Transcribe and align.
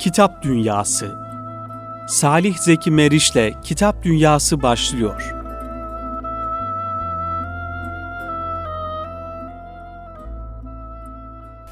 Kitap 0.00 0.42
Dünyası 0.42 1.12
Salih 2.08 2.58
Zeki 2.58 2.90
Meriç'le 2.90 3.62
Kitap 3.62 4.02
Dünyası 4.04 4.62
başlıyor. 4.62 5.34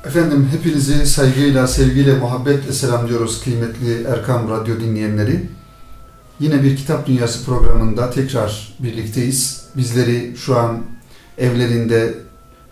Efendim 0.06 0.48
hepinizi 0.52 1.06
saygıyla, 1.06 1.66
sevgiyle, 1.66 2.18
muhabbetle 2.18 2.72
selamlıyoruz 2.72 3.44
kıymetli 3.44 4.04
Erkam 4.04 4.50
Radyo 4.50 4.80
dinleyenleri. 4.80 5.48
Yine 6.40 6.62
bir 6.62 6.76
Kitap 6.76 7.06
Dünyası 7.06 7.44
programında 7.44 8.10
tekrar 8.10 8.72
birlikteyiz. 8.78 9.64
Bizleri 9.76 10.36
şu 10.36 10.58
an 10.58 10.82
evlerinde, 11.38 12.14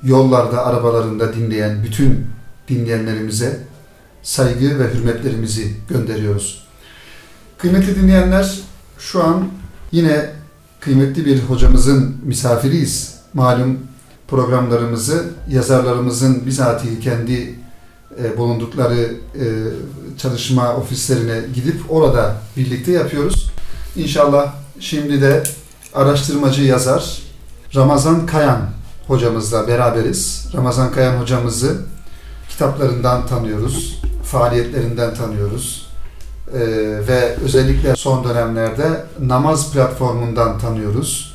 yollarda, 0.02 0.66
arabalarında 0.66 1.34
dinleyen 1.34 1.84
bütün 1.84 2.26
dinleyenlerimize 2.68 3.60
saygı 4.26 4.78
ve 4.78 4.94
hürmetlerimizi 4.94 5.76
gönderiyoruz. 5.88 6.66
Kıymetli 7.58 7.96
dinleyenler, 7.96 8.60
şu 8.98 9.24
an 9.24 9.48
yine 9.92 10.30
kıymetli 10.80 11.26
bir 11.26 11.42
hocamızın 11.42 12.16
misafiriyiz. 12.24 13.14
Malum 13.34 13.78
programlarımızı 14.28 15.24
yazarlarımızın 15.48 16.46
bizatihi 16.46 17.00
kendi 17.00 17.54
e, 18.22 18.38
bulundukları 18.38 19.14
e, 19.34 19.44
çalışma 20.18 20.76
ofislerine 20.76 21.40
gidip 21.54 21.80
orada 21.88 22.36
birlikte 22.56 22.92
yapıyoruz. 22.92 23.50
İnşallah 23.96 24.54
şimdi 24.80 25.20
de 25.20 25.42
araştırmacı 25.94 26.62
yazar 26.62 27.22
Ramazan 27.74 28.26
Kayan 28.26 28.60
hocamızla 29.06 29.68
beraberiz. 29.68 30.48
Ramazan 30.54 30.92
Kayan 30.92 31.20
hocamızı 31.20 31.76
kitaplarından 32.48 33.26
tanıyoruz, 33.26 34.00
faaliyetlerinden 34.26 35.14
tanıyoruz 35.14 35.86
ee, 36.54 36.58
ve 37.08 37.36
özellikle 37.44 37.96
son 37.96 38.24
dönemlerde 38.24 39.04
namaz 39.20 39.72
platformundan 39.72 40.58
tanıyoruz. 40.58 41.34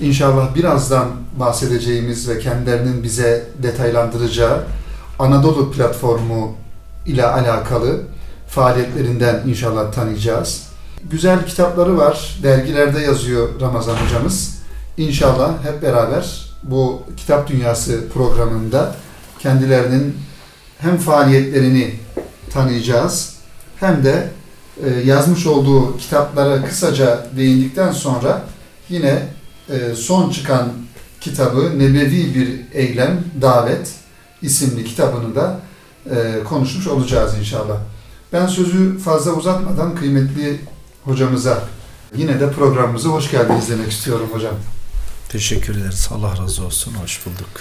İnşallah 0.00 0.54
birazdan 0.54 1.08
bahsedeceğimiz 1.38 2.28
ve 2.28 2.38
kendilerinin 2.38 3.02
bize 3.02 3.46
detaylandıracağı 3.62 4.64
Anadolu 5.18 5.72
platformu 5.72 6.54
ile 7.06 7.26
alakalı 7.26 8.00
faaliyetlerinden 8.48 9.42
inşallah 9.46 9.92
tanıyacağız. 9.92 10.68
Güzel 11.10 11.46
kitapları 11.46 11.98
var, 11.98 12.38
dergilerde 12.42 13.00
yazıyor 13.00 13.48
Ramazan 13.60 13.96
hocamız. 13.96 14.60
İnşallah 14.96 15.52
hep 15.64 15.82
beraber 15.82 16.50
bu 16.62 17.02
Kitap 17.16 17.48
Dünyası 17.48 18.08
programında 18.14 18.94
kendilerinin 19.38 20.16
hem 20.78 20.96
faaliyetlerini 20.96 21.94
tanıyacağız 22.52 23.34
hem 23.80 24.04
de 24.04 24.28
e, 24.84 24.90
yazmış 24.90 25.46
olduğu 25.46 25.98
kitaplara 25.98 26.64
kısaca 26.64 27.26
değindikten 27.36 27.92
sonra 27.92 28.42
yine 28.88 29.28
e, 29.68 29.94
son 29.94 30.30
çıkan 30.30 30.72
kitabı 31.20 31.78
Nebevi 31.78 32.34
Bir 32.34 32.78
Eylem 32.78 33.24
Davet 33.42 33.92
isimli 34.42 34.84
kitabını 34.84 35.34
da 35.34 35.60
e, 36.10 36.44
konuşmuş 36.44 36.86
olacağız 36.86 37.38
inşallah. 37.38 37.76
Ben 38.32 38.46
sözü 38.46 38.98
fazla 38.98 39.32
uzatmadan 39.32 39.94
kıymetli 39.94 40.60
hocamıza 41.04 41.62
yine 42.16 42.40
de 42.40 42.52
programımıza 42.52 43.08
hoş 43.08 43.30
geldiniz 43.30 43.68
demek 43.70 43.92
istiyorum 43.92 44.28
hocam. 44.32 44.54
Teşekkür 45.28 45.76
ederiz. 45.76 46.08
Allah 46.12 46.42
razı 46.42 46.64
olsun. 46.64 46.94
Hoş 47.02 47.26
bulduk. 47.26 47.60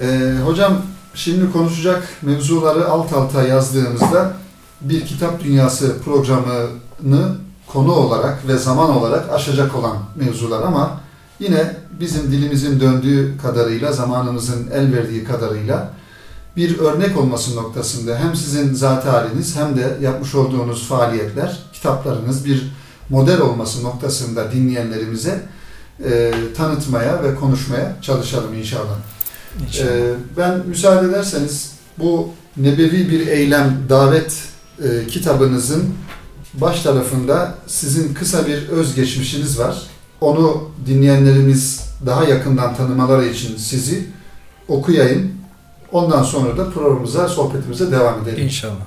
Ee, 0.00 0.32
hocam 0.44 0.82
şimdi 1.16 1.52
konuşacak 1.52 2.08
mevzuları 2.22 2.88
alt 2.88 3.12
alta 3.12 3.42
yazdığımızda 3.42 4.32
bir 4.80 5.06
kitap 5.06 5.44
dünyası 5.44 5.96
programını 6.04 7.36
konu 7.66 7.92
olarak 7.92 8.48
ve 8.48 8.56
zaman 8.56 8.96
olarak 8.96 9.32
aşacak 9.32 9.76
olan 9.76 9.96
mevzular 10.16 10.62
ama 10.62 11.00
yine 11.40 11.76
bizim 12.00 12.32
dilimizin 12.32 12.80
döndüğü 12.80 13.38
kadarıyla, 13.42 13.92
zamanımızın 13.92 14.70
el 14.70 14.92
verdiği 14.92 15.24
kadarıyla 15.24 15.92
bir 16.56 16.78
örnek 16.78 17.18
olması 17.18 17.56
noktasında 17.56 18.18
hem 18.18 18.36
sizin 18.36 18.74
zat 18.74 19.06
haliniz 19.06 19.56
hem 19.56 19.76
de 19.76 19.98
yapmış 20.02 20.34
olduğunuz 20.34 20.88
faaliyetler, 20.88 21.60
kitaplarınız 21.72 22.44
bir 22.44 22.72
model 23.10 23.40
olması 23.40 23.84
noktasında 23.84 24.52
dinleyenlerimize 24.52 25.42
e, 26.04 26.32
tanıtmaya 26.56 27.22
ve 27.22 27.34
konuşmaya 27.34 27.96
çalışalım 28.02 28.54
inşallah. 28.54 28.96
İnşallah. 29.66 29.90
E, 29.90 30.14
ben 30.36 30.66
müsaade 30.66 31.06
ederseniz 31.06 31.72
bu 31.98 32.28
nebevi 32.56 33.10
bir 33.10 33.26
eylem 33.26 33.78
davet 33.88 34.38
e, 34.82 35.06
kitabınızın 35.06 35.84
baş 36.54 36.82
tarafında 36.82 37.54
sizin 37.66 38.14
kısa 38.14 38.46
bir 38.46 38.68
özgeçmişiniz 38.68 39.58
var. 39.58 39.82
Onu 40.20 40.68
dinleyenlerimiz 40.86 41.80
daha 42.06 42.24
yakından 42.24 42.74
tanımaları 42.74 43.26
için 43.26 43.56
sizi 43.56 44.06
okuyayım. 44.68 45.32
Ondan 45.92 46.22
sonra 46.22 46.56
da 46.56 46.70
programımıza, 46.70 47.28
sohbetimize 47.28 47.92
devam 47.92 48.22
edelim. 48.22 48.44
İnşallah. 48.44 48.86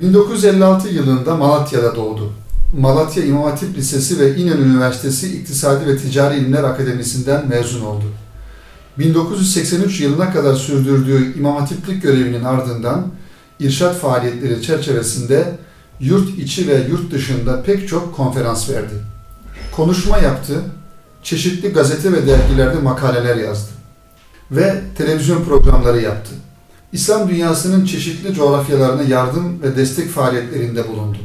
1956 0.00 0.88
yılında 0.88 1.36
Malatya'da 1.36 1.96
doğdu. 1.96 2.32
Malatya 2.78 3.24
İmam 3.24 3.44
Hatip 3.44 3.76
Lisesi 3.76 4.20
ve 4.20 4.36
İnönü 4.36 4.62
Üniversitesi 4.62 5.36
İktisadi 5.38 5.86
ve 5.86 5.96
Ticari 5.96 6.36
İlimler 6.36 6.64
Akademisi'nden 6.64 7.48
mezun 7.48 7.84
oldu. 7.84 8.04
1983 8.98 10.00
yılına 10.00 10.32
kadar 10.32 10.54
sürdürdüğü 10.54 11.38
İmam 11.38 11.56
Hatiplik 11.56 12.02
görevinin 12.02 12.44
ardından 12.44 13.06
irşat 13.60 13.96
faaliyetleri 13.96 14.62
çerçevesinde 14.62 15.58
yurt 16.00 16.38
içi 16.38 16.68
ve 16.68 16.86
yurt 16.90 17.12
dışında 17.12 17.62
pek 17.62 17.88
çok 17.88 18.16
konferans 18.16 18.70
verdi. 18.70 18.94
Konuşma 19.76 20.18
yaptı, 20.18 20.54
çeşitli 21.22 21.68
gazete 21.68 22.12
ve 22.12 22.26
dergilerde 22.26 22.78
makaleler 22.78 23.36
yazdı 23.36 23.70
ve 24.50 24.80
televizyon 24.98 25.44
programları 25.44 26.02
yaptı. 26.02 26.30
İslam 26.92 27.28
dünyasının 27.28 27.84
çeşitli 27.84 28.34
coğrafyalarına 28.34 29.02
yardım 29.02 29.62
ve 29.62 29.76
destek 29.76 30.10
faaliyetlerinde 30.10 30.88
bulundu. 30.88 31.18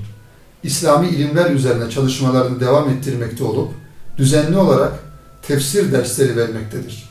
İslami 0.63 1.07
ilimler 1.07 1.51
üzerine 1.51 1.89
çalışmalarını 1.89 2.59
devam 2.59 2.89
ettirmekte 2.89 3.43
olup 3.43 3.71
düzenli 4.17 4.57
olarak 4.57 4.93
tefsir 5.41 5.91
dersleri 5.91 6.37
vermektedir. 6.37 7.06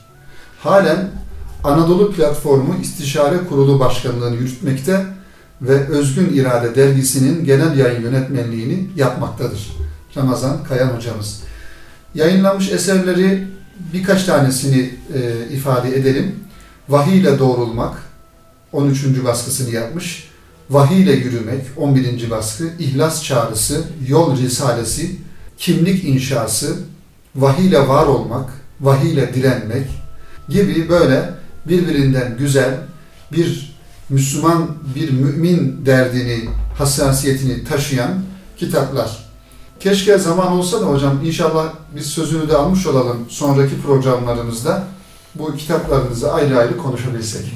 Halen 0.66 1.08
Anadolu 1.64 2.12
Platformu 2.12 2.74
İstişare 2.82 3.36
Kurulu 3.48 3.80
Başkanlığını 3.80 4.36
yürütmekte 4.36 5.06
ve 5.62 5.88
Özgün 5.88 6.30
İrade 6.34 6.74
Dergisi'nin 6.74 7.44
genel 7.44 7.78
yayın 7.78 8.02
yönetmenliğini 8.02 8.88
yapmaktadır. 8.96 9.72
Ramazan 10.16 10.64
Kayan 10.64 10.88
hocamız. 10.88 11.42
Yayınlanmış 12.14 12.70
eserleri 12.70 13.48
birkaç 13.92 14.24
tanesini 14.24 14.90
e, 15.14 15.54
ifade 15.54 15.96
edelim. 15.96 16.34
Vahiy 16.88 17.18
ile 17.18 17.38
doğrulmak 17.38 17.94
13. 18.72 19.24
baskısını 19.24 19.74
yapmış. 19.74 20.28
Vahiy 20.70 21.02
ile 21.02 21.12
yürümek 21.12 21.64
11. 21.76 22.30
baskı, 22.30 22.64
İhlas 22.78 23.24
çağrısı, 23.24 23.84
Yol 24.08 24.36
Risalesi, 24.36 25.16
Kimlik 25.58 26.04
inşası, 26.04 26.76
Vahiy 27.36 27.66
ile 27.66 27.88
var 27.88 28.06
olmak, 28.06 28.50
Vahiy 28.80 29.12
ile 29.12 29.34
direnmek 29.34 30.05
gibi 30.48 30.88
böyle 30.88 31.34
birbirinden 31.68 32.36
güzel 32.38 32.74
bir 33.32 33.76
Müslüman, 34.08 34.68
bir 34.94 35.10
mümin 35.10 35.86
derdini, 35.86 36.48
hassasiyetini 36.78 37.64
taşıyan 37.64 38.12
kitaplar. 38.56 39.26
Keşke 39.80 40.18
zaman 40.18 40.52
olsa 40.52 40.80
da 40.80 40.86
hocam 40.86 41.24
inşallah 41.24 41.72
biz 41.96 42.06
sözünü 42.06 42.48
de 42.48 42.56
almış 42.56 42.86
olalım 42.86 43.26
sonraki 43.28 43.82
programlarımızda 43.82 44.84
bu 45.34 45.56
kitaplarınızı 45.56 46.32
ayrı 46.32 46.58
ayrı 46.58 46.76
konuşabilsek. 46.76 47.46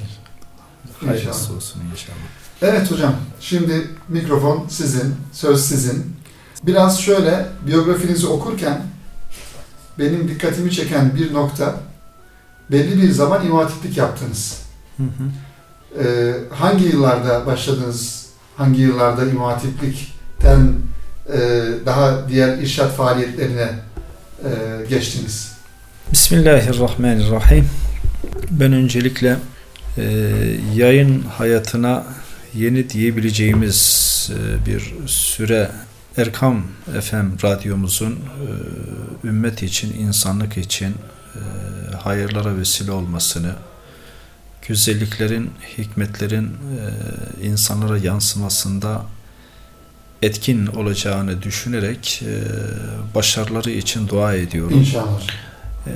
Hayırlısı 1.07 1.53
olsun 1.53 1.83
inşallah. 1.93 2.17
Evet 2.63 2.91
hocam, 2.91 3.15
şimdi 3.41 3.91
mikrofon 4.09 4.67
sizin, 4.69 5.15
söz 5.33 5.65
sizin. 5.65 6.17
Biraz 6.63 7.01
şöyle 7.01 7.47
biyografinizi 7.67 8.27
okurken 8.27 8.83
benim 9.99 10.29
dikkatimi 10.29 10.71
çeken 10.71 11.17
bir 11.17 11.35
nokta 11.35 11.81
belli 12.73 13.03
bir 13.03 13.11
zaman 13.11 13.47
imatiplik 13.47 13.97
yaptınız. 13.97 14.63
Hı 14.97 15.03
hı. 15.03 15.31
Ee, 16.05 16.35
hangi 16.51 16.85
yıllarda 16.85 17.47
başladınız? 17.47 18.27
Hangi 18.57 18.83
yıllarda 18.83 19.27
imatiplikten 19.27 20.73
e, 21.33 21.39
daha 21.87 22.29
diğer 22.29 22.59
irşat 22.59 22.97
faaliyetlerine 22.97 23.69
e, 24.45 24.51
geçtiniz? 24.89 25.53
Bismillahirrahmanirrahim. 26.13 27.69
Ben 28.51 28.73
öncelikle 28.73 29.37
e, 29.99 30.03
yayın 30.75 31.23
hayatına 31.23 32.05
yeni 32.55 32.91
diyebileceğimiz 32.91 34.31
e, 34.35 34.67
bir 34.67 34.95
süre 35.07 35.71
Erkam 36.17 36.63
FM 37.01 37.45
radyomuzun 37.45 38.13
e, 38.13 39.27
ümmet 39.29 39.63
için, 39.63 39.99
insanlık 39.99 40.57
için 40.57 40.95
hayırlara 42.03 42.57
vesile 42.57 42.93
olmasını, 42.93 43.55
güzelliklerin, 44.69 45.51
hikmetlerin 45.79 46.57
insanlara 47.43 47.99
yansımasında 47.99 49.03
etkin 50.23 50.67
olacağını 50.67 51.43
düşünerek 51.43 52.23
e, 52.27 52.35
başarıları 53.15 53.71
için 53.71 54.09
dua 54.09 54.35
ediyorum. 54.35 54.79
İnşallah. 54.79 55.23
E, 55.87 55.93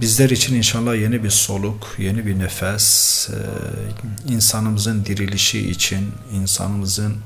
bizler 0.00 0.30
için 0.30 0.54
inşallah 0.54 0.96
yeni 0.96 1.24
bir 1.24 1.30
soluk, 1.30 1.94
yeni 1.98 2.26
bir 2.26 2.38
nefes, 2.38 3.28
e, 3.30 4.32
insanımızın 4.32 5.04
dirilişi 5.04 5.70
için, 5.70 6.12
insanımızın 6.32 7.16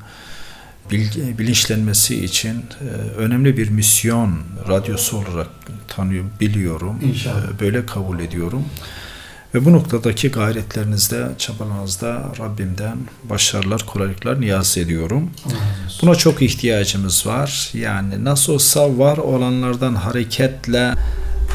bilinçlenmesi 1.39 2.25
için 2.25 2.65
e, 2.81 2.85
önemli 3.17 3.57
bir 3.57 3.69
misyon 3.69 4.39
radyosu 4.69 5.17
olarak 5.17 5.49
tanıyorum, 5.89 6.31
biliyorum. 6.41 6.99
İnşallah. 7.03 7.55
E, 7.57 7.61
böyle 7.61 7.87
kabul 7.87 8.21
ediyorum. 8.21 8.65
Ve 9.55 9.65
bu 9.65 9.73
noktadaki 9.73 10.31
gayretlerinizde, 10.31 11.29
çabalarınızda 11.39 12.33
Rabbimden 12.39 12.99
başarılar, 13.25 13.87
kolaylıklar 13.87 14.41
niyaz 14.41 14.79
ediyorum. 14.79 15.31
Buna 16.03 16.15
çok 16.15 16.43
ihtiyacımız 16.43 17.27
var. 17.27 17.71
Yani 17.75 18.25
nasıl 18.25 18.53
olsa 18.53 18.99
var 18.99 19.17
olanlardan 19.17 19.95
hareketle 19.95 20.95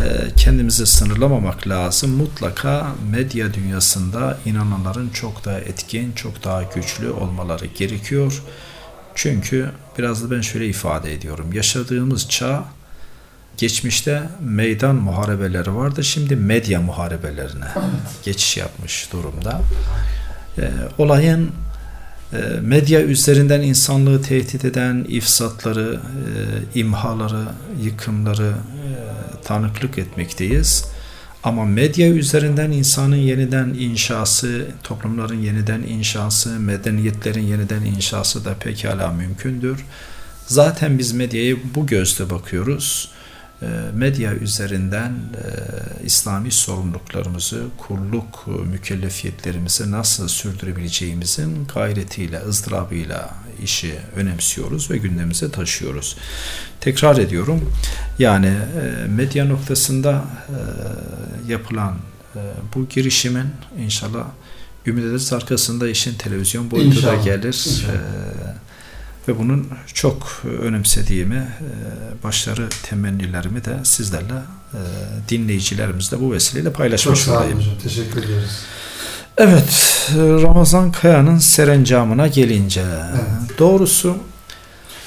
e, 0.04 0.33
kendimizi 0.38 0.86
sınırlamamak 0.86 1.68
lazım. 1.68 2.12
Mutlaka 2.12 2.88
medya 3.12 3.54
dünyasında 3.54 4.38
inananların 4.45 5.10
çok 5.10 5.45
daha 5.45 5.60
etkin, 5.60 6.12
çok 6.12 6.44
daha 6.44 6.63
güçlü 6.63 7.10
olmaları 7.10 7.66
gerekiyor. 7.66 8.42
Çünkü 9.15 9.69
biraz 9.97 10.23
da 10.23 10.35
ben 10.35 10.41
şöyle 10.41 10.67
ifade 10.67 11.13
ediyorum. 11.13 11.53
Yaşadığımız 11.53 12.29
çağ 12.29 12.65
geçmişte 13.57 14.23
meydan 14.41 14.95
muharebeleri 14.95 15.75
vardı. 15.75 16.03
Şimdi 16.03 16.35
medya 16.35 16.81
muharebelerine 16.81 17.65
geçiş 18.23 18.57
yapmış 18.57 19.09
durumda. 19.13 19.62
E, 20.57 20.71
olayın 20.97 21.51
e, 22.33 22.38
medya 22.62 23.01
üzerinden 23.01 23.62
insanlığı 23.62 24.21
tehdit 24.21 24.65
eden 24.65 25.06
ifsatları, 25.09 26.00
e, 26.75 26.79
imhaları, 26.79 27.45
yıkımları 27.81 28.53
e, 28.53 29.41
tanıklık 29.44 29.97
etmekteyiz. 29.97 30.85
Ama 31.45 31.65
medya 31.65 32.09
üzerinden 32.09 32.71
insanın 32.71 33.15
yeniden 33.15 33.69
inşası, 33.69 34.65
toplumların 34.83 35.42
yeniden 35.42 35.81
inşası, 35.81 36.59
medeniyetlerin 36.59 37.44
yeniden 37.44 37.81
inşası 37.81 38.45
da 38.45 38.53
pekala 38.53 39.12
mümkündür. 39.12 39.86
Zaten 40.47 40.97
biz 40.97 41.12
medyaya 41.12 41.56
bu 41.75 41.88
gözle 41.88 42.30
bakıyoruz. 42.30 43.12
Ee, 43.62 43.65
medya 43.94 44.33
üzerinden 44.33 45.12
e, 45.12 45.45
İslami 46.06 46.51
sorumluluklarımızı, 46.51 47.63
kulluk 47.77 48.48
mükellefiyetlerimizi 48.71 49.91
nasıl 49.91 50.27
sürdürebileceğimizin 50.27 51.68
gayretiyle, 51.74 52.41
ızdırabıyla 52.48 53.33
işi 53.65 53.95
önemsiyoruz 54.15 54.91
ve 54.91 54.97
gündemimize 54.97 55.51
taşıyoruz. 55.51 56.17
Tekrar 56.81 57.17
ediyorum, 57.17 57.71
yani 58.19 58.47
e, 58.47 59.07
medya 59.07 59.45
noktasında 59.45 60.25
e, 60.50 60.57
yapılan 61.51 61.97
bu 62.75 62.88
girişimin 62.88 63.47
inşallah 63.79 64.25
ümit 64.85 65.06
ederiz 65.06 65.33
arkasında 65.33 65.89
işin 65.89 66.13
televizyon 66.13 66.71
boyutu 66.71 67.03
da 67.03 67.15
gelir. 67.15 67.47
İnşallah 67.47 68.56
ve 69.27 69.39
bunun 69.39 69.69
çok 69.94 70.44
önemsediğimi, 70.62 71.35
e, 71.35 71.69
başarı 72.23 72.69
temennilerimi 72.83 73.65
de 73.65 73.79
sizlerle 73.83 74.33
e, 74.73 74.79
dinleyicilerimizle 75.29 76.19
bu 76.19 76.33
vesileyle 76.33 76.73
paylaşmış 76.73 77.25
çok 77.25 77.38
olayım. 77.38 77.63
Teşekkür 77.83 78.23
ediyoruz. 78.23 78.59
Evet, 79.38 80.10
Ramazan 80.18 80.92
Kaya'nın 80.92 81.38
serencamına 81.38 82.28
gelince 82.28 82.82
evet. 83.12 83.60
doğrusu 83.60 84.18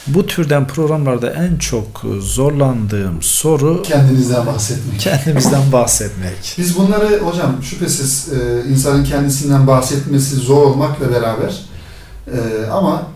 bu 0.06 0.26
türden 0.26 0.66
programlarda 0.66 1.30
en 1.30 1.56
çok 1.56 2.04
zorlandığım 2.20 3.22
soru 3.22 3.82
kendinizden 3.82 4.46
bahsetmek. 4.46 5.00
Kendimizden 5.00 5.72
bahsetmek. 5.72 6.54
Biz 6.58 6.78
bunları 6.78 7.18
hocam 7.18 7.62
şüphesiz 7.62 8.28
e, 8.32 8.68
insanın 8.70 9.04
kendisinden 9.04 9.66
bahsetmesi 9.66 10.36
zor 10.36 10.62
olmakla 10.62 11.10
beraber 11.10 11.62
ama 12.72 13.06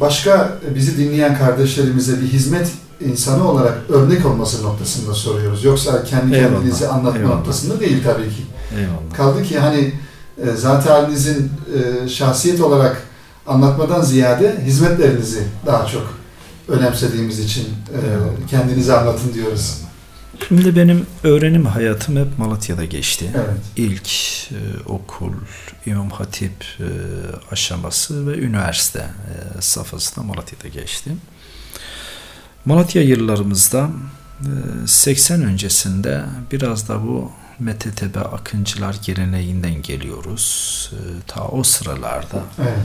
başka 0.00 0.58
bizi 0.74 0.98
dinleyen 0.98 1.38
kardeşlerimize 1.38 2.20
bir 2.20 2.26
hizmet 2.26 2.68
insanı 3.00 3.50
olarak 3.50 3.78
örnek 3.88 4.26
olması 4.26 4.62
noktasında 4.62 5.14
soruyoruz. 5.14 5.64
Yoksa 5.64 6.04
kendi 6.04 6.34
Eyvallah. 6.36 6.52
kendinizi 6.52 6.88
anlatma 6.88 7.18
Eyvallah. 7.20 7.36
noktasında 7.36 7.80
değil 7.80 8.02
tabii 8.04 8.28
ki. 8.28 8.42
Eyvallah. 8.78 9.14
Kaldı 9.16 9.42
ki 9.42 9.58
hani 9.58 9.92
e, 10.42 10.50
zat 10.50 10.88
halinizin 10.88 11.52
e, 11.74 12.08
şahsiyet 12.08 12.60
olarak 12.60 13.02
anlatmadan 13.46 14.02
ziyade 14.02 14.62
hizmetlerinizi 14.64 15.42
daha 15.66 15.86
çok 15.86 16.14
önemsediğimiz 16.68 17.38
için 17.38 17.64
e, 17.64 18.00
kendinizi 18.50 18.94
anlatın 18.94 19.34
diyoruz. 19.34 19.82
Şimdi 20.48 20.76
benim 20.76 21.06
öğrenim 21.24 21.66
hayatım 21.66 22.16
hep 22.16 22.38
Malatya'da 22.38 22.84
geçti. 22.84 23.30
Evet. 23.34 23.60
İlk 23.76 24.08
e, 24.52 24.58
okul, 24.86 25.32
İmam 25.86 26.10
Hatip 26.10 26.64
e, 26.80 26.86
aşaması 27.50 28.26
ve 28.26 28.38
üniversite 28.38 28.98
e, 28.98 29.60
safhasında 29.62 30.24
Malatya'da 30.24 30.68
geçtim. 30.68 31.20
Malatya 32.64 33.02
yıllarımızda 33.02 33.90
e, 34.40 34.86
80 34.86 35.42
öncesinde 35.42 36.24
biraz 36.52 36.88
da 36.88 37.06
bu 37.06 37.30
MTTB 37.62 38.16
Akıncılar 38.16 38.96
geleneğinden 39.02 39.82
geliyoruz. 39.82 40.90
E, 40.92 40.98
ta 41.26 41.48
o 41.48 41.62
sıralarda 41.62 42.42
evet. 42.62 42.78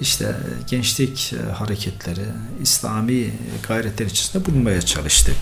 işte 0.00 0.36
gençlik 0.66 1.32
e, 1.32 1.52
hareketleri, 1.52 2.24
İslami 2.62 3.30
gayretler 3.68 4.06
içerisinde 4.06 4.46
bulunmaya 4.46 4.82
çalıştık. 4.82 5.36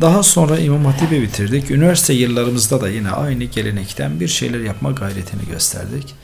Daha 0.00 0.22
sonra 0.22 0.58
İmam 0.58 0.84
Hatip'i 0.84 1.22
bitirdik. 1.22 1.70
Üniversite 1.70 2.12
yıllarımızda 2.12 2.80
da 2.80 2.88
yine 2.88 3.10
aynı 3.10 3.44
gelenekten 3.44 4.20
bir 4.20 4.28
şeyler 4.28 4.60
yapma 4.60 4.90
gayretini 4.90 5.46
gösterdik. 5.50 6.14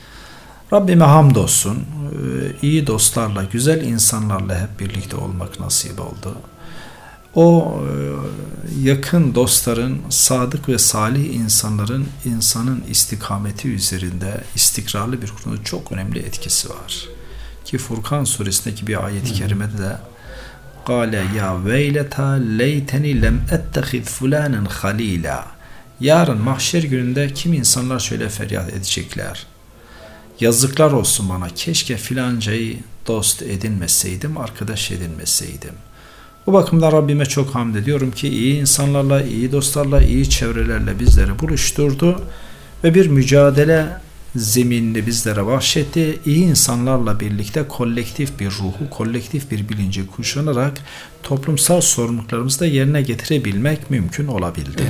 Rabbime 0.73 1.05
hamdolsun. 1.05 1.75
Ee, 1.77 2.67
iyi 2.67 2.87
dostlarla, 2.87 3.43
güzel 3.43 3.81
insanlarla 3.81 4.61
hep 4.61 4.79
birlikte 4.79 5.15
olmak 5.15 5.59
nasip 5.59 5.99
oldu. 5.99 6.35
O 7.35 7.79
e, 7.81 7.91
yakın 8.83 9.35
dostların, 9.35 10.01
sadık 10.09 10.69
ve 10.69 10.77
salih 10.77 11.35
insanların 11.35 12.07
insanın 12.25 12.83
istikameti 12.89 13.67
üzerinde 13.69 14.43
istikrarlı 14.55 15.21
bir 15.21 15.27
konuda 15.27 15.63
çok 15.63 15.91
önemli 15.91 16.19
etkisi 16.19 16.69
var. 16.69 17.07
Ki 17.65 17.77
Furkan 17.77 18.23
suresindeki 18.23 18.87
bir 18.87 19.05
ayet-i 19.05 19.33
kerimede 19.33 19.77
de 19.77 19.97
Kale 20.85 21.23
ya 21.37 21.65
veyleta 21.65 22.31
leyteni 22.31 23.21
lem 23.21 23.41
ettehiz 23.51 24.05
fulanen 24.05 24.65
halila. 24.65 25.47
Yarın 25.99 26.41
mahşer 26.41 26.83
gününde 26.83 27.33
kim 27.33 27.53
insanlar 27.53 27.99
şöyle 27.99 28.29
feryat 28.29 28.73
edecekler. 28.73 29.45
Yazıklar 30.39 30.91
olsun 30.91 31.29
bana 31.29 31.49
keşke 31.49 31.97
filancayı 31.97 32.79
dost 33.07 33.41
edinmeseydim, 33.41 34.37
arkadaş 34.37 34.91
edinmeseydim. 34.91 35.73
Bu 36.47 36.53
bakımdan 36.53 36.91
Rabbime 36.91 37.25
çok 37.25 37.55
hamd 37.55 37.75
ediyorum 37.75 38.11
ki 38.11 38.27
iyi 38.27 38.59
insanlarla, 38.59 39.23
iyi 39.23 39.51
dostlarla, 39.51 40.01
iyi 40.01 40.29
çevrelerle 40.29 40.99
bizleri 40.99 41.39
buluşturdu 41.39 42.21
ve 42.83 42.93
bir 42.93 43.07
mücadele 43.07 43.87
zeminini 44.35 45.07
bizlere 45.07 45.45
bahşetti. 45.45 46.19
İyi 46.25 46.43
insanlarla 46.43 47.19
birlikte 47.19 47.67
kolektif 47.67 48.39
bir 48.39 48.51
ruhu, 48.51 48.89
kolektif 48.89 49.51
bir 49.51 49.69
bilinci 49.69 50.07
kuşanarak 50.07 50.81
toplumsal 51.23 51.81
sorumluluklarımızı 51.81 52.59
da 52.59 52.65
yerine 52.65 53.01
getirebilmek 53.01 53.89
mümkün 53.89 54.27
olabildi. 54.27 54.83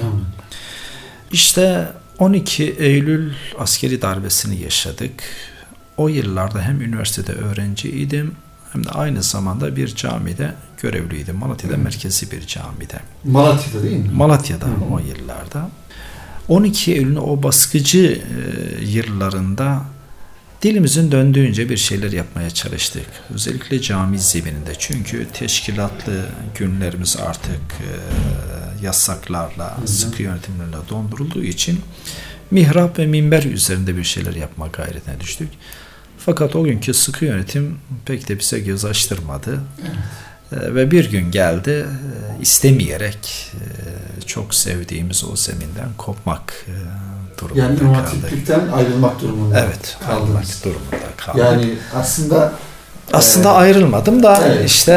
İşte 1.31 1.87
12 2.19 2.75
Eylül 2.79 3.33
askeri 3.59 4.01
darbesini 4.01 4.61
yaşadık. 4.61 5.23
O 5.97 6.07
yıllarda 6.07 6.61
hem 6.61 6.81
üniversitede 6.81 7.31
öğrenciydim 7.31 8.35
hem 8.73 8.83
de 8.85 8.89
aynı 8.89 9.23
zamanda 9.23 9.75
bir 9.75 9.95
camide 9.95 10.53
görevliydim. 10.81 11.35
Malatya'da 11.35 11.77
merkezi 11.77 12.31
bir 12.31 12.47
camide. 12.47 12.99
Malatya'da 13.23 13.83
değil 13.83 13.97
mi? 13.97 14.09
Malatya'da 14.13 14.65
Hı. 14.65 14.93
o 14.93 14.99
yıllarda. 14.99 15.69
12 16.47 16.93
Eylül'ün 16.93 17.15
o 17.15 17.43
baskıcı 17.43 18.21
e, 18.79 18.85
yıllarında 18.85 19.81
dilimizin 20.61 21.11
döndüğünce 21.11 21.69
bir 21.69 21.77
şeyler 21.77 22.11
yapmaya 22.11 22.49
çalıştık. 22.49 23.05
Özellikle 23.33 23.81
cami 23.81 24.19
zemininde. 24.19 24.73
Çünkü 24.79 25.27
teşkilatlı 25.33 26.25
günlerimiz 26.55 27.17
artık 27.17 27.61
e, 27.71 27.89
yasaklarla, 28.85 29.77
hı. 29.81 29.87
sıkı 29.87 30.23
yönetimlerle 30.23 30.77
dondurulduğu 30.89 31.43
için 31.43 31.79
mihrap 32.51 32.99
ve 32.99 33.05
minber 33.05 33.43
üzerinde 33.43 33.97
bir 33.97 34.03
şeyler 34.03 34.35
yapma 34.35 34.67
gayretine 34.67 35.19
düştük. 35.19 35.49
Fakat 36.25 36.55
o 36.55 36.63
günkü 36.63 36.93
sıkı 36.93 37.25
yönetim 37.25 37.77
pek 38.05 38.29
de 38.29 38.39
bize 38.39 38.59
göz 38.59 38.85
açtırmadı. 38.85 39.59
Evet. 39.81 40.63
Ee, 40.63 40.75
ve 40.75 40.91
bir 40.91 41.11
gün 41.11 41.31
geldi 41.31 41.71
e, 41.71 42.41
istemeyerek 42.41 43.51
e, 43.53 44.21
çok 44.21 44.55
sevdiğimiz 44.55 45.23
o 45.23 45.35
zeminden 45.35 45.89
kopmak 45.97 46.53
e, 46.67 46.73
durumunda 47.41 47.61
yani 47.61 47.79
kaldık. 47.79 48.49
Yani 48.49 48.71
ayrılmak 48.71 49.21
durumunda 49.21 49.59
Evet, 49.59 49.97
ayrılmak 50.09 50.43
durumunda 50.65 50.97
kaldık. 51.17 51.41
Yani 51.41 51.73
aslında 51.95 52.53
Aslında 53.13 53.49
Evet. 53.49 53.57
ayrılmadım 53.59 54.23
da 54.23 54.41
Evet. 54.47 54.69
işte 54.69 54.91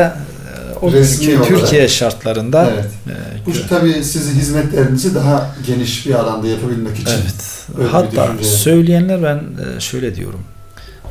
e, 0.75 0.79
o 0.79 0.93
Resmi 0.93 1.27
günkü 1.27 1.43
olarak. 1.43 1.61
Türkiye 1.61 1.89
şartlarında 1.89 2.71
Evet. 2.71 2.91
e, 3.07 3.47
Bu 3.47 3.69
tabii 3.69 4.05
sizin 4.05 4.41
hizmetlerinizi 4.41 5.15
daha 5.15 5.55
geniş 5.67 6.07
bir 6.07 6.15
alanda 6.15 6.47
yapabilmek 6.47 6.97
için. 6.99 7.15
Evet. 7.15 7.91
Hatta 7.93 8.31
söyleyenler 8.43 9.23
ben 9.23 9.37
e, 9.77 9.81
şöyle 9.81 10.15
diyorum. 10.15 10.41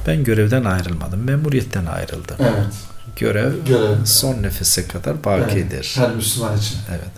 Ben 0.07 0.23
görevden 0.23 0.63
ayrılmadım. 0.63 1.23
Memuriyetten 1.23 1.85
ayrıldım. 1.85 2.35
Evet. 2.39 2.73
Görev 3.15 3.53
Görev. 3.67 4.05
son 4.05 4.43
nefese 4.43 4.87
kadar 4.87 5.23
bakidir. 5.23 5.95
Evet, 5.97 5.97
Her 5.97 6.15
Müslüman 6.15 6.57
için. 6.57 6.77
Evet. 6.89 7.11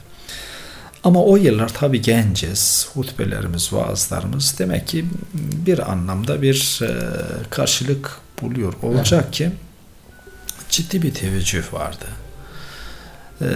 Ama 1.03 1.23
o 1.23 1.35
yıllar 1.37 1.69
tabii 1.73 2.01
genciz. 2.01 2.87
Hutbelerimiz, 2.93 3.73
vaazlarımız 3.73 4.55
demek 4.59 4.87
ki 4.87 5.05
bir 5.33 5.91
anlamda 5.91 6.41
bir 6.41 6.79
e, 6.83 6.89
karşılık 7.49 8.17
buluyor. 8.41 8.73
Olacak 8.83 9.33
ki 9.33 9.51
ciddi 10.69 11.01
bir 11.01 11.13
teveccüh 11.13 11.73
vardı. 11.73 12.05
E, 13.41 13.47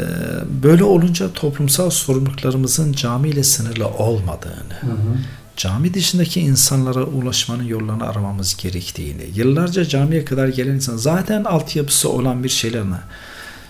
böyle 0.63 0.83
olunca 0.83 1.33
toplumsal 1.33 1.89
sorumluluklarımızın 1.89 2.93
camiyle 2.93 3.43
sınırlı 3.43 3.88
olmadığını, 3.88 4.74
Hı 4.81 4.88
hı. 4.88 5.17
Cami 5.59 5.93
dışındaki 5.93 6.41
insanlara 6.41 7.03
ulaşmanın 7.03 7.63
yollarını 7.63 8.09
aramamız 8.09 8.57
gerektiğini, 8.57 9.23
yıllarca 9.35 9.85
camiye 9.85 10.25
kadar 10.25 10.47
gelen 10.47 10.73
insan 10.73 10.97
zaten 10.97 11.43
altyapısı 11.43 12.09
olan 12.09 12.43
bir 12.43 12.49
şeylerine 12.49 12.99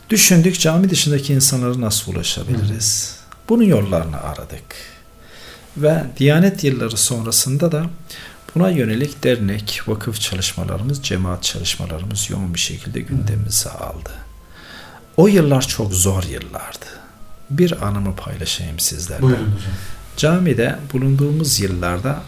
düşündük 0.10 0.60
cami 0.60 0.90
dışındaki 0.90 1.34
insanlara 1.34 1.82
nasıl 1.82 2.14
ulaşabiliriz? 2.14 3.16
Bunun 3.50 3.64
yollarını 3.64 4.22
aradık. 4.22 4.76
Ve 5.78 6.04
Diyanet 6.18 6.64
yılları 6.64 6.98
sonrasında 6.98 7.72
da 7.72 7.86
buna 8.56 8.70
yönelik 8.70 9.24
dernek, 9.24 9.82
vakıf 9.88 10.22
çalışmalarımız, 10.22 11.04
cemaat 11.04 11.44
çalışmalarımız 11.44 12.30
yoğun 12.30 12.54
bir 12.54 12.60
şekilde 12.60 13.02
gündemimize 13.02 13.70
aldı. 13.70 14.12
O 15.18 15.28
yıllar 15.28 15.62
çok 15.62 15.94
zor 15.94 16.24
yıllardı. 16.24 16.86
Bir 17.50 17.88
anımı 17.88 18.16
paylaşayım 18.16 18.80
sizlerle. 18.80 19.22
Buyurun 19.22 19.46
hocam. 19.46 19.74
Camide 20.20 20.76
bulunduğumuz 20.94 21.60
yıllarda 21.60 22.24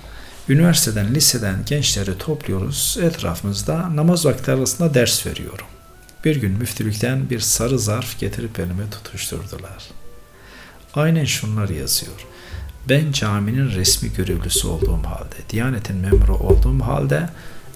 üniversiteden, 0.50 1.16
liseden 1.16 1.56
gençleri 1.66 2.18
topluyoruz. 2.18 2.98
Etrafımızda 3.02 3.96
namaz 3.96 4.26
vakti 4.26 4.52
arasında 4.52 4.94
ders 4.94 5.26
veriyorum. 5.28 5.66
Bir 6.26 6.36
gün 6.36 6.52
müftülükten 6.52 7.30
bir 7.30 7.40
sarı 7.40 7.80
zarf 7.80 8.20
getirip 8.20 8.60
elime 8.60 8.90
tutuşturdular. 8.90 9.84
Aynen 10.94 11.26
şunlar 11.26 11.70
yazıyor. 11.70 12.26
Ben 12.90 13.12
caminin 13.12 13.72
resmi 13.72 14.14
görevlisi 14.14 14.68
olduğum 14.68 15.04
halde, 15.06 15.36
Diyanet'in 15.50 15.98
memuru 15.98 16.38
olduğum 16.38 16.80
halde 16.80 17.30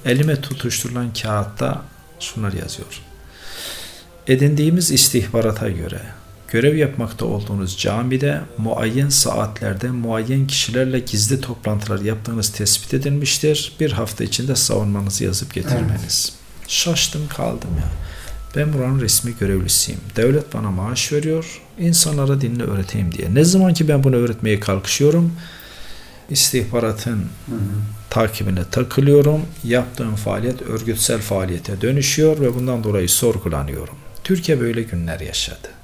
elime 0.05 0.41
tutuşturulan 0.41 1.13
kağıtta 1.13 1.81
şunlar 2.19 2.53
yazıyor. 2.53 3.01
Edindiğimiz 4.27 4.91
istihbarata 4.91 5.69
göre 5.69 6.01
görev 6.51 6.75
yapmakta 6.75 7.25
olduğunuz 7.25 7.77
camide 7.77 8.41
muayyen 8.57 9.09
saatlerde 9.09 9.91
muayyen 9.91 10.47
kişilerle 10.47 10.99
gizli 10.99 11.41
toplantılar 11.41 11.99
yaptığınız 11.99 12.49
tespit 12.51 12.93
edilmiştir. 12.93 13.73
Bir 13.79 13.91
hafta 13.91 14.23
içinde 14.23 14.55
savunmanızı 14.55 15.23
yazıp 15.23 15.53
getirmeniz. 15.53 16.33
Şaştım 16.67 17.27
kaldım 17.27 17.69
ya. 17.77 17.89
Ben 18.55 18.73
buranın 18.73 19.01
resmi 19.01 19.33
görevlisiyim. 19.39 20.01
Devlet 20.15 20.53
bana 20.53 20.71
maaş 20.71 21.13
veriyor. 21.13 21.61
İnsanlara 21.79 22.41
dinle 22.41 22.63
öğreteyim 22.63 23.11
diye. 23.11 23.33
Ne 23.33 23.43
zaman 23.43 23.73
ki 23.73 23.87
ben 23.87 24.03
bunu 24.03 24.15
öğretmeye 24.15 24.59
kalkışıyorum, 24.59 25.33
istihbaratın 26.29 27.17
Hı 27.45 27.55
hı. 27.55 27.59
takibine 28.09 28.63
takılıyorum. 28.71 29.41
Yaptığım 29.63 30.15
faaliyet 30.15 30.61
örgütsel 30.61 31.21
faaliyete 31.21 31.81
dönüşüyor 31.81 32.41
ve 32.41 32.55
bundan 32.55 32.83
dolayı 32.83 33.09
sorgulanıyorum. 33.09 33.95
Türkiye 34.23 34.59
böyle 34.59 34.81
günler 34.81 35.19
yaşadı. 35.19 35.74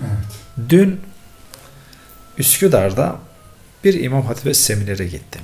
Evet. 0.00 0.68
Dün 0.70 1.00
Üsküdar'da 2.38 3.16
bir 3.84 4.02
İmam 4.02 4.26
Hatip'e 4.26 4.54
seminere 4.54 5.06
gittim. 5.06 5.42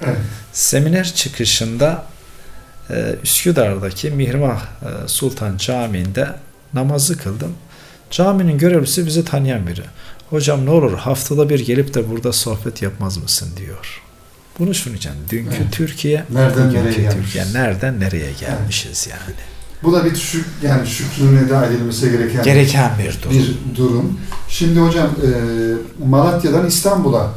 Evet. 0.00 0.16
Seminer 0.52 1.14
çıkışında 1.14 2.06
e, 2.90 3.14
Üsküdar'daki 3.22 4.10
Mihrimah 4.10 4.62
e, 4.62 5.08
Sultan 5.08 5.56
Camii'nde 5.56 6.28
namazı 6.74 7.18
kıldım. 7.18 7.54
Caminin 8.10 8.58
görevlisi 8.58 9.06
bizi 9.06 9.24
tanıyan 9.24 9.66
biri. 9.66 9.82
Hocam 10.30 10.66
ne 10.66 10.70
olur 10.70 10.98
haftada 10.98 11.48
bir 11.48 11.60
gelip 11.66 11.94
de 11.94 12.10
burada 12.10 12.32
sohbet 12.32 12.82
yapmaz 12.82 13.18
mısın 13.18 13.48
diyor. 13.56 14.02
Bunu 14.58 14.74
şunun 14.74 14.96
için 14.96 15.12
dünkü 15.30 15.56
Evet. 15.62 15.72
Türkiye, 15.72 16.24
Nereden 16.30 16.68
bugünkü 16.68 16.78
nereye 16.78 17.02
gelmişiz? 17.02 17.32
Türkiye 17.32 17.44
nereden 17.52 18.00
nereye 18.00 18.32
gelmişiz 18.32 19.08
yani. 19.10 19.36
Bu 19.82 19.92
da 19.92 20.04
bir 20.04 20.16
şük, 20.16 20.46
yani 20.62 20.86
şükrüne 20.86 21.40
eda 21.40 21.66
edilmesi 21.66 22.10
gereken 22.10 22.42
Gereken 22.42 22.90
bir 22.98 23.18
durum. 23.22 23.32
bir 23.38 23.76
durum. 23.76 24.18
Şimdi 24.48 24.80
hocam 24.80 25.06
e, 25.06 25.30
Malatya'dan 26.06 26.66
İstanbul'a 26.66 27.30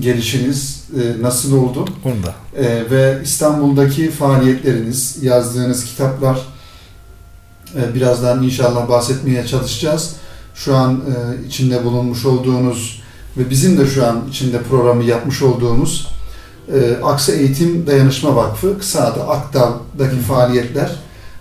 gelişiniz 0.00 0.84
e, 1.00 1.22
nasıl 1.22 1.56
oldu? 1.56 1.84
Bunu 2.04 2.14
da 2.22 2.34
E, 2.62 2.90
ve 2.90 3.18
İstanbul'daki 3.24 4.10
faaliyetleriniz, 4.10 5.18
yazdığınız 5.22 5.84
kitaplar 5.84 6.38
e, 7.76 7.94
birazdan 7.94 8.42
inşallah 8.42 8.88
bahsetmeye 8.88 9.46
çalışacağız. 9.46 10.12
Şu 10.54 10.76
an 10.76 10.92
e, 10.94 11.46
içinde 11.46 11.84
bulunmuş 11.84 12.24
olduğunuz 12.26 13.02
ve 13.36 13.50
bizim 13.50 13.78
de 13.78 13.86
şu 13.86 14.06
an 14.06 14.22
içinde 14.30 14.62
programı 14.62 15.04
yapmış 15.04 15.42
olduğumuz 15.42 16.08
e, 16.74 17.04
Aksa 17.04 17.32
Eğitim 17.32 17.86
Dayanışma 17.86 18.36
Vakfı, 18.36 18.78
kısa 18.78 19.00
adı 19.04 19.22
Akdal'daki 19.22 20.16
faaliyetler 20.16 20.90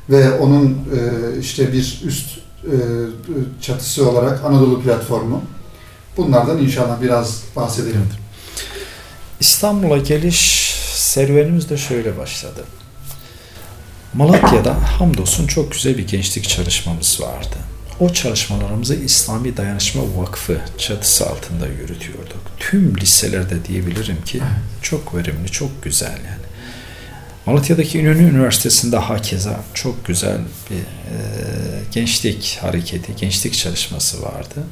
ve 0.10 0.32
onun 0.32 0.70
e, 0.70 1.40
işte 1.40 1.74
bir 1.74 2.02
üst 2.06 2.38
e, 2.64 2.76
çatısı 3.62 4.10
olarak 4.10 4.46
Anadolu 4.46 4.82
Platformu. 4.82 5.42
Bunlardan 6.18 6.58
inşallah 6.58 7.02
biraz 7.02 7.44
bahsedelim. 7.56 8.02
Evet. 8.08 8.20
İstanbul'a 9.40 9.98
geliş 9.98 10.74
serüvenimiz 10.94 11.70
de 11.70 11.78
şöyle 11.78 12.18
başladı. 12.18 12.64
Malatya'da 14.14 15.00
hamdolsun 15.00 15.48
çok 15.48 15.72
güzel 15.72 15.98
bir 15.98 16.08
gençlik 16.08 16.50
çalışmamız 16.50 17.22
vardı. 17.22 17.56
O 18.00 18.14
çalışmalarımızı 18.14 18.96
İslami 18.96 19.58
Dayanışma 19.58 20.02
Vakfı 20.18 20.62
çatısı 20.78 21.30
altında 21.30 21.68
yürütüyorduk. 21.68 22.42
Tüm 22.60 22.98
liselerde 22.98 23.66
diyebilirim 23.66 24.22
ki 24.26 24.42
çok 24.82 25.16
verimli, 25.16 25.48
çok 25.52 25.84
güzel 25.84 26.10
yani. 26.12 26.53
Malatya'daki 27.46 28.00
İnönü 28.00 28.24
Üniversitesi'nde 28.30 28.98
hakeza 28.98 29.60
çok 29.74 30.06
güzel 30.06 30.38
bir 30.70 30.76
e, 30.76 30.84
gençlik 31.92 32.60
hareketi, 32.62 33.16
gençlik 33.16 33.54
çalışması 33.54 34.22
vardı. 34.22 34.64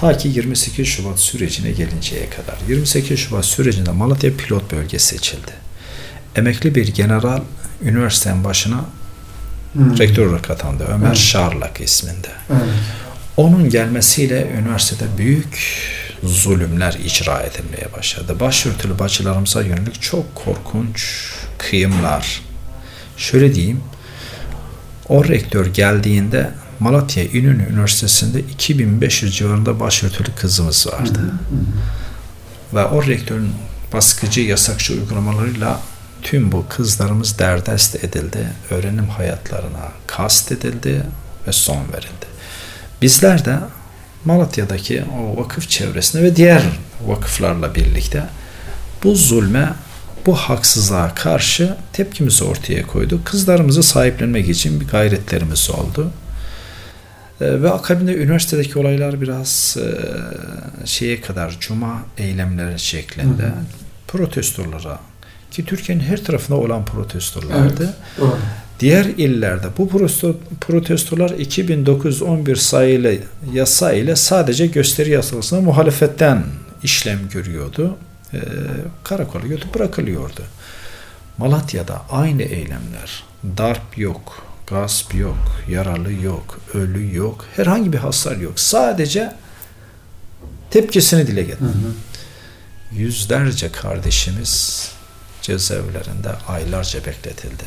Ta 0.00 0.16
ki 0.16 0.28
28 0.28 0.86
Şubat 0.86 1.20
sürecine 1.20 1.70
gelinceye 1.70 2.30
kadar. 2.30 2.56
28 2.68 3.18
Şubat 3.18 3.44
sürecinde 3.44 3.90
Malatya 3.90 4.36
pilot 4.36 4.72
bölge 4.72 4.98
seçildi. 4.98 5.52
Emekli 6.36 6.74
bir 6.74 6.94
general 6.94 7.40
üniversitenin 7.82 8.44
başına 8.44 8.84
Hmm. 9.72 9.98
rektör 9.98 10.26
olarak 10.26 10.50
atandı. 10.50 10.84
Ömer 10.88 11.06
Evet. 11.06 11.16
Şarlak 11.16 11.80
isminde. 11.80 12.28
Evet. 12.50 12.62
Onun 13.36 13.70
gelmesiyle 13.70 14.48
üniversitede 14.60 15.18
büyük 15.18 15.78
zulümler 16.24 16.92
icra 17.04 17.40
edilmeye 17.40 17.92
başladı. 17.96 18.40
Başörtülü 18.40 18.98
bacılarımıza 18.98 19.62
yönelik 19.62 20.02
çok 20.02 20.34
korkunç 20.34 21.24
kıyımlar. 21.70 22.42
Şöyle 23.16 23.54
diyeyim, 23.54 23.80
o 25.08 25.24
rektör 25.24 25.66
geldiğinde 25.66 26.50
Malatya 26.80 27.24
İnönü 27.24 27.66
Üniversitesi'nde 27.72 28.40
2500 28.40 29.36
civarında 29.36 29.80
başörtülü 29.80 30.34
kızımız 30.36 30.86
vardı. 30.86 31.20
Ve 32.74 32.84
o 32.84 33.06
rektörün 33.06 33.52
baskıcı, 33.92 34.40
yasakçı 34.40 34.94
uygulamalarıyla 34.94 35.80
tüm 36.22 36.52
bu 36.52 36.64
kızlarımız 36.68 37.38
derdest 37.38 38.04
edildi. 38.04 38.48
Öğrenim 38.70 39.08
hayatlarına 39.08 39.92
kast 40.06 40.52
edildi 40.52 41.02
ve 41.46 41.52
son 41.52 41.76
verildi. 41.76 42.26
Bizler 43.02 43.44
de 43.44 43.58
Malatya'daki 44.24 45.04
o 45.20 45.40
vakıf 45.40 45.68
çevresinde 45.68 46.22
ve 46.22 46.36
diğer 46.36 46.62
vakıflarla 47.06 47.74
birlikte 47.74 48.26
bu 49.04 49.14
zulme, 49.14 49.72
bu 50.26 50.34
haksızlığa 50.34 51.14
karşı 51.14 51.76
tepkimizi 51.92 52.44
ortaya 52.44 52.86
koyduk. 52.86 53.24
Kızlarımızı 53.26 53.82
sahiplenmek 53.82 54.48
için 54.48 54.80
bir 54.80 54.88
gayretlerimiz 54.88 55.70
oldu. 55.70 56.10
Ee, 57.40 57.62
Ve 57.62 57.70
akabinde 57.70 58.14
üniversitedeki 58.16 58.78
olaylar 58.78 59.20
biraz 59.20 59.76
e, 59.80 59.86
şeye 60.86 61.20
kadar 61.20 61.56
cuma 61.60 62.02
eylemleri 62.18 62.78
şeklinde 62.78 63.42
Hı 63.42 63.46
hı. 63.46 63.52
protestolara 64.08 64.98
ki 65.50 65.64
Türkiye'nin 65.64 66.02
her 66.02 66.24
tarafında 66.24 66.58
olan 66.58 66.84
protestolardı. 66.84 67.84
Evet. 67.84 67.94
Doğru. 68.20 68.38
Diğer 68.80 69.04
illerde 69.04 69.66
bu 69.78 69.88
protesto, 69.88 70.36
protestolar 70.60 71.30
2911 71.30 72.56
sayılı 72.56 73.14
yasa 73.52 73.92
ile 73.92 74.16
sadece 74.16 74.66
gösteri 74.66 75.10
yasasına 75.10 75.60
muhalefetten 75.60 76.44
işlem 76.82 77.18
görüyordu. 77.32 77.96
Ee, 78.34 78.38
karakola 79.04 79.46
götürüp 79.46 79.74
bırakılıyordu. 79.74 80.42
Malatya'da 81.38 82.02
aynı 82.10 82.42
eylemler, 82.42 83.24
darp 83.58 83.98
yok, 83.98 84.42
gasp 84.66 85.14
yok, 85.14 85.36
yaralı 85.68 86.12
yok, 86.12 86.60
ölü 86.74 87.16
yok, 87.16 87.44
herhangi 87.56 87.92
bir 87.92 87.98
hasar 87.98 88.36
yok. 88.36 88.60
Sadece 88.60 89.32
tepkisini 90.70 91.26
dile 91.26 91.42
getirdi. 91.42 91.64
Yüzlerce 92.92 93.72
kardeşimiz 93.72 94.88
cezaevlerinde 95.42 96.30
aylarca 96.48 97.06
bekletildi. 97.06 97.64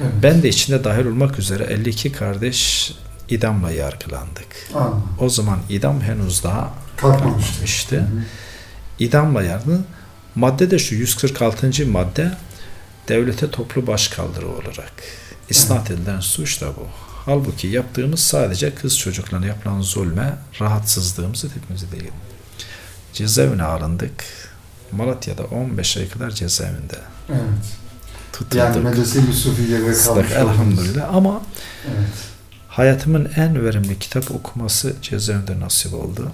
Evet. 0.00 0.12
Ben 0.22 0.42
de 0.42 0.48
içinde 0.48 0.84
dahil 0.84 1.04
olmak 1.06 1.38
üzere 1.38 1.64
52 1.64 2.12
kardeş 2.12 2.92
idamla 3.28 3.70
yargılandık. 3.70 4.46
Anladım. 4.74 5.02
O 5.20 5.28
zaman 5.28 5.58
idam 5.68 6.00
henüz 6.00 6.44
daha 6.44 6.74
Kalkmamıştı. 6.96 7.50
kalkmamıştı. 7.52 7.96
Hı 7.96 8.00
hı. 8.00 8.22
İdamla 8.98 9.42
yargı. 9.42 9.78
Madde 10.36 10.70
de 10.70 10.78
şu 10.78 10.94
146. 10.94 11.86
madde 11.86 12.32
devlete 13.08 13.50
toplu 13.50 13.86
başkaldırı 13.86 14.48
olarak 14.48 14.92
isnat 15.50 15.90
edilen 15.90 16.20
suç 16.20 16.60
da 16.60 16.66
bu. 16.76 16.86
Halbuki 17.26 17.66
yaptığımız 17.66 18.20
sadece 18.20 18.74
kız 18.74 18.98
çocuklarına 18.98 19.46
yapılan 19.46 19.80
zulme 19.80 20.36
rahatsızlığımızı 20.60 21.48
tepkimizi 21.52 21.92
değil. 21.92 22.10
Cezaevine 23.12 23.62
alındık. 23.62 24.24
Malatya'da 24.92 25.44
15 25.44 25.96
ay 25.96 26.08
kadar 26.08 26.30
cezaevinde 26.30 26.98
Evet. 27.28 27.40
tutuldık. 28.32 28.54
Yani 28.58 28.78
medrese 28.80 29.20
Yusufiye'de 29.20 29.82
kalmış 29.82 30.06
oldunuz. 30.08 30.32
elhamdülillah 30.32 31.14
ama 31.14 31.42
Evet. 31.86 32.08
hayatımın 32.68 33.30
en 33.36 33.64
verimli 33.64 33.98
kitap 33.98 34.30
okuması 34.30 34.94
cezaevinde 35.02 35.60
nasip 35.60 35.94
oldu. 35.94 36.32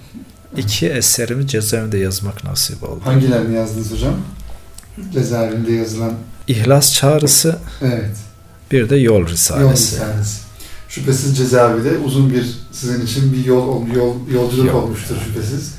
İki 0.56 0.88
eserimi 0.88 1.48
cezaevinde 1.48 1.98
yazmak 1.98 2.44
nasip 2.44 2.82
oldu. 2.82 3.00
Hangilerini 3.04 3.56
yazdınız 3.56 3.92
hocam? 3.92 4.14
Cezaevinde 5.12 5.72
yazılan 5.72 6.12
İhlas 6.48 6.92
Çağrısı 6.94 7.58
evet. 7.82 8.16
bir 8.72 8.90
de 8.90 8.96
Yol 8.96 9.20
Yol 9.20 9.28
Risalesi. 9.28 9.94
Risalesi. 9.96 10.40
Şüphesiz 10.88 11.36
cezaevi 11.36 11.84
de 11.84 11.98
uzun 11.98 12.32
bir 12.34 12.46
sizin 12.72 13.06
için 13.06 13.32
bir 13.32 13.44
yol 13.44 13.86
yol 13.88 14.14
yolculuk 14.34 14.66
Yol. 14.66 14.74
olmuştur 14.82 15.16
şüphesiz. 15.26 15.74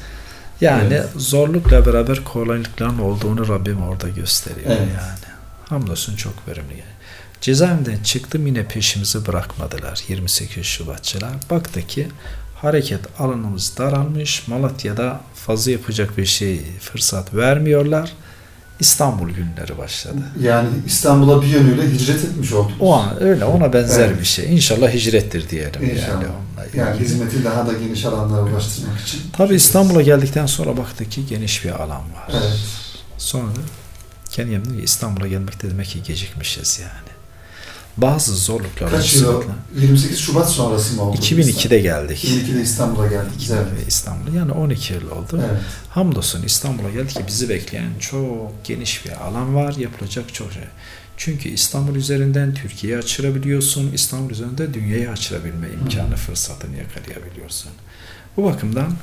Yani 0.61 0.93
Evet. 0.93 1.05
zorlukla 1.17 1.85
beraber 1.85 2.23
kolaylıkların 2.23 2.99
olduğunu 2.99 3.47
Rabbim 3.47 3.81
orada 3.81 4.09
gösteriyor 4.09 4.67
Evet. 4.67 4.79
yani. 4.79 5.33
Hamdolsun 5.69 6.15
çok 6.15 6.47
verimli. 6.47 6.71
Yani. 6.71 6.93
Cezaevinden 7.41 8.03
çıktım 8.03 8.47
yine 8.47 8.65
peşimizi 8.65 9.25
bırakmadılar 9.27 10.03
28 10.07 10.65
Şubatçılar. 10.65 11.31
Baktı 11.49 11.87
ki 11.87 12.07
hareket 12.63 12.99
alanımız 13.19 13.77
daralmış. 13.77 14.47
Malatya'da 14.47 15.21
fazla 15.35 15.71
yapacak 15.71 16.17
bir 16.17 16.25
şey 16.25 16.61
fırsat 16.79 17.33
vermiyorlar. 17.33 18.11
İstanbul 18.79 19.29
günleri 19.29 19.77
başladı. 19.77 20.15
Yani 20.41 20.69
İstanbul'a 20.87 21.41
bir 21.41 21.47
yönüyle 21.47 21.91
hicret 21.91 22.25
etmiş 22.25 22.53
oldunuz. 22.53 22.77
O 22.79 22.93
an 22.93 23.23
öyle 23.23 23.45
ona 23.45 23.73
benzer 23.73 24.07
Evet. 24.09 24.19
bir 24.19 24.25
şey. 24.25 24.53
İnşallah 24.55 24.89
hicrettir 24.93 25.49
diyelim 25.49 25.83
İnşallah. 25.83 26.07
yani 26.07 26.25
onunla 26.25 26.85
Yani 26.85 26.99
hizmeti 26.99 27.43
daha 27.43 27.67
da 27.67 27.73
geniş 27.73 28.05
alanlara 28.05 28.41
ulaştırmak 28.41 28.99
için. 28.99 29.21
Tabii 29.37 29.55
İstanbul'a 29.55 30.01
geldikten 30.01 30.45
sonra 30.45 30.77
baktık 30.77 31.11
ki 31.11 31.25
geniş 31.25 31.65
bir 31.65 31.69
alan 31.69 31.89
var. 31.89 32.29
Evet. 32.31 32.59
Sonra 33.17 33.47
kendi 34.29 34.81
İstanbul'a 34.83 35.27
gelmekte 35.27 35.69
demek 35.71 35.87
ki 35.87 36.03
gecikmişiz 36.03 36.79
yani. 36.81 37.12
Bazı 37.97 38.35
zorluklar 38.35 38.89
Kaç 38.91 39.15
yıl? 39.15 39.27
o? 39.27 39.31
sıkıntılar. 39.31 39.55
28 39.81 40.19
Şubat 40.19 40.49
sonrası 40.49 40.95
mı 40.95 41.01
oldu? 41.01 41.17
2002'de 41.17 41.79
geldik. 41.79 42.25
2002'de 42.25 42.61
İstanbul'a 42.61 43.07
geldik. 43.07 43.49
Ve 43.51 43.87
İstanbul. 43.87 44.33
Yani 44.33 44.51
12 44.51 44.93
yıl 44.93 45.11
oldu. 45.11 45.39
Evet. 45.49 45.61
Hamdolsun 45.89 46.43
İstanbul'a 46.43 46.89
geldik 46.89 47.09
ki 47.15 47.23
bizi 47.27 47.49
bekleyen 47.49 47.89
çok 47.99 48.63
geniş 48.63 49.05
bir 49.05 49.11
alan 49.11 49.55
var. 49.55 49.73
Yapılacak 49.77 50.33
çok 50.33 50.53
şey. 50.53 50.63
Çünkü 51.17 51.49
İstanbul 51.49 51.95
üzerinden 51.95 52.53
Türkiye'yi 52.53 52.99
açırabiliyorsun. 52.99 53.91
İstanbul 53.93 54.29
üzerinde 54.31 54.73
dünyayı 54.73 55.09
açırabilme 55.09 55.67
imkanı, 55.81 56.15
fırsatını 56.15 56.75
yakalayabiliyorsun. 56.77 57.71
Bu 58.37 58.43
bakımdan 58.43 58.93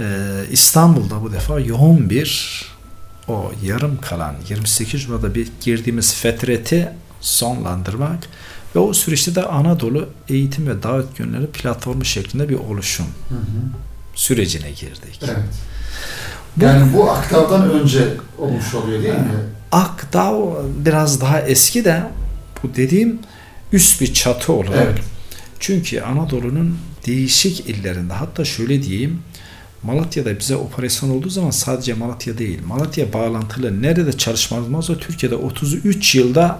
e, 0.00 0.04
İstanbul'da 0.50 1.22
bu 1.22 1.32
defa 1.32 1.60
yoğun 1.60 2.10
bir 2.10 2.64
o 3.28 3.52
yarım 3.64 4.00
kalan 4.00 4.34
28 4.48 5.00
Şubat'ta 5.00 5.34
bir 5.34 5.48
girdiğimiz 5.60 6.14
fetreti 6.14 6.92
sonlandırmak 7.24 8.18
ve 8.76 8.78
o 8.78 8.92
süreçte 8.94 9.34
de 9.34 9.42
Anadolu 9.42 10.08
Eğitim 10.28 10.66
ve 10.66 10.82
Davet 10.82 11.16
Günleri 11.16 11.46
platformu 11.46 12.04
şeklinde 12.04 12.48
bir 12.48 12.54
oluşum 12.58 13.06
Hı 13.28 13.34
hı. 13.34 13.38
sürecine 14.14 14.70
girdik. 14.70 15.20
Evet. 15.24 15.36
Bu- 16.56 16.64
Yani 16.64 16.92
bu 16.94 17.10
Aktav'dan 17.10 17.70
önce 17.70 18.08
olmuş 18.38 18.74
oluyor 18.74 19.02
değil 19.02 19.14
mi? 19.14 19.30
Akdağ 19.72 20.32
biraz 20.84 21.20
daha 21.20 21.40
eski 21.40 21.84
de 21.84 22.02
bu 22.62 22.76
dediğim 22.76 23.18
üst 23.72 24.00
bir 24.00 24.14
çatı 24.14 24.52
olarak. 24.52 24.74
Evet. 24.86 24.98
Çünkü 25.60 26.00
Anadolu'nun 26.00 26.78
değişik 27.06 27.60
illerinde 27.60 28.12
hatta 28.12 28.44
şöyle 28.44 28.82
diyeyim 28.82 29.22
Malatya'da 29.82 30.38
bize 30.38 30.56
operasyon 30.56 31.10
olduğu 31.10 31.28
zaman 31.30 31.50
sadece 31.50 31.94
Malatya 31.94 32.38
değil. 32.38 32.58
Malatya 32.66 33.12
bağlantılı 33.12 33.82
nerede 33.82 34.12
çalışmamız 34.12 34.72
varsa 34.72 34.98
Türkiye'de 34.98 35.34
33 35.36 36.14
yılda 36.14 36.58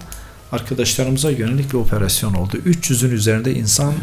arkadaşlarımıza 0.55 1.31
yönelik 1.31 1.73
bir 1.73 1.79
operasyon 1.79 2.35
oldu. 2.35 2.57
300'ün 2.67 3.11
üzerinde 3.11 3.55
insan 3.55 3.95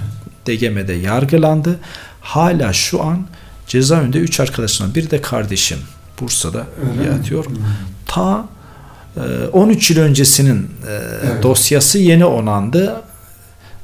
DGM'de 0.46 0.94
yargılandı. 0.94 1.80
Hala 2.22 2.74
şu 2.74 3.04
an 3.04 3.28
cezaevinde 3.68 4.18
3 4.18 4.40
arkadaşımdan 4.40 4.96
biri 4.96 5.12
de 5.12 5.22
kardeşim 5.22 5.78
Bursa'da 6.20 6.68
Öyle 6.92 7.10
mi? 7.10 7.16
yatıyor. 7.18 7.46
Hı. 7.46 7.50
Ta 8.06 8.46
e, 9.18 9.20
13 9.52 9.92
yıl 9.92 9.98
öncesinin 10.00 10.64
e, 10.88 10.92
Evet. 11.24 11.44
dosyası 11.44 11.98
yeni 12.00 12.26
onandı. 12.26 13.02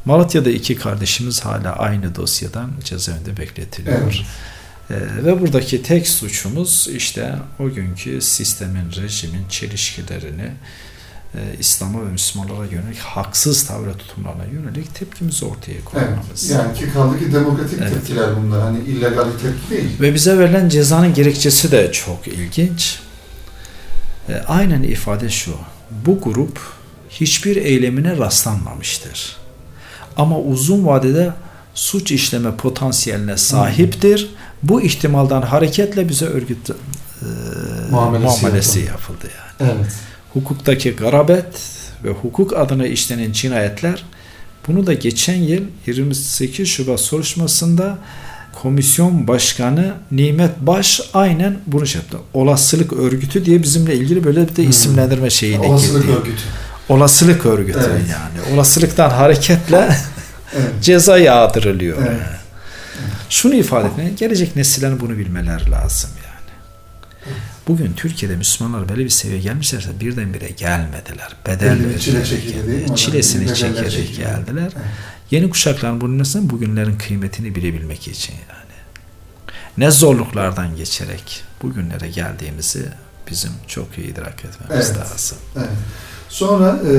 Malatya'da 0.06 0.50
iki 0.50 0.76
kardeşimiz 0.76 1.46
hala 1.46 1.72
aynı 1.76 2.16
dosyadan 2.16 2.72
cezaevinde 2.84 3.38
bekletiliyor. 3.38 3.98
Evet. 4.04 5.02
E, 5.20 5.26
ve 5.26 5.42
buradaki 5.42 5.84
tek 5.84 6.08
suçumuz 6.08 6.88
işte 6.96 7.36
o 7.60 7.70
günkü 7.70 8.22
sistemin, 8.22 8.92
rejimin 9.02 9.48
çelişkilerini 9.50 10.52
e, 11.36 11.40
İslam'a 11.60 12.02
ve 12.02 12.12
Müslümanlara 12.12 12.66
yönelik 12.66 12.98
haksız 13.00 13.64
tavra 13.68 13.94
tutumlarına 13.98 14.46
yönelik 14.46 14.96
tepkimizi 14.96 15.46
ortaya 15.46 15.72
Evet. 15.72 15.86
koymamız. 15.86 16.50
Yani 16.50 16.74
ki 16.74 16.94
kaldı 16.94 17.20
ki 17.20 17.34
demokratik 17.34 17.80
Evet. 17.82 17.94
tepkiler 17.94 18.30
bunlar. 18.44 18.62
Hani 18.62 18.80
illegal 18.80 19.24
tepki 19.42 19.70
değil. 19.70 20.02
Ve 20.02 20.14
bize 20.14 20.38
verilen 20.40 20.70
cezanın 20.70 21.14
gerekçesi 21.14 21.72
de 21.72 21.92
çok 21.92 22.28
ilginç. 22.28 23.00
E, 24.30 24.34
aynen 24.48 24.84
ifade 24.84 25.30
şu. 25.30 25.56
Bu 26.06 26.22
grup 26.22 26.60
hiçbir 27.10 27.56
eylemine 27.56 28.18
rastlanmamıştır. 28.18 29.38
Ama 30.18 30.40
uzun 30.40 30.86
vadede 30.86 31.34
suç 31.74 32.12
işleme 32.12 32.56
potansiyeline 32.56 33.38
sahiptir. 33.38 34.30
Bu 34.64 34.82
ihtimaldan 34.82 35.42
hareketle 35.42 36.10
bize 36.10 36.26
örgüt 36.26 36.70
e, 36.70 36.74
Muamelesi 37.92 38.42
muamelesi 38.42 38.80
yapıldı. 38.80 38.92
yapıldı 38.92 39.28
yani. 39.60 39.72
Evet. 39.80 39.94
Hukuktaki 40.42 40.92
garabet 40.96 41.46
ve 42.04 42.10
hukuk 42.10 42.54
adına 42.58 42.88
işlenen 42.88 43.32
cinayetler 43.32 44.04
bunu 44.68 44.88
da 44.88 44.94
geçen 44.94 45.36
yıl 45.36 45.62
28 45.86 46.68
Şubat 46.68 47.00
soruşturmasında 47.00 47.98
komisyon 48.62 49.28
başkanı 49.28 49.94
Nimet 50.12 50.60
Baş 50.62 51.02
aynen 51.14 51.58
bunu 51.68 51.88
şey 51.88 52.02
yaptı. 52.02 52.18
Olasılık 52.34 52.94
örgütü 52.94 53.46
diye 53.46 53.64
bizimle 53.64 53.96
ilgili 53.96 54.24
böyle 54.24 54.48
bir 54.48 54.56
de 54.56 54.64
Hmm. 54.64 54.70
isimlendirme 54.70 55.30
şeyine 55.30 55.68
Olasılık 55.68 56.04
girdi. 56.06 56.16
örgütü. 56.18 56.42
Olasılık 56.90 57.46
örgütü 57.46 57.80
Evet. 57.92 58.02
yani. 58.12 58.56
Olasılıktan 58.56 59.10
hareketle 59.10 59.90
Evet. 60.56 60.72
ceza 60.82 61.18
yağdırılıyor. 61.18 61.98
Evet. 61.98 62.10
yani. 62.10 62.38
Şunu 63.30 63.56
ifade 63.56 63.88
etmeye, 63.88 64.10
gelecek 64.10 64.56
nesillerin 64.56 65.00
bunu 65.00 65.18
bilmeleri 65.18 65.72
lazım 65.72 66.10
yani. 66.26 66.38
Bugün 67.68 67.94
Türkiye'de 67.94 68.36
Müslümanlar 68.36 68.90
böyle 68.90 69.04
bir 69.04 69.10
seviyeye 69.10 69.42
gelmişlerse 69.44 70.00
birdenbire 70.00 70.50
gelmediler. 70.50 71.36
Bedel 71.48 71.90
bir 71.90 72.00
çile? 72.00 72.26
Çilesini 72.96 73.56
çekerek 73.56 73.92
çekildi. 73.92 74.18
geldiler. 74.18 74.72
Evet. 74.76 74.86
Yeni 75.32 75.50
kuşakların 75.50 76.02
bunun 76.02 76.20
nesin? 76.20 76.50
Bugünlerin 76.50 76.98
kıymetini 76.98 77.56
bilebilmek 77.56 78.08
için 78.08 78.34
yani. 78.34 78.68
Ne 79.78 79.92
zorluklardan 79.92 80.76
geçerek 80.76 81.44
bugünlere 81.64 82.10
geldiğimizi 82.10 82.86
bizim 83.32 83.52
çok 83.68 83.98
iyi 83.98 84.08
idrak 84.08 84.46
etmemiz 84.46 84.90
Evet. 84.90 84.98
lazım. 85.00 85.38
Evet. 85.58 85.68
Sonra 86.30 86.80
e, 86.92 86.94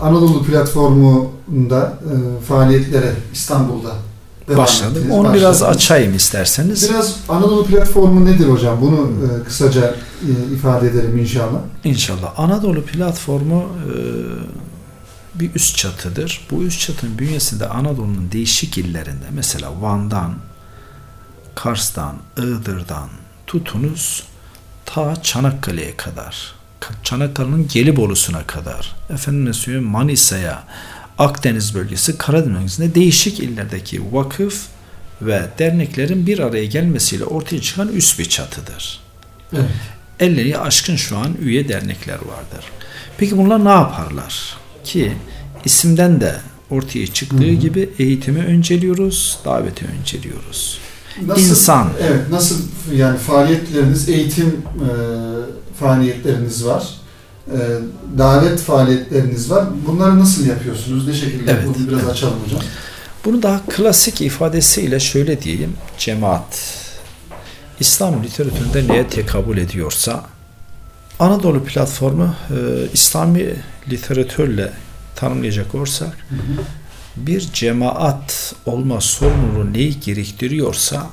Anadolu 0.00 0.44
platformunda 0.44 1.98
e, 2.02 2.44
faaliyetlere 2.44 3.12
İstanbul'da 3.32 3.94
devam 4.48 4.58
Başladık. 4.64 4.96
ettiniz, 4.96 5.16
Onu 5.16 5.34
biraz 5.34 5.60
başladınız. 5.60 5.76
açayım 5.76 6.14
isterseniz. 6.16 6.90
Biraz 6.90 7.16
Anadolu 7.28 7.64
platformu 7.66 8.24
nedir 8.24 8.48
hocam? 8.48 8.80
Bunu 8.80 9.10
e, 9.40 9.44
kısaca 9.44 9.94
e, 10.22 10.54
ifade 10.54 10.88
edelim 10.88 11.18
inşallah. 11.18 11.58
İnşallah. 11.84 12.32
Anadolu 12.38 12.82
platformu 12.84 13.62
e, 13.62 13.94
bir 15.40 15.54
üst 15.54 15.76
çatıdır. 15.76 16.46
Bu 16.50 16.62
üst 16.62 16.80
çatının 16.80 17.18
bünyesinde 17.18 17.68
Anadolu'nun 17.68 18.32
değişik 18.32 18.78
illerinde 18.78 19.24
mesela 19.30 19.82
Van'dan, 19.82 20.34
Kars'tan, 21.54 22.14
Iğdır'dan 22.36 23.08
tutunuz 23.46 24.22
ta 24.86 25.22
Çanakkale'ye 25.22 25.96
kadar, 25.96 26.54
Çanakkale'nin 27.02 27.68
Gelibolu'suna 27.68 28.46
kadar, 28.46 28.96
efendim 29.10 29.54
söyleyeyim 29.54 29.88
Manisa'ya, 29.88 30.62
Akdeniz 31.18 31.74
bölgesi, 31.74 32.18
Karadeniz 32.18 32.54
bölgesinde 32.54 32.94
değişik 32.94 33.40
illerdeki 33.40 34.02
vakıf 34.12 34.66
ve 35.22 35.42
derneklerin 35.58 36.26
bir 36.26 36.38
araya 36.38 36.64
gelmesiyle 36.64 37.24
ortaya 37.24 37.62
çıkan 37.62 37.88
üst 37.88 38.18
bir 38.18 38.24
çatıdır. 38.24 39.00
Evet. 39.52 39.70
50'yi 40.20 40.58
aşkın 40.58 40.96
şu 40.96 41.18
an 41.18 41.34
üye 41.42 41.68
dernekler 41.68 42.14
vardır. 42.14 42.64
Peki 43.18 43.38
bunlar 43.38 43.64
ne 43.64 43.68
yaparlar? 43.68 44.56
Ki 44.84 45.12
isimden 45.64 46.20
de 46.20 46.34
ortaya 46.70 47.06
çıktığı 47.06 47.44
Hı 47.44 47.50
hı. 47.50 47.52
gibi 47.52 47.90
eğitimi 47.98 48.44
önceliyoruz, 48.44 49.38
daveti 49.44 49.86
önceliyoruz. 50.00 50.78
Nasıl, 51.26 51.42
İnsan. 51.42 51.90
Evet, 52.02 52.30
nasıl 52.30 52.56
yani 52.94 53.18
faaliyetleriniz, 53.18 54.08
eğitim 54.08 54.46
e, 54.46 54.90
faaliyetleriniz 55.80 56.66
var. 56.66 56.97
E, 57.52 57.58
davet 58.18 58.60
faaliyetleriniz 58.60 59.50
var. 59.50 59.64
Bunları 59.86 60.20
nasıl 60.20 60.46
yapıyorsunuz? 60.46 61.08
Ne 61.08 61.14
şekilde? 61.14 61.50
Evet, 61.52 61.64
Bunu 61.66 61.88
biraz 61.88 62.00
evet. 62.00 62.10
açalım 62.10 62.34
hocam. 62.44 62.60
Bunu 63.24 63.42
daha 63.42 63.60
klasik 63.66 64.20
ifadesiyle 64.20 65.00
şöyle 65.00 65.42
diyeyim. 65.42 65.72
Cemaat 65.98 66.74
İslam 67.80 68.22
literatüründe 68.22 68.92
neye 68.92 69.08
tekabül 69.08 69.58
ediyorsa 69.58 70.24
Anadolu 71.18 71.64
platformu 71.64 72.34
e, 72.50 72.54
İslami 72.92 73.54
literatürle 73.90 74.72
tanımlayacak 75.16 75.74
olursak 75.74 76.16
Hı 76.28 76.34
hı. 76.34 76.62
bir 77.16 77.40
cemaat 77.52 78.54
olma 78.66 79.00
sorumluluğu 79.00 79.72
neyi 79.72 80.00
gerektiriyorsa 80.00 81.06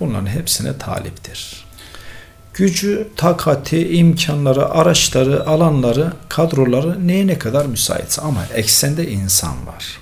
bunların 0.00 0.26
hepsine 0.26 0.78
taliptir. 0.78 1.64
Gücü, 2.60 3.08
takati, 3.16 3.88
imkanları, 3.88 4.70
araçları, 4.70 5.46
alanları, 5.46 6.12
kadroları 6.28 7.08
neye 7.08 7.26
ne 7.26 7.38
kadar 7.38 7.66
müsaitse 7.66 8.22
ama 8.22 8.46
eksende 8.54 9.10
insan 9.10 9.66
var. 9.66 9.98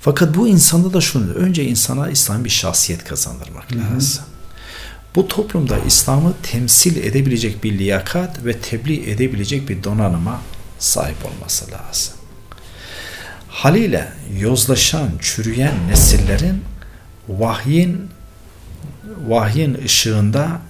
Fakat 0.00 0.36
bu 0.36 0.48
insanda 0.48 0.92
da 0.92 1.00
şunu, 1.00 1.32
önce 1.32 1.64
insana 1.64 2.10
İslam 2.10 2.44
bir 2.44 2.50
şahsiyet 2.50 3.04
kazandırmak 3.04 3.72
Hı 3.72 3.78
hı. 3.78 3.94
lazım. 3.94 4.24
Bu 5.14 5.28
toplumda 5.28 5.78
İslam'ı 5.78 6.34
temsil 6.42 6.96
edebilecek 6.96 7.64
bir 7.64 7.78
liyakat 7.78 8.44
ve 8.44 8.58
tebliğ 8.58 9.10
edebilecek 9.10 9.68
bir 9.68 9.84
donanıma 9.84 10.40
sahip 10.78 11.26
olması 11.26 11.64
lazım. 11.70 12.14
Haliyle 13.48 14.12
yozlaşan, 14.38 15.10
çürüyen 15.20 15.88
nesillerin 15.88 16.64
vahyin 17.28 18.10
vahyin 19.28 19.78
ışığında 19.84 20.60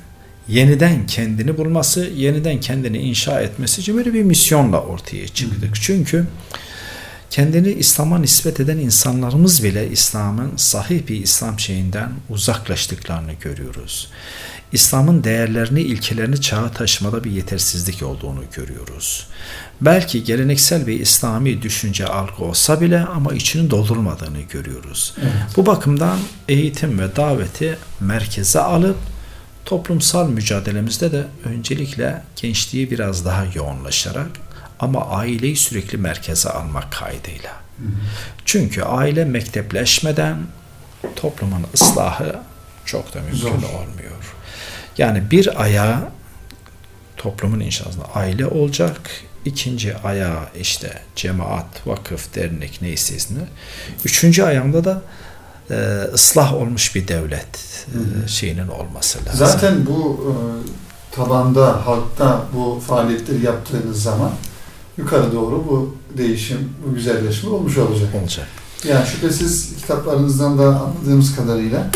yeniden 0.53 1.07
kendini 1.07 1.59
bulması, 1.59 2.11
yeniden 2.17 2.61
kendini 2.61 2.99
inşa 2.99 3.41
etmesi 3.41 3.81
için 3.81 3.97
böyle 3.97 4.15
bir 4.15 4.23
misyonla 4.23 4.81
ortaya 4.81 5.29
çıktık. 5.29 5.75
Çünkü 5.75 6.27
kendini 7.31 7.73
İslam'a 7.73 8.19
nispet 8.19 8.61
eden 8.61 8.79
insanlarımız 8.79 9.65
bile 9.65 9.91
İslam'ın 9.91 10.53
sahih 10.57 11.09
bir 11.09 11.23
İslam 11.23 11.61
şeyinden 11.61 12.11
uzaklaştıklarını 12.31 13.33
görüyoruz. 13.33 14.11
İslam'ın 14.73 15.25
değerlerini, 15.25 15.81
ilkelerini 15.81 16.41
çağa 16.41 16.71
taşımada 16.73 17.25
bir 17.25 17.31
yetersizlik 17.31 18.03
olduğunu 18.03 18.45
görüyoruz. 18.53 19.27
Belki 19.81 20.25
geleneksel 20.25 20.87
bir 20.87 21.01
İslami 21.01 21.63
düşünce 21.63 22.07
algı 22.07 22.45
olsa 22.45 22.81
bile 22.81 23.01
ama 23.01 23.33
içinin 23.33 23.71
doldurulmadığını 23.71 24.41
görüyoruz. 24.41 25.15
Evet. 25.21 25.57
Bu 25.57 25.67
bakımdan 25.67 26.19
eğitim 26.49 26.99
ve 26.99 27.17
daveti 27.17 27.79
merkeze 28.01 28.61
alıp 28.61 28.97
toplumsal 29.65 30.29
mücadelemizde 30.29 31.13
de 31.13 31.25
öncelikle 31.45 32.23
gençliği 32.37 32.91
biraz 32.91 33.25
daha 33.25 33.45
yoğunlaşarak 33.55 34.31
ama 34.81 35.07
aileyi 35.07 35.57
sürekli 35.57 35.99
merkeze 35.99 36.49
almak 36.49 36.93
kaydıyla. 36.93 37.53
Hı 37.53 37.85
hı. 37.85 37.91
Çünkü 38.45 38.83
aile 38.83 39.25
mektepleşmeden 39.25 40.37
toplumun 41.17 41.67
ıslahı 41.75 42.41
çok 42.85 43.15
da 43.15 43.21
mümkün 43.21 43.39
Zor. 43.39 43.49
olmuyor. 43.49 44.35
Yani 44.99 45.31
bir 45.31 45.63
ayağı 45.63 46.09
toplumun 47.17 47.61
inşasında 47.61 48.05
aile 48.15 48.47
olacak. 48.47 49.11
İkinci 49.45 49.97
ayağı 49.97 50.45
işte 50.61 51.03
cemaat, 51.17 51.87
vakıf, 51.87 52.35
dernek 52.35 52.83
neyse 52.83 53.17
ismi. 53.17 53.41
Üçüncü 54.05 54.43
ayağında 54.43 54.85
da 54.85 55.03
e, 55.73 56.01
ıslah 56.15 56.55
olmuş 56.55 56.95
bir 56.95 57.09
devlet 57.09 57.47
e, 58.25 58.29
şeyinin 58.29 58.69
olması 58.69 59.19
lazım. 59.19 59.35
Zaten 59.47 59.87
bu 59.87 60.21
e, 60.29 60.33
tabanda, 61.17 61.87
halkta 61.87 62.43
bu 62.55 62.81
faaliyetleri 62.87 63.45
yaptığınız 63.45 64.03
zaman 64.03 64.31
yukarı 64.97 65.33
doğru 65.33 65.65
bu 65.69 65.97
değişim, 66.19 66.73
bu 66.87 66.95
güzelleşme 66.95 67.51
olmuş 67.51 67.79
olacak. 67.79 68.15
olacak. 68.23 68.47
Yani 68.89 69.07
şüphesiz 69.07 69.77
kitaplarınızdan 69.81 70.59
da 70.59 70.63
anladığımız 70.67 71.37
kadarıyla 71.37 71.87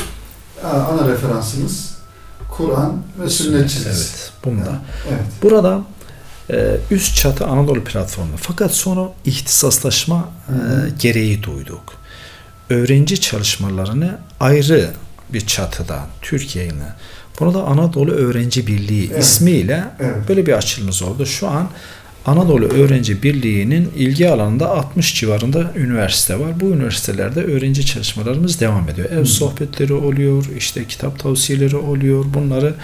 a- 0.65 0.69
ana 0.69 1.09
referansınız 1.09 1.97
Kur'an 2.57 3.03
ve 3.21 3.31
sünnet 3.31 3.71
çizgisi. 3.71 3.89
Evet. 4.15 4.33
Bunda. 4.45 4.79
Evet. 5.09 5.23
Burada 5.43 5.81
e, 6.51 6.77
üst 6.91 7.17
çatı 7.17 7.47
Anadolu 7.47 7.85
platformu. 7.85 8.37
Fakat 8.41 8.73
sonra 8.75 9.01
ihtisaslaşma 9.25 10.29
e, 10.49 10.55
gereği 10.99 11.43
duyduk. 11.43 11.93
Öğrenci 12.71 13.21
çalışmalarını 13.21 14.19
ayrı 14.41 14.91
bir 15.33 15.41
çatıda 15.47 16.07
Türkiye'yle 16.23 16.75
bunu 17.41 17.55
da 17.55 17.65
Anadolu 17.65 18.11
Öğrenci 18.11 18.67
Birliği 18.67 19.11
Evet. 19.13 19.23
ismiyle 19.25 19.85
Evet. 20.01 20.29
böyle 20.29 20.47
bir 20.47 20.53
açılımız 20.53 21.03
oldu. 21.03 21.27
Şu 21.27 21.49
an 21.49 21.69
Anadolu 22.27 22.65
Öğrenci 22.65 23.23
Birliği'nin 23.23 23.93
ilgi 23.97 24.31
alanında 24.31 24.71
60 24.71 25.15
civarında 25.15 25.73
üniversite 25.77 26.41
var. 26.41 26.61
Bu 26.61 26.65
üniversitelerde 26.67 27.43
öğrenci 27.45 27.87
çalışmalarımız 27.87 28.61
devam 28.61 28.89
ediyor. 28.89 29.11
Ev 29.11 29.21
Hı. 29.21 29.27
sohbetleri 29.27 29.93
oluyor, 29.93 30.45
işte 30.59 30.85
kitap 30.85 31.19
tavsiyeleri 31.19 31.77
oluyor. 31.77 32.25
Bunları 32.35 32.75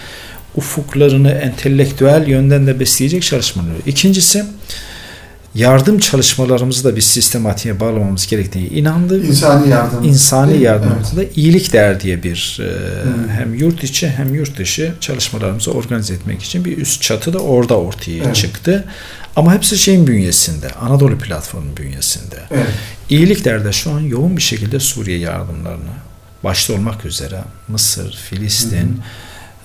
ufuklarını 0.56 1.30
entelektüel 1.30 2.28
yönden 2.28 2.66
de 2.66 2.80
besleyecek 2.80 3.22
çalışmalar 3.22 3.68
oluyor. 3.68 3.82
İkincisi 3.86 4.44
yardım 5.54 5.98
çalışmalarımızı 5.98 6.84
da 6.84 6.96
bir 6.96 7.00
sistematiğe 7.00 7.80
bağlamamız 7.80 8.26
gerektiğine 8.26 8.68
inandık. 8.68 9.28
İnsani 9.28 9.68
yardım. 9.68 10.04
İnsani 10.04 10.62
yardımımızda 10.62 11.24
iyilik 11.36 11.72
değer 11.72 12.00
diye 12.00 12.22
bir 12.22 12.60
e, 12.62 13.32
hem 13.32 13.54
yurt 13.54 13.84
içi 13.84 14.08
hem 14.08 14.34
yurt 14.34 14.58
dışı 14.58 14.94
çalışmalarımızı 15.00 15.70
organize 15.70 16.14
etmek 16.14 16.42
için 16.42 16.64
bir 16.64 16.78
üst 16.78 17.02
çatı 17.02 17.32
da 17.32 17.38
orada 17.38 17.78
ortaya 17.78 18.24
Evet. 18.24 18.36
çıktı. 18.36 18.84
Ama 19.36 19.54
hepsi 19.54 19.78
şeyin 19.78 20.06
bünyesinde, 20.06 20.70
Anadolu 20.70 21.18
platformu 21.18 21.76
bünyesinde. 21.76 22.36
Evet. 22.50 22.66
İyilik 23.10 23.44
derde 23.44 23.72
şu 23.72 23.90
an 23.92 24.00
yoğun 24.00 24.36
bir 24.36 24.42
şekilde 24.42 24.80
Suriye 24.80 25.18
yardımlarını 25.18 25.92
başta 26.44 26.72
olmak 26.72 27.04
üzere 27.04 27.40
Mısır, 27.68 28.12
Filistin, 28.30 29.00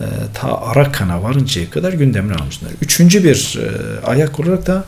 e, 0.02 0.06
ta 0.34 0.62
Arakan'a 0.62 1.24
varıncaya 1.24 1.70
kadar 1.70 1.94
gündemine 1.94 2.34
almışlar. 2.36 2.70
Üçüncü 2.82 3.24
bir 3.24 3.60
e, 3.62 4.06
ayak 4.06 4.40
olarak 4.40 4.68
da 4.68 4.86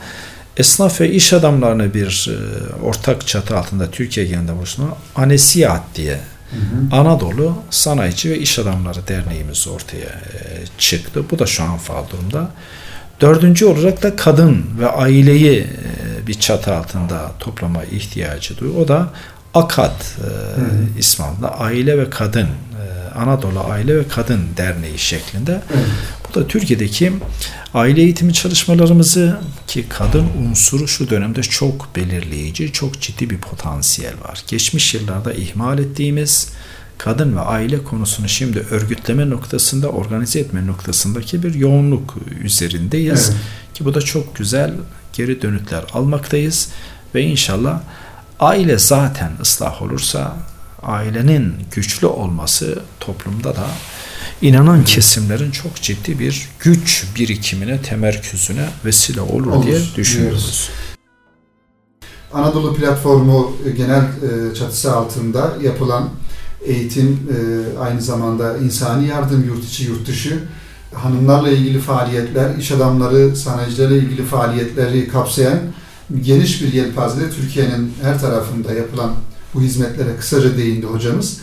esnaf 0.57 1.01
ve 1.01 1.11
iş 1.11 1.33
adamlarını 1.33 1.93
bir 1.93 2.29
e, 2.31 2.83
ortak 2.83 3.27
çatı 3.27 3.57
altında 3.57 3.91
Türkiye 3.91 4.25
genelinde 4.25 4.55
buluşturan 4.55 4.95
Anesiyat 5.15 5.81
diye 5.95 6.19
Hı 6.51 6.55
hı. 6.55 6.95
Anadolu 6.95 7.55
Sanayici 7.69 8.29
ve 8.29 8.39
İş 8.39 8.59
Adamları 8.59 9.07
Derneğimiz 9.07 9.67
ortaya 9.67 10.09
e, 10.09 10.63
çıktı. 10.77 11.23
Bu 11.31 11.39
da 11.39 11.45
şu 11.45 11.63
an 11.63 11.77
faal 11.77 12.09
durumda. 12.09 12.49
Dördüncü 13.21 13.65
olarak 13.65 14.03
da 14.03 14.15
kadın 14.15 14.65
ve 14.79 14.89
aileyi 14.89 15.59
e, 15.59 16.27
bir 16.27 16.33
çatı 16.33 16.75
altında 16.75 17.31
toplama 17.39 17.83
ihtiyacı 17.83 18.57
duyuyor. 18.57 18.81
O 18.81 18.87
da 18.87 19.09
AKAD 19.53 19.91
e, 19.91 20.23
Hı. 20.61 20.99
ismi 20.99 21.25
altında 21.25 21.59
Aile 21.59 21.97
ve 21.97 22.09
Kadın 22.09 22.47
Anadolu 23.15 23.59
Aile 23.59 23.97
ve 23.97 24.07
Kadın 24.07 24.41
Derneği 24.57 24.97
şeklinde. 24.99 25.61
Evet. 25.73 25.85
Bu 26.29 26.39
da 26.39 26.47
Türkiye'deki 26.47 27.13
aile 27.73 28.01
eğitimi 28.01 28.33
çalışmalarımızı 28.33 29.39
ki 29.67 29.85
kadın 29.89 30.27
unsuru 30.39 30.87
şu 30.87 31.09
dönemde 31.09 31.41
çok 31.41 31.95
belirleyici, 31.95 32.71
çok 32.71 33.01
ciddi 33.01 33.29
bir 33.29 33.37
potansiyel 33.37 34.13
var. 34.21 34.43
Geçmiş 34.47 34.93
yıllarda 34.93 35.33
ihmal 35.33 35.79
ettiğimiz 35.79 36.49
kadın 36.97 37.35
ve 37.35 37.39
aile 37.39 37.83
konusunu 37.83 38.29
şimdi 38.29 38.59
örgütleme 38.59 39.29
noktasında, 39.29 39.89
organize 39.89 40.39
etme 40.39 40.67
noktasındaki 40.67 41.43
bir 41.43 41.53
yoğunluk 41.53 42.15
üzerindeyiz. 42.43 43.29
Evet. 43.29 43.39
Ki 43.73 43.85
bu 43.85 43.93
da 43.93 44.01
çok 44.01 44.35
güzel 44.35 44.73
geri 45.13 45.41
dönütler 45.41 45.83
almaktayız 45.93 46.69
ve 47.15 47.21
inşallah 47.21 47.81
aile 48.39 48.77
zaten 48.77 49.31
ıslah 49.41 49.81
olursa 49.81 50.37
ailenin 50.81 51.55
güçlü 51.71 52.07
olması 52.07 52.83
toplumda 52.99 53.55
da 53.55 53.67
inanan 54.41 54.83
kesimlerin 54.83 55.51
çok 55.51 55.75
ciddi 55.75 56.19
bir 56.19 56.49
güç 56.59 57.05
birikimine, 57.15 57.81
temerküzüne 57.81 58.65
vesile 58.85 59.21
olur, 59.21 59.45
Olur, 59.47 59.63
diye 59.63 59.75
diyoruz. 59.75 59.93
düşünüyoruz. 59.97 60.69
Anadolu 62.33 62.75
Platformu 62.75 63.57
e, 63.65 63.69
genel 63.69 64.01
e, 64.01 64.55
çatısı 64.55 64.93
altında 64.95 65.53
yapılan 65.63 66.09
eğitim 66.65 67.19
e, 67.29 67.79
aynı 67.79 68.01
zamanda 68.01 68.57
insani 68.57 69.07
yardım 69.07 69.43
yurt 69.47 69.65
içi 69.65 69.83
yurt 69.83 70.07
dışı 70.07 70.43
hanımlarla 70.93 71.49
ilgili 71.49 71.79
faaliyetler, 71.79 72.55
iş 72.57 72.71
adamları, 72.71 73.35
sanayicilerle 73.35 73.97
ilgili 73.97 74.25
faaliyetleri 74.25 75.07
kapsayan 75.07 75.59
geniş 76.21 76.61
bir 76.61 76.73
yelpazede 76.73 77.29
Türkiye'nin 77.31 77.93
her 78.01 78.21
tarafında 78.21 78.73
yapılan 78.73 79.11
bu 79.53 79.61
hizmetlere 79.61 80.15
kısaca 80.19 80.57
değindi 80.57 80.85
hocamız. 80.85 81.37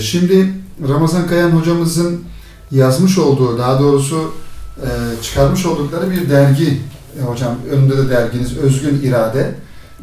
Şimdi 0.00 0.52
Ramazan 0.88 1.26
Kayan 1.26 1.50
hocamızın 1.50 2.24
yazmış 2.70 3.18
olduğu, 3.18 3.58
daha 3.58 3.80
doğrusu 3.80 4.34
e, 4.76 5.22
çıkarmış 5.22 5.66
oldukları 5.66 6.10
bir 6.10 6.30
dergi 6.30 6.80
e, 7.20 7.22
hocam. 7.22 7.56
Önünde 7.70 7.98
de 7.98 8.10
derginiz 8.10 8.56
Özgün 8.56 9.00
İrade. 9.02 9.54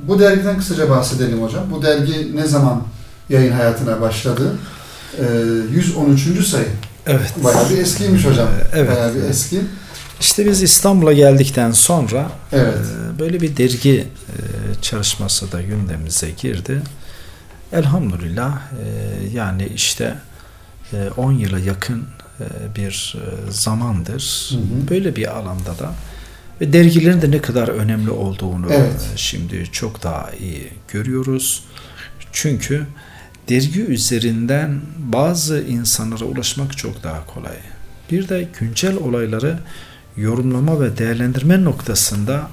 Bu 0.07 0.19
dergiden 0.19 0.57
kısaca 0.57 0.89
bahsedelim 0.89 1.41
hocam. 1.41 1.63
Bu 1.71 1.81
dergi 1.81 2.35
ne 2.35 2.45
zaman 2.45 2.83
yayın 3.29 3.51
hayatına 3.51 4.01
başladı? 4.01 4.55
E, 5.17 5.23
113. 5.71 6.47
sayı. 6.47 6.67
Evet. 7.07 7.33
Bayağı 7.43 7.69
bir 7.69 7.77
eskiymiş 7.77 8.25
hocam. 8.25 8.47
Evet. 8.73 8.91
Bayağı 8.91 9.15
bir 9.15 9.23
eski. 9.23 9.61
İşte 10.19 10.45
biz 10.45 10.63
İstanbul'a 10.63 11.13
geldikten 11.13 11.71
sonra 11.71 12.31
Evet. 12.51 12.73
e, 13.15 13.19
böyle 13.19 13.41
bir 13.41 13.57
dergi 13.57 13.97
e, 13.99 14.35
çalışması 14.81 15.51
da 15.51 15.61
gündemimize 15.61 16.31
girdi. 16.31 16.81
Elhamdülillah 17.73 18.51
e, 18.55 18.87
yani 19.33 19.71
işte 19.75 20.03
e, 20.03 20.28
10 21.17 21.31
yıla 21.31 21.59
yakın 21.59 22.05
e, 22.39 22.75
bir 22.75 23.15
e, 23.17 23.51
zamandır 23.51 24.49
Hı 24.51 24.57
hı. 24.57 24.89
böyle 24.89 25.15
bir 25.15 25.37
alanda 25.37 25.79
da 25.79 25.93
ve 26.61 26.73
dergilerin 26.73 27.21
de 27.21 27.31
ne 27.31 27.41
kadar 27.41 27.67
önemli 27.67 28.09
olduğunu 28.09 28.67
Evet. 28.69 29.09
e, 29.13 29.17
şimdi 29.17 29.65
çok 29.71 30.03
daha 30.03 30.31
iyi 30.31 30.69
görüyoruz. 30.87 31.63
Çünkü 32.31 32.85
dergi 33.49 33.81
üzerinden 33.81 34.81
bazı 34.97 35.61
insanlara 35.61 36.25
ulaşmak 36.25 36.77
çok 36.77 37.03
daha 37.03 37.25
kolay. 37.25 37.57
Bir 38.11 38.29
de 38.29 38.47
güncel 38.59 38.95
olayları 38.95 39.59
yorumlama 40.17 40.81
ve 40.81 40.97
değerlendirme 40.97 41.63
noktasında 41.63 42.49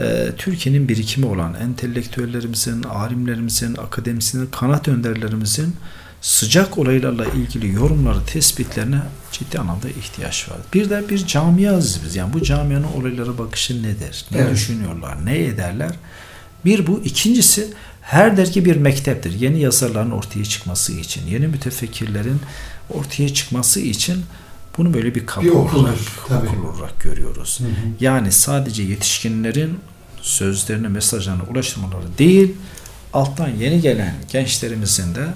e, 0.00 0.28
Türkiye'nin 0.38 0.88
birikimi 0.88 1.26
olan 1.26 1.54
entelektüellerimizin, 1.54 2.82
alimlerimizin, 2.82 3.76
akademisyenin, 3.76 4.46
kanat 4.46 4.88
önderlerimizin 4.88 5.76
sıcak 6.24 6.78
olaylarla 6.78 7.24
ilgili 7.26 7.72
yorumları, 7.72 8.24
tespitlerine 8.26 9.00
ciddi 9.32 9.58
anlamda 9.58 9.88
ihtiyaç 9.88 10.48
var. 10.48 10.56
Bir 10.74 10.90
de 10.90 11.08
bir 11.08 11.26
camiayız 11.26 12.00
biz. 12.04 12.16
Yani 12.16 12.32
bu 12.32 12.42
camianın 12.42 12.86
olaylara 12.96 13.38
bakışı 13.38 13.82
nedir? 13.82 14.24
Ne 14.30 14.38
Evet. 14.38 14.52
düşünüyorlar? 14.52 15.26
Ne 15.26 15.38
ederler? 15.44 15.90
Bir 16.64 16.86
bu. 16.86 17.00
ikincisi 17.04 17.68
her 18.02 18.36
dergi 18.36 18.64
bir 18.64 18.76
mekteptir. 18.76 19.32
Yeni 19.40 19.60
yazarların 19.60 20.10
ortaya 20.10 20.44
çıkması 20.44 20.92
için, 20.92 21.26
yeni 21.26 21.46
mütefekkirlerin 21.46 22.40
ortaya 22.90 23.34
çıkması 23.34 23.80
için 23.80 24.24
bunu 24.78 24.94
böyle 24.94 25.14
bir 25.14 25.26
kapı 25.26 25.46
Bir 25.46 25.50
okuldur, 25.50 25.84
olarak, 25.84 25.98
tabii. 26.28 26.48
okul 26.48 26.64
olarak 26.68 27.00
görüyoruz. 27.00 27.60
Hı 27.60 27.64
hı. 27.64 27.68
Yani 28.00 28.32
sadece 28.32 28.82
yetişkinlerin 28.82 29.78
sözlerini, 30.22 30.88
mesajlarını 30.88 31.42
ulaştırmaları 31.42 32.18
değil, 32.18 32.52
alttan 33.12 33.48
yeni 33.48 33.80
gelen 33.80 34.14
gençlerimizin 34.32 35.14
de 35.14 35.26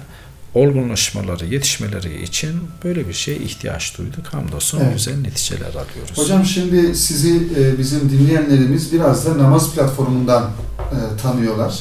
olgunlaşmaları, 0.53 1.45
yetişmeleri 1.45 2.23
için 2.23 2.61
böyle 2.83 3.07
bir 3.07 3.13
şeye 3.13 3.37
ihtiyaç 3.37 3.97
duyduk. 3.97 4.25
Hamdolsun 4.27 4.79
Evet. 4.79 4.93
güzel 4.93 5.17
neticeler 5.21 5.69
alıyoruz. 5.69 6.17
Hocam 6.17 6.45
şimdi 6.45 6.95
sizi 6.95 7.47
e, 7.57 7.77
bizim 7.77 8.09
dinleyenlerimiz 8.09 8.93
biraz 8.93 9.25
da 9.25 9.37
namaz 9.37 9.73
platformundan 9.75 10.43
e, 10.79 11.21
tanıyorlar. 11.21 11.79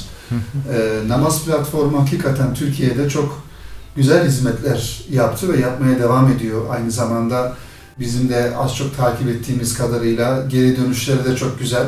E, 0.75 1.09
namaz 1.09 1.45
platformu 1.45 2.01
hakikaten 2.03 2.55
Türkiye'de 2.55 3.09
çok 3.09 3.43
güzel 3.97 4.27
hizmetler 4.27 5.03
yaptı 5.11 5.53
ve 5.53 5.61
yapmaya 5.61 5.99
devam 5.99 6.33
ediyor. 6.33 6.63
Aynı 6.71 6.91
zamanda 6.91 7.57
bizim 8.01 8.29
de 8.29 8.57
az 8.57 8.77
çok 8.77 8.97
takip 8.97 9.29
ettiğimiz 9.29 9.75
kadarıyla 9.79 10.47
geri 10.49 10.77
dönüşleri 10.77 11.25
de 11.25 11.37
çok 11.37 11.59
güzel. 11.59 11.87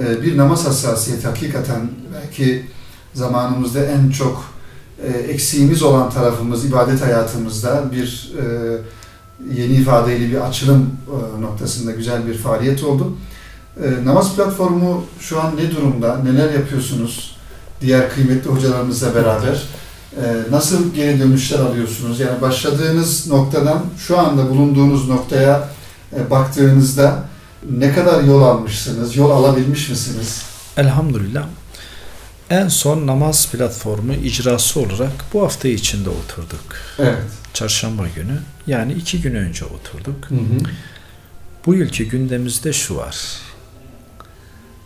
E, 0.00 0.22
bir 0.22 0.36
namaz 0.36 0.66
hassasiyeti 0.66 1.26
hakikaten 1.26 1.90
belki 2.14 2.66
zamanımızda 3.14 3.84
en 3.84 4.10
çok 4.10 4.51
e, 5.02 5.08
eksiğimiz 5.08 5.82
olan 5.82 6.10
tarafımız 6.10 6.64
ibadet 6.64 7.02
hayatımızda 7.02 7.84
bir 7.92 8.32
e, 8.38 8.44
yeni 9.60 9.72
ifadeyle 9.72 10.30
bir 10.30 10.48
açılım 10.48 10.90
e, 11.06 11.42
noktasında 11.42 11.92
güzel 11.92 12.26
bir 12.26 12.34
faaliyet 12.34 12.84
oldu. 12.84 13.16
E, 13.84 14.04
namaz 14.04 14.36
platformu 14.36 15.04
şu 15.20 15.40
an 15.42 15.56
ne 15.56 15.70
durumda? 15.70 16.16
Neler 16.16 16.54
yapıyorsunuz? 16.54 17.36
Diğer 17.80 18.14
kıymetli 18.14 18.50
hocalarımızla 18.50 19.14
beraber. 19.14 19.62
Nasıl 20.50 20.94
geri 20.94 21.20
dönüşler 21.20 21.58
alıyorsunuz? 21.58 22.20
Yani 22.20 22.40
başladığınız 22.40 23.26
noktadan 23.26 23.82
şu 23.98 24.18
anda 24.18 24.50
bulunduğunuz 24.50 25.08
noktaya 25.08 25.68
baktığınızda 26.30 27.24
ne 27.70 27.92
kadar 27.92 28.22
yol 28.22 28.42
almışsınız? 28.42 29.16
Yol 29.16 29.30
alabilmiş 29.30 29.88
misiniz? 29.88 30.42
Elhamdülillah. 30.76 31.46
En 32.52 32.68
son 32.68 33.06
namaz 33.06 33.50
platformu 33.52 34.12
icrası 34.12 34.80
olarak 34.80 35.12
bu 35.32 35.42
hafta 35.42 35.68
içinde 35.68 36.10
oturduk. 36.10 36.76
Evet. 36.98 37.18
Çarşamba 37.54 38.08
günü. 38.16 38.38
Yani 38.66 38.92
iki 38.92 39.20
gün 39.20 39.34
önce 39.34 39.64
oturduk. 39.64 40.30
Hı 40.30 40.34
hı. 40.34 40.58
Bu 41.66 41.74
yılki 41.74 42.08
gündemimizde 42.08 42.72
şu 42.72 42.96
var. 42.96 43.16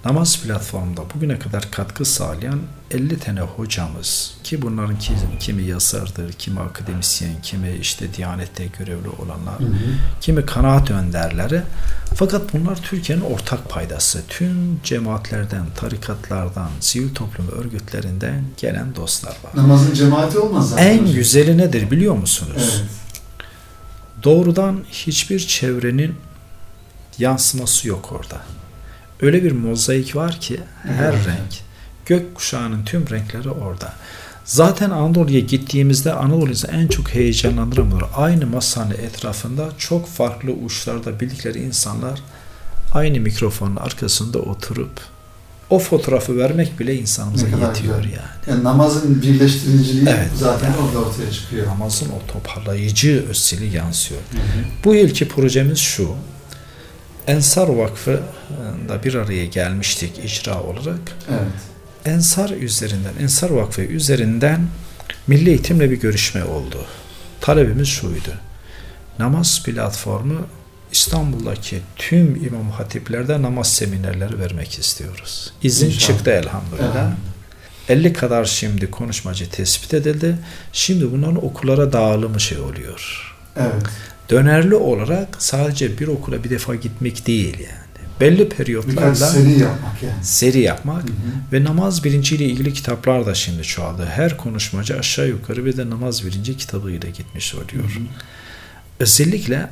Namaz 0.06 0.42
platformunda 0.42 1.02
bugüne 1.14 1.38
kadar 1.38 1.70
katkı 1.70 2.04
sağlayan 2.04 2.60
50 2.90 3.18
tane 3.18 3.40
hocamız 3.40 4.34
ki 4.44 4.62
bunların 4.62 4.96
kimi, 5.40 5.62
yazardır, 5.62 6.32
kimi 6.32 6.60
akademisyen, 6.60 7.42
kimi 7.42 7.76
işte 7.80 8.14
Diyanet'te 8.14 8.66
görevli 8.78 9.08
olanlar, 9.08 9.60
Hı 9.60 9.64
hı. 9.64 9.76
kimi 10.20 10.46
kanaat 10.46 10.90
önderleri. 10.90 11.62
Fakat 12.14 12.52
bunlar 12.52 12.76
Türkiye'nin 12.82 13.22
ortak 13.22 13.70
paydası. 13.70 14.22
Tüm 14.28 14.80
cemaatlerden, 14.84 15.66
tarikatlardan, 15.76 16.70
sivil 16.80 17.14
toplum 17.14 17.48
örgütlerinden 17.48 18.44
gelen 18.56 18.96
dostlar 18.96 19.36
var. 19.44 19.52
Namazın 19.54 19.94
cemaati 19.94 20.38
olmaz 20.38 20.70
zaten. 20.70 20.86
En 20.86 21.12
güzeli 21.12 21.58
nedir 21.58 21.90
biliyor 21.90 22.14
musunuz? 22.14 22.80
Evet. 22.80 22.90
Doğrudan 24.22 24.84
hiçbir 24.90 25.38
çevrenin 25.38 26.14
yansıması 27.18 27.88
yok 27.88 28.12
orada. 28.12 28.40
Öyle 29.20 29.44
bir 29.44 29.52
mozaik 29.52 30.16
var 30.16 30.40
ki 30.40 30.60
her 30.82 31.12
Evet. 31.12 31.26
renk, 31.26 31.60
gök 32.06 32.34
kuşağının 32.34 32.84
tüm 32.84 33.10
renkleri 33.10 33.50
orada. 33.50 33.92
Zaten 34.44 34.90
Anadolu'ya 34.90 35.40
gittiğimizde 35.40 36.12
Anadolu'yu 36.12 36.54
en 36.72 36.88
çok 36.88 37.14
heyecanlandıran 37.14 37.90
budur. 37.90 38.06
Aynı 38.16 38.46
masanın 38.46 38.90
etrafında 38.90 39.68
çok 39.78 40.08
farklı 40.08 40.50
uçlarda 40.52 41.20
bildikleri 41.20 41.58
insanlar 41.62 42.20
aynı 42.92 43.20
mikrofonun 43.20 43.76
arkasında 43.76 44.38
oturup 44.38 44.90
o 45.70 45.78
fotoğrafı 45.78 46.36
vermek 46.38 46.80
bile 46.80 46.94
insanımıza 46.98 47.46
yetiyor 47.46 47.74
güzel. 48.02 48.12
yani. 48.16 48.26
Yani 48.50 48.64
namazın 48.64 49.22
birleştiriciliği 49.22 50.08
Evet. 50.08 50.30
zaten 50.38 50.72
orada 50.72 50.98
ortaya 51.08 51.30
çıkıyor. 51.32 51.66
Namazın 51.66 52.06
o 52.08 52.32
toparlayıcı 52.32 53.24
özelliği 53.30 53.72
yansıyor. 53.72 54.20
Bu 54.84 54.94
yılki 54.94 55.28
projemiz 55.28 55.78
şu. 55.78 56.08
Ensar 57.26 57.68
Vakfı'nda 57.68 59.02
bir 59.04 59.14
araya 59.14 59.46
gelmiştik 59.46 60.18
icra 60.24 60.62
olarak. 60.62 61.00
Evet. 61.30 61.40
Ensar 62.04 62.50
üzerinden, 62.50 63.12
Ensar 63.20 63.50
Vakfı 63.50 63.82
üzerinden 63.82 64.66
Milli 65.26 65.50
Eğitimle 65.50 65.90
bir 65.90 66.00
görüşme 66.00 66.44
oldu. 66.44 66.84
Talebimiz 67.40 67.88
şuydu. 67.88 68.34
Namaz 69.18 69.62
platformu 69.64 70.46
İstanbul'daki 70.92 71.80
tüm 71.96 72.44
imam 72.46 72.70
hatiplerde 72.70 73.42
namaz 73.42 73.72
seminerleri 73.72 74.38
vermek 74.38 74.78
istiyoruz. 74.78 75.52
İzin 75.62 75.86
İnşallah. 75.86 76.06
çıktı 76.16 76.30
elhamdülillah. 76.30 77.06
Evet. 77.06 77.16
50 77.88 78.12
kadar 78.12 78.44
şimdi 78.44 78.90
konuşmacı 78.90 79.50
tespit 79.50 79.94
edildi. 79.94 80.36
Şimdi 80.72 81.12
bunların 81.12 81.44
okullara 81.44 81.92
dağılımı 81.92 82.40
şey 82.40 82.58
oluyor. 82.58 83.34
Evet. 83.56 83.72
Dönerli 84.30 84.74
olarak 84.74 85.36
sadece 85.42 85.98
bir 85.98 86.08
okula 86.08 86.44
bir 86.44 86.50
defa 86.50 86.74
gitmek 86.74 87.26
değil 87.26 87.58
yani. 87.58 87.86
Belli 88.20 88.38
Birkaç 88.38 88.56
periyotlarla 88.58 89.14
seri 89.14 89.50
yapmak 89.58 90.02
yani. 90.02 90.24
seri 90.24 90.60
yapmak 90.60 91.02
Hı 91.02 91.06
hı. 91.06 91.12
ve 91.52 91.64
namaz 91.64 92.04
bilinciyle 92.04 92.44
ilgili 92.44 92.72
kitaplar 92.72 93.26
da 93.26 93.34
şimdi 93.34 93.62
çoğaldı. 93.62 94.06
Her 94.06 94.36
konuşmacı 94.36 94.98
aşağı 94.98 95.28
yukarı 95.28 95.64
bir 95.64 95.76
de 95.76 95.90
namaz 95.90 96.24
bilinci 96.24 96.56
kitabıyla 96.56 97.10
gitmiş 97.10 97.54
oluyor. 97.54 97.84
Hı 97.84 97.98
hı. 97.98 98.02
Özellikle 99.00 99.68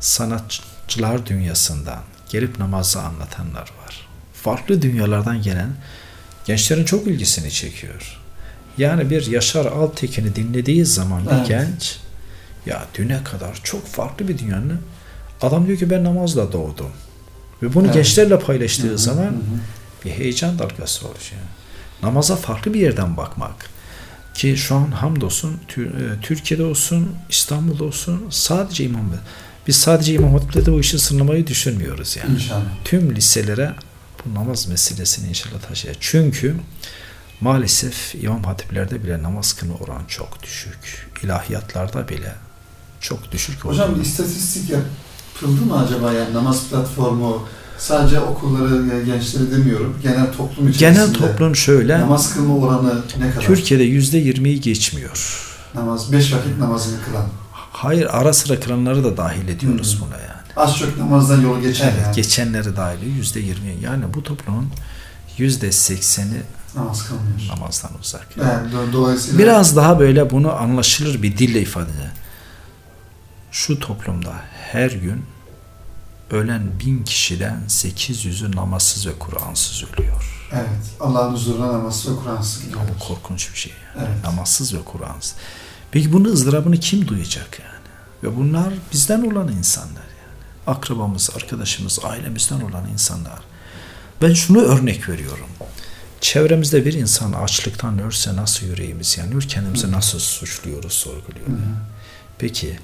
sanatçılar 0.00 1.26
dünyasından 1.26 2.00
gelip 2.30 2.58
namazı 2.58 3.00
anlatanlar 3.02 3.70
var. 3.84 4.08
Farklı 4.34 4.82
dünyalardan 4.82 5.42
gelen 5.42 5.70
gençlerin 6.44 6.84
çok 6.84 7.06
ilgisini 7.06 7.50
çekiyor. 7.50 8.18
Yani 8.78 9.10
bir 9.10 9.26
Yaşar 9.26 9.66
Altekin'i 9.66 10.36
dinlediği 10.36 10.84
zaman 10.86 11.26
bir 11.26 11.30
Evet. 11.30 11.48
genç 11.48 11.96
ya 12.66 12.86
düne 12.94 13.24
kadar 13.24 13.60
çok 13.64 13.86
farklı 13.86 14.28
bir 14.28 14.38
dünyanın 14.38 14.80
adam 15.42 15.66
diyor 15.66 15.78
ki 15.78 15.90
ben 15.90 16.04
namazla 16.04 16.52
doğdum. 16.52 16.90
Ve 17.62 17.74
bunu 17.74 17.84
Evet. 17.84 17.94
gençlerle 17.94 18.38
paylaştığı 18.38 18.88
Hı 18.88 18.92
hı, 18.92 18.98
zaman 18.98 19.24
hı 19.24 19.40
bir 20.04 20.10
heyecan 20.10 20.58
dalgası 20.58 21.08
oluşuyor. 21.08 21.42
Namaza 22.02 22.36
farklı 22.36 22.74
bir 22.74 22.80
yerden 22.80 23.16
bakmak. 23.16 23.70
Ki 24.34 24.56
şu 24.56 24.74
an 24.74 24.90
hamdolsun 24.90 25.60
e, 25.76 25.84
Türkiye'de 26.22 26.64
olsun, 26.64 27.16
İstanbul'da 27.30 27.84
olsun 27.84 28.26
sadece 28.30 28.84
imam 28.84 29.12
biz 29.66 29.76
sadece 29.76 30.14
imam 30.14 30.32
hatipte 30.32 30.72
bu 30.72 30.80
işi 30.80 30.98
sınırlamayı 30.98 31.46
düşünmüyoruz 31.46 32.16
yani. 32.16 32.34
İnşallah. 32.34 32.64
Tüm 32.84 33.16
liselere 33.16 33.74
bu 34.24 34.34
namaz 34.34 34.68
meselesini 34.68 35.28
inşallah 35.28 35.60
taşıyacak. 35.68 36.02
Çünkü 36.02 36.56
maalesef 37.40 38.14
İmam 38.14 38.44
Hatiplerde 38.44 39.04
bile 39.04 39.22
namaz 39.22 39.52
kılma 39.52 39.74
oranı 39.74 40.08
çok 40.08 40.42
düşük. 40.42 41.08
İlahiyatlarda 41.22 42.08
bile 42.08 42.34
çok 43.02 43.32
düşük. 43.32 43.64
Hocam 43.64 43.96
bir 43.96 44.00
istatistik 44.00 44.70
yapıldı 44.70 45.60
mı 45.66 45.78
acaba 45.78 46.12
yani 46.12 46.34
namaz 46.34 46.62
platformu 46.70 47.42
sadece 47.78 48.20
okulları, 48.20 49.04
gençleri 49.06 49.50
demiyorum. 49.50 49.96
Genel 50.02 50.32
toplum 50.32 50.68
içerisinde. 50.68 51.04
Genel 51.06 51.14
toplum 51.14 51.56
şöyle. 51.56 52.00
Namaz 52.00 52.34
kılma 52.34 52.56
oranı 52.56 53.02
ne 53.20 53.30
kadar? 53.30 53.46
Türkiye'de 53.46 53.84
yüzde 53.84 54.18
yirmiyi 54.18 54.60
geçmiyor. 54.60 55.42
Namaz, 55.74 56.12
beş 56.12 56.32
vakit 56.32 56.58
namazını 56.58 56.96
kılan. 57.04 57.26
Hayır, 57.52 58.06
ara 58.10 58.32
sıra 58.32 58.60
kılanları 58.60 59.04
da 59.04 59.16
dahil 59.16 59.48
ediyoruz 59.48 59.98
Hmm. 60.00 60.06
buna 60.06 60.16
yani. 60.18 60.32
Az 60.56 60.76
çok 60.78 60.98
namazdan 60.98 61.40
yolu 61.40 61.60
geçen 61.60 61.88
Evet, 61.88 62.00
yani. 62.04 62.16
geçenleri 62.16 62.76
dahil 62.76 63.16
yüzde 63.16 63.40
yirmi. 63.40 63.76
Yani 63.82 64.04
bu 64.14 64.22
toplumun 64.22 64.68
yüzde 65.38 65.72
sekseni 65.72 66.40
Namaz 66.76 67.06
kılmıyor. 67.08 67.56
namazdan 67.56 67.90
uzak. 68.02 68.26
Yani 68.36 68.68
do- 68.72 68.92
dolayısıyla 68.92 69.38
Biraz 69.38 69.76
daha 69.76 70.00
böyle 70.00 70.30
bunu 70.30 70.52
anlaşılır 70.52 71.22
bir 71.22 71.38
dille 71.38 71.60
ifade 71.60 71.90
edelim. 71.90 72.10
Şu 73.52 73.78
toplumda 73.80 74.34
her 74.72 74.90
gün 74.90 75.24
ölen 76.30 76.80
bin 76.80 77.04
kişiden 77.04 77.62
800'ü 77.68 78.56
namazsız 78.56 79.06
ve 79.06 79.18
Kur'ansız 79.18 79.84
ölüyor. 79.84 80.48
evet 80.52 80.68
Allah'ın 81.00 81.32
huzuruna 81.32 81.72
namaz 81.72 82.08
ve 82.08 82.16
Kur'ansız 82.16 82.60
Ya 82.62 82.66
gidiyoruz. 82.66 82.90
bu 82.94 82.98
korkunç 83.04 83.52
bir 83.52 83.58
şey. 83.58 83.72
Yani. 83.96 84.08
Evet. 84.08 84.24
Namazsız 84.24 84.74
ve 84.74 84.78
Kur'ansız. 84.84 85.34
Peki 85.90 86.12
bunun 86.12 86.32
ızdırabını 86.32 86.76
kim 86.80 87.08
duyacak 87.08 87.60
yani? 87.60 87.72
Ve 88.22 88.36
bunlar 88.36 88.74
bizden 88.92 89.30
olan 89.30 89.48
insanlar 89.48 89.88
yani. 90.02 90.32
Akrabamız, 90.66 91.30
arkadaşımız, 91.36 91.98
ailemizden 92.04 92.60
olan 92.60 92.88
insanlar. 92.92 93.38
Ben 94.22 94.34
şunu 94.34 94.60
örnek 94.60 95.08
veriyorum. 95.08 95.46
Çevremizde 96.20 96.84
bir 96.86 96.92
insan 96.92 97.32
açlıktan 97.32 97.98
ölse 97.98 98.36
nasıl 98.36 98.66
yüreğimiz 98.66 99.18
yanıyor, 99.18 99.42
kendimizi 99.42 99.92
nasıl 99.92 100.18
suçluyoruz, 100.18 100.92
sorguluyoruz. 100.92 101.52
Hı 101.52 101.52
hı. 101.52 101.76
Peki 102.38 102.78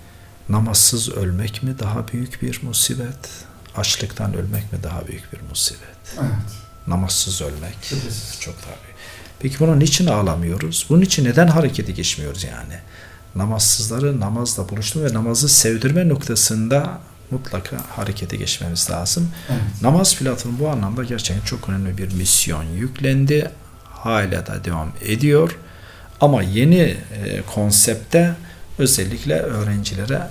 namazsız 0.48 1.08
ölmek 1.08 1.62
mi 1.62 1.78
daha 1.78 2.08
büyük 2.08 2.42
bir 2.42 2.61
musibet? 2.62 3.28
Açlıktan 3.76 4.34
ölmek 4.34 4.72
mi 4.72 4.78
daha 4.82 5.06
büyük 5.06 5.32
bir 5.32 5.40
musibet? 5.50 5.80
Evet. 6.20 6.30
Namazsız 6.87 7.42
ölmek 7.42 7.74
Şüphesiz. 7.82 8.37
çok 8.40 8.54
daha 8.54 8.74
büyük. 8.84 8.96
Peki 9.40 9.61
bunun 9.61 9.80
niçin 9.80 10.06
ağlamıyoruz? 10.06 10.87
Bunun 10.88 11.00
için 11.00 11.24
neden 11.24 11.46
harekete 11.48 11.92
geçmiyoruz 11.92 12.44
yani? 12.44 12.78
Namazsızları 13.34 14.20
namazla 14.20 14.68
buluşturma 14.68 15.08
ve 15.08 15.14
namazı 15.14 15.48
sevdirme 15.48 16.08
noktasında 16.08 16.98
mutlaka 17.30 17.76
harekete 17.96 18.37
geçmemiz 18.37 18.90
lazım. 18.90 19.30
Evet. 19.50 19.82
Namaz 19.82 20.16
platformu 20.16 20.58
bu 20.58 20.68
anlamda 20.68 21.04
gerçekten 21.04 21.44
çok 21.44 21.68
önemli 21.68 21.98
bir 21.98 22.12
misyon 22.14 22.64
yüklendi. 22.64 23.50
Hala 23.84 24.46
da 24.46 24.64
devam 24.64 24.92
ediyor. 25.04 25.56
Ama 26.20 26.42
yeni 26.42 26.80
e, 26.80 27.42
konsepte 27.54 28.34
özellikle 28.78 29.34
öğrencilere 29.34 30.22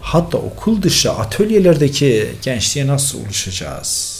hatta 0.00 0.38
okul 0.38 0.82
dışı 0.82 1.12
atölyelerdeki 1.12 2.34
gençliğe 2.42 2.86
nasıl 2.86 3.24
ulaşacağız? 3.24 4.18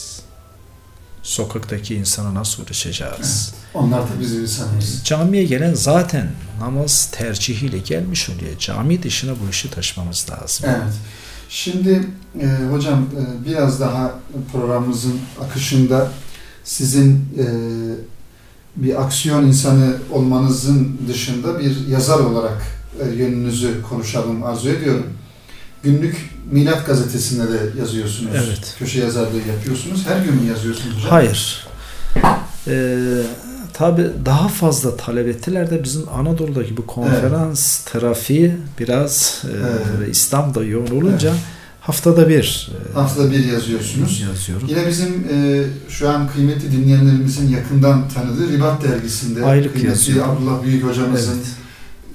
Sokaktaki 1.22 1.94
insana 1.94 2.34
nasıl 2.34 2.62
ulaşacağız? 2.62 3.54
Onlar 3.74 4.02
da 4.02 4.20
bizim 4.20 4.42
insanımız. 4.42 5.00
Camiye 5.04 5.44
gelen 5.44 5.74
zaten 5.74 6.30
namaz 6.60 7.08
tercihiyle 7.12 7.78
gelmiş 7.78 8.30
oluyor. 8.30 8.58
Cami 8.58 9.02
dışına 9.02 9.32
bu 9.32 9.50
işi 9.50 9.70
taşımamız 9.70 10.26
lazım. 10.30 10.66
Evet. 10.68 10.94
Şimdi 11.48 12.06
e, 12.40 12.46
hocam 12.72 12.98
e, 13.02 13.48
biraz 13.48 13.80
daha 13.80 14.14
programımızın 14.52 15.20
akışında 15.40 16.10
sizin 16.64 17.14
e, 17.38 17.46
bir 18.76 19.02
aksiyon 19.02 19.46
insanı 19.46 19.96
olmanızın 20.12 20.98
dışında 21.08 21.58
bir 21.58 21.86
yazar 21.86 22.18
olarak 22.18 22.62
e, 23.00 23.08
yönünüzü 23.14 23.82
konuşalım 23.82 24.42
arzu 24.42 24.68
ediyorum. 24.68 25.06
Günlük 25.82 26.30
Milat 26.50 26.86
gazetesinde 26.86 27.52
de 27.52 27.58
yazıyorsunuz. 27.80 28.30
Evet. 28.34 28.74
Köşe 28.78 29.00
yazarlığı 29.00 29.36
yapıyorsunuz. 29.56 30.06
Her 30.06 30.24
gün 30.24 30.34
mü 30.34 30.48
yazıyorsunuz 30.48 30.96
hocam? 30.96 31.10
Hayır. 31.10 31.66
Ee, 32.68 32.98
Tabi 33.72 34.06
daha 34.24 34.48
fazla 34.48 34.96
talep 34.96 35.28
ettiler 35.28 35.70
de 35.70 35.84
bizim 35.84 36.08
Anadolu'daki 36.08 36.76
bu 36.76 36.86
konferans 36.86 37.78
trafiği 37.84 38.56
biraz 38.78 39.42
e, 39.44 39.48
Evet. 39.56 39.86
ve 40.00 40.10
İslam'da 40.10 40.64
yoğun 40.64 40.86
olunca 40.86 41.28
Evet. 41.30 41.40
haftada 41.80 42.28
bir 42.28 42.70
e, 42.90 42.94
Haftada 42.94 43.30
bir 43.30 43.44
yazıyorsunuz. 43.44 44.20
yazıyorum. 44.20 44.68
Yine 44.70 44.86
bizim 44.88 45.26
e, 45.32 45.64
şu 45.88 46.08
an 46.10 46.28
kıymetli 46.32 46.72
dinleyenlerimizin 46.72 47.48
yakından 47.48 48.08
tanıdığı 48.08 48.48
Ribat 48.52 48.82
dergisinde 48.84 49.44
Aylık 49.44 49.72
kıymetli 49.72 49.88
yazıyorum. 49.90 50.30
Abdullah 50.30 50.62
Büyük 50.62 50.84
hocamızın 50.84 51.34
Evet. 51.36 51.46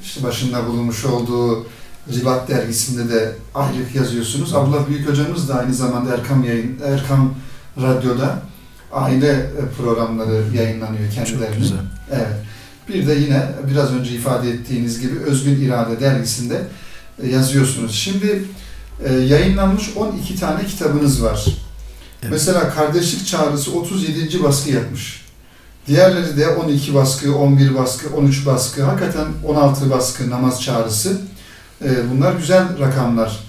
işte 0.04 0.24
başında 0.24 0.68
bulunmuş 0.68 1.06
olduğu 1.06 1.68
Ribat 2.12 2.50
dergisinde 2.50 3.14
de 3.14 3.32
aylık 3.56 3.96
yazıyorsunuz. 3.96 4.54
Abdullah 4.54 4.88
Büyük 4.90 5.10
hocamız 5.10 5.50
da 5.50 5.56
aynı 5.56 5.74
zamanda 5.74 6.14
Erkam 6.14 6.44
yayın 6.44 6.80
Erkam 6.86 7.34
Radyo'da 7.82 8.40
aile 8.92 9.32
e, 9.32 9.52
programları 9.78 10.44
yayınlanıyor 10.56 11.14
Çok 11.16 11.26
kendilerinin. 11.26 11.60
güzel. 11.60 11.78
Evet. 12.12 12.28
Bir 12.90 13.08
de 13.08 13.14
yine 13.14 13.48
biraz 13.70 13.94
önce 13.94 14.12
ifade 14.12 14.50
ettiğiniz 14.52 15.00
gibi 15.02 15.20
Özgün 15.20 15.62
İrade 15.62 16.00
dergisinde 16.00 16.62
e, 17.24 17.28
yazıyorsunuz. 17.30 17.96
Şimdi 17.96 18.44
e, 19.06 19.14
yayınlanmış 19.14 19.90
12 19.96 20.40
tane 20.40 20.66
kitabınız 20.66 21.24
var. 21.24 21.46
Evet. 22.22 22.32
Mesela 22.32 22.70
Kardeşlik 22.70 23.28
Çağrısı 23.28 23.72
37. 23.80 24.44
baskı 24.44 24.72
yapmış. 24.72 25.24
Diğerleri 25.88 26.38
de 26.38 26.48
12 26.48 26.94
baskı, 26.96 27.36
11 27.36 27.76
baskı, 27.76 28.16
13 28.16 28.46
baskı, 28.46 28.84
hakikaten 28.84 29.26
16 29.48 29.90
baskı 29.90 30.30
namaz 30.30 30.62
çağrısı. 30.62 31.22
E, 31.84 32.12
bunlar 32.12 32.34
güzel 32.34 32.80
rakamlar. 32.80 33.40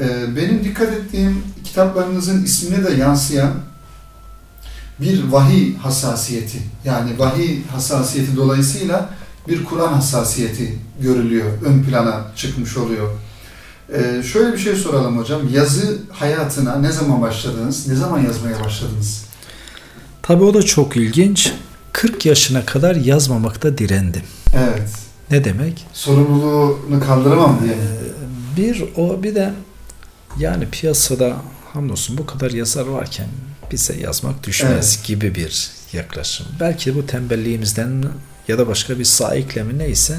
E, 0.00 0.36
benim 0.36 0.64
dikkat 0.64 0.92
ettiğim 0.92 1.42
kitaplarınızın 1.64 2.44
ismine 2.44 2.84
de 2.84 2.94
yansıyan 2.94 3.52
bir 5.00 5.24
vahiy 5.24 5.76
hassasiyeti. 5.76 6.58
Yani 6.84 7.18
vahiy 7.18 7.64
hassasiyeti 7.72 8.36
dolayısıyla 8.36 9.10
bir 9.48 9.64
Kur'an 9.64 9.92
hassasiyeti 9.92 10.78
görülüyor, 11.00 11.46
ön 11.64 11.82
plana 11.82 12.24
çıkmış 12.36 12.76
oluyor. 12.76 13.10
Ee, 13.92 14.22
şöyle 14.22 14.52
bir 14.52 14.58
şey 14.58 14.76
soralım 14.76 15.18
hocam. 15.18 15.40
Yazı 15.52 15.98
hayatına 16.12 16.76
ne 16.76 16.92
zaman 16.92 17.22
başladınız? 17.22 17.88
Ne 17.88 17.94
zaman 17.94 18.20
yazmaya 18.20 18.64
başladınız? 18.64 19.24
Tabii 20.22 20.44
o 20.44 20.54
da 20.54 20.62
çok 20.62 20.96
ilginç. 20.96 21.52
40 21.92 22.26
yaşına 22.26 22.66
kadar 22.66 22.94
yazmamakta 22.94 23.78
direndim. 23.78 24.22
Evet. 24.54 25.09
Ne 25.30 25.44
demek? 25.44 25.86
Sorumluluğunu 25.92 27.00
kaldıramam 27.00 27.60
diye. 27.62 27.72
Ee, 27.74 28.56
Bir 28.56 28.84
o 28.96 29.22
bir 29.22 29.34
de 29.34 29.52
yani 30.38 30.68
piyasada 30.70 31.36
hamdolsun 31.72 32.18
bu 32.18 32.26
kadar 32.26 32.50
yazar 32.50 32.86
varken 32.86 33.26
bize 33.72 34.00
yazmak 34.00 34.46
düşmez 34.46 35.02
gibi 35.06 35.34
bir 35.34 35.70
yaklaşım. 35.92 36.46
Belki 36.60 36.94
bu 36.94 37.06
tembelliğimizden 37.06 38.04
ya 38.48 38.58
da 38.58 38.68
başka 38.68 38.98
bir 38.98 39.04
saikle 39.04 39.62
mi 39.62 39.78
neyse 39.78 40.16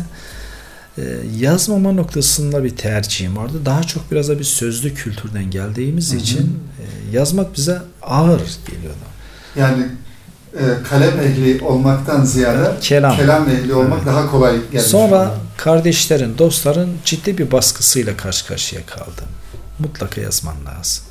e, 0.97 1.02
yazmama 1.38 1.91
noktasında 1.91 2.63
bir 2.63 2.76
tercihim 2.76 3.38
vardı. 3.38 3.62
Daha 3.65 3.84
çok 3.84 4.12
biraz 4.12 4.30
da 4.30 4.39
bir 4.39 4.43
sözlü 4.43 4.93
kültürden 4.93 5.52
geldiğimiz 5.52 6.12
Hı 6.12 6.15
hı. 6.15 6.19
için 6.19 6.60
e, 6.80 7.15
yazmak 7.17 7.56
bize 7.58 7.82
ağır 8.02 8.41
geliyordu. 8.67 8.97
Yani 9.56 9.84
kalem 10.90 11.20
ehli 11.20 11.64
olmaktan 11.64 12.24
ziyade 12.24 12.72
Kelam. 12.82 13.16
kelam 13.16 13.50
ehli 13.50 13.74
olmak 13.74 13.98
Evet. 13.98 14.08
daha 14.08 14.32
kolay 14.32 14.56
gelmiş. 14.72 14.82
Sonra 14.82 15.32
kardeşlerin, 15.58 16.38
dostların 16.38 16.90
ciddi 17.06 17.38
bir 17.38 17.52
baskısıyla 17.52 18.18
karşı 18.18 18.48
karşıya 18.48 18.86
kaldım. 18.86 19.26
Mutlaka 19.80 20.22
yazman 20.22 20.56
lazım. 20.66 21.04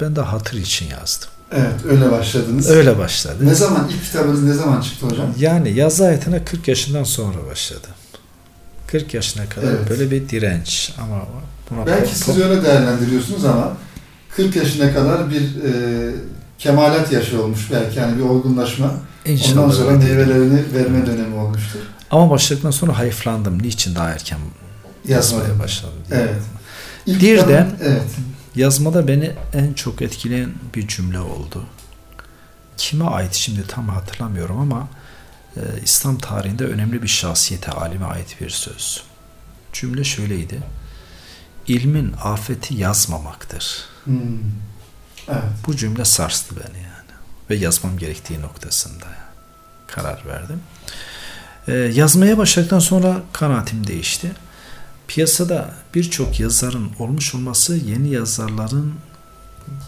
Ben 0.00 0.16
de 0.16 0.20
hatır 0.20 0.56
için 0.58 0.86
yazdım. 0.90 1.28
Evet, 1.52 1.84
öyle 1.90 2.10
başladınız. 2.10 2.70
Öyle 2.70 2.98
başladı. 2.98 3.36
Ne 3.40 3.54
zaman, 3.54 3.88
ilk 3.90 4.04
kitabınız 4.04 4.42
ne 4.42 4.52
zaman 4.52 4.80
çıktı 4.80 5.06
hocam? 5.06 5.26
Yani 5.38 5.72
yaz 5.72 6.00
hayatına 6.00 6.44
40 6.44 6.68
yaşından 6.68 7.04
sonra 7.04 7.46
başladım. 7.50 7.90
40 8.86 9.14
yaşına 9.14 9.48
kadar 9.48 9.68
Evet. 9.68 9.90
böyle 9.90 10.10
bir 10.10 10.28
direnç 10.28 10.92
ama 11.02 11.22
buna 11.70 11.86
Belki 11.86 12.18
siz 12.18 12.38
öyle 12.38 12.64
değerlendiriyorsunuz 12.64 13.44
ama 13.44 13.72
40 14.36 14.56
yaşına 14.56 14.94
kadar 14.94 15.30
bir 15.30 15.40
e, 15.40 15.70
kemalat 16.58 17.12
yaşı 17.12 17.42
olmuş 17.42 17.68
belki 17.72 17.98
yani 17.98 18.18
bir 18.18 18.22
olgunlaşma. 18.22 18.94
İnşallah 19.24 19.62
Ondan 19.62 19.74
sonra 19.74 19.90
meyvelerini 19.98 20.74
verme 20.74 21.06
dönemi 21.06 21.34
olmuştur. 21.34 21.78
Ama 22.10 22.30
başladıktan 22.30 22.70
sonra 22.70 22.98
hayıflandım. 22.98 23.62
Niçin 23.62 23.94
daha 23.94 24.10
erken 24.10 24.38
yazmaya 25.08 25.14
Yazmadım. 25.42 25.58
başladım 25.58 25.98
diye. 26.10 26.20
Evet. 26.20 26.42
İlk 27.06 27.22
Bir 27.22 27.36
kitabın- 27.36 27.48
de- 27.48 27.66
evet. 27.82 28.02
Yazmada 28.56 29.08
beni 29.08 29.32
en 29.54 29.72
çok 29.72 30.02
etkileyen 30.02 30.50
bir 30.74 30.88
cümle 30.88 31.20
oldu. 31.20 31.64
Kime 32.76 33.04
ait 33.04 33.34
şimdi 33.34 33.66
tam 33.66 33.88
hatırlamıyorum 33.88 34.58
ama 34.60 34.88
e, 35.56 35.60
İslam 35.84 36.18
tarihinde 36.18 36.64
önemli 36.64 37.02
bir 37.02 37.08
şahsiyete, 37.08 37.70
alime 37.70 38.04
ait 38.06 38.36
bir 38.40 38.50
söz. 38.50 39.02
Cümle 39.72 40.04
şöyleydi. 40.04 40.58
İlmin 41.66 42.12
afeti 42.24 42.74
yazmamaktır. 42.74 43.84
Hmm. 44.04 44.18
Evet. 45.28 45.42
Bu 45.66 45.76
cümle 45.76 46.04
sarstı 46.04 46.56
beni 46.56 46.82
yani. 46.82 47.12
ve 47.50 47.56
yazmam 47.56 47.98
gerektiği 47.98 48.40
noktasında 48.40 49.06
karar 49.86 50.22
verdim. 50.26 50.60
Ee, 51.68 51.72
yazmaya 51.74 52.38
başladıktan 52.38 52.78
sonra 52.78 53.22
kanaatim 53.32 53.86
değişti. 53.86 54.32
Piyasada 55.08 55.70
birçok 55.94 56.40
yazarın 56.40 56.90
olmuş 56.98 57.34
olması 57.34 57.76
yeni 57.76 58.08
yazarların 58.10 58.94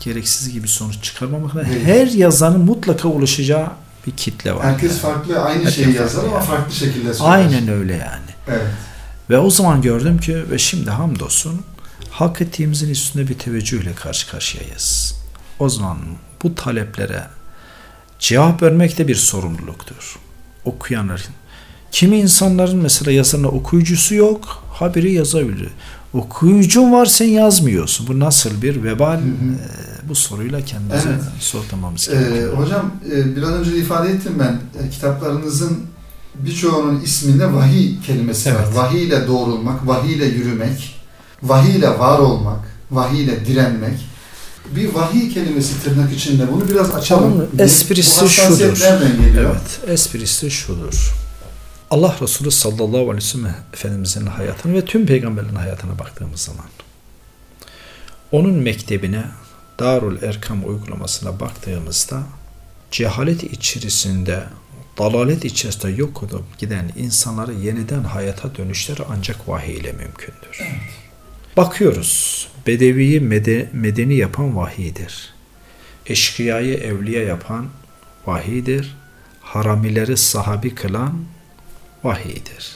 gereksiz 0.05 0.53
gibi 0.53 0.69
sonuç 0.69 1.03
çıkarmamakla 1.03 1.63
Evet. 1.63 1.85
her 1.85 2.07
yazarın 2.07 2.61
mutlaka 2.61 3.09
ulaşacağı 3.09 3.71
bir 4.07 4.13
kitle 4.13 4.55
var. 4.55 4.65
Herkes 4.67 4.91
yani. 4.91 5.01
farklı 5.01 5.41
aynı 5.43 5.59
Herkes 5.59 5.75
şeyi 5.75 5.95
yazar 5.97 6.25
ama 6.25 6.37
yani. 6.37 6.47
farklı 6.47 6.75
şekilde 6.75 7.15
söyler. 7.15 7.33
Aynen 7.33 7.69
öyle 7.69 7.93
yani. 7.93 8.31
Evet. 8.49 8.67
Ve 9.31 9.39
o 9.39 9.51
zaman 9.51 9.83
gördüm 9.83 10.19
ki 10.19 10.51
ve 10.51 10.59
şimdi 10.59 10.91
hamdolsun 10.91 11.63
hak 12.11 12.41
ettiğimizin 12.41 12.91
üstünde 12.91 13.29
bir 13.29 13.39
teveccühle 13.39 13.95
karşı 13.95 14.31
karşıyayız. 14.31 15.20
O 15.61 15.69
zaman 15.69 15.99
bu 16.43 16.55
taleplere 16.55 17.23
cevap 18.19 18.63
vermek 18.63 18.99
de 18.99 19.09
bir 19.09 19.15
sorumluluktur. 19.15 20.19
Okuyanların. 20.65 21.25
Kimi 21.93 22.19
insanların 22.19 22.77
mesela 22.79 23.11
yazarına 23.13 23.49
okuyucusu 23.49 24.15
yok, 24.15 24.63
haberi 24.73 25.13
yazabilir. 25.13 25.69
Okuyucun 26.15 26.93
var 26.93 27.07
sen 27.07 27.27
yazmıyorsun. 27.27 28.07
Bu 28.07 28.21
nasıl 28.21 28.63
bir 28.63 28.83
vebal? 28.85 29.17
Hı 29.17 29.21
hı. 29.21 29.25
Ee, 29.25 30.09
bu 30.09 30.15
soruyla 30.15 30.61
kendimize 30.65 31.09
Evet. 31.09 31.23
sormamız 31.41 32.09
Ee, 32.09 32.13
gerekiyor. 32.13 32.57
hocam 32.59 32.91
e, 33.13 33.37
biraz 33.37 33.51
önce 33.51 33.73
de 33.73 33.77
ifade 33.77 34.09
ettim 34.11 34.33
ben 34.39 34.61
e, 34.87 34.91
kitaplarınızın 34.91 35.81
birçoğunun 36.35 37.01
isminde 37.01 37.55
vahiy 37.55 38.01
kelimesi 38.07 38.55
var. 38.55 38.61
Evet. 38.67 38.77
Vahiy 38.77 39.05
ile 39.05 39.27
doğrulmak, 39.27 39.87
vahiy 39.87 40.15
ile 40.15 40.25
yürümek, 40.25 40.97
vahiy 41.43 41.77
ile 41.77 41.99
var 41.99 42.19
olmak, 42.19 42.61
vahiy 42.91 43.25
ile 43.25 43.47
direnmek. 43.47 44.10
Bir 44.77 44.95
vahiy 44.95 45.35
kelimesi 45.35 45.83
tırnak 45.83 46.13
içinde 46.13 46.53
bunu 46.53 46.69
biraz 46.69 46.95
açalım. 46.95 47.33
Onun 47.33 47.51
esprisi 47.59 48.29
şudur. 48.29 48.83
Evet, 49.39 49.81
esprisi 49.87 50.51
şudur. 50.51 51.15
Allah 51.91 52.17
Resulü 52.23 52.51
sallallahu 52.51 53.01
aleyhi 53.01 53.17
ve 53.17 53.21
sellem 53.21 53.55
Efendimizin 53.73 54.27
hayatına 54.27 54.75
ve 54.75 54.85
tüm 54.85 55.07
peygamberlerin 55.07 55.55
hayatına 55.55 55.99
baktığımız 55.99 56.41
zaman 56.41 56.67
onun 58.33 58.55
mektebine 58.55 59.25
Darul 59.79 60.23
Erkam 60.23 60.69
uygulamasına 60.69 61.41
baktığımızda 61.41 62.23
cehalet 62.91 63.43
içerisinde 63.43 64.45
dalalet 64.99 65.45
içerisinde 65.45 65.93
yok 65.93 66.23
olup 66.23 66.59
giden 66.59 66.93
insanları 66.97 67.53
yeniden 67.55 68.05
hayata 68.05 68.57
dönüşleri 68.57 69.03
ancak 69.11 69.49
vahiy 69.49 69.77
ile 69.77 69.93
mümkündür. 69.93 70.63
Bakıyoruz. 71.57 72.49
Bedeviyi 72.67 73.21
mede- 73.21 73.69
medeni 73.73 74.15
yapan 74.15 74.57
vahiydir. 74.57 75.35
Eşkıyayı 76.07 76.75
evliya 76.75 77.23
yapan 77.23 77.69
vahiydir. 78.27 78.97
Haramileri 79.43 80.17
sahabi 80.17 80.75
kılan 80.75 81.25
vahiydir. 82.05 82.71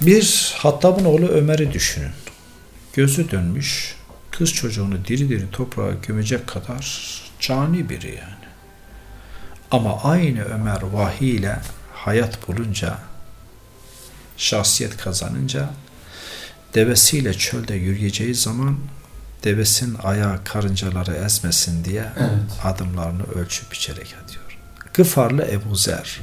Bir 0.00 0.54
Hattab'ın 0.58 1.04
oğlu 1.04 1.26
Ömer'i 1.26 1.72
düşünün. 1.72 2.10
Gözü 2.92 3.30
dönmüş, 3.30 3.96
kız 4.30 4.52
çocuğunu 4.52 5.04
diri 5.04 5.28
diri 5.28 5.50
toprağa 5.52 5.90
gömecek 6.06 6.46
kadar 6.46 7.10
cani 7.40 7.88
biri 7.90 8.06
yani. 8.06 8.48
Ama 9.70 10.02
aynı 10.02 10.44
Ömer 10.44 10.82
vahiy 10.82 11.30
ile 11.30 11.58
hayat 11.94 12.48
bulunca, 12.48 12.98
şahsiyet 14.36 14.96
kazanınca, 14.96 15.70
devesiyle 16.74 17.34
çölde 17.34 17.74
yürüyeceği 17.74 18.34
zaman 18.34 18.78
devesin 19.44 19.96
ayağı 20.02 20.44
karıncaları 20.44 21.14
ezmesin 21.14 21.84
diye 21.84 22.04
Evet. 22.18 22.30
adımlarını 22.64 23.22
ölçüp 23.34 23.72
biçerek 23.72 24.14
atıyor. 24.24 24.58
Gıfarlı 24.94 25.42
Ebu 25.50 25.76
Zer 25.76 26.20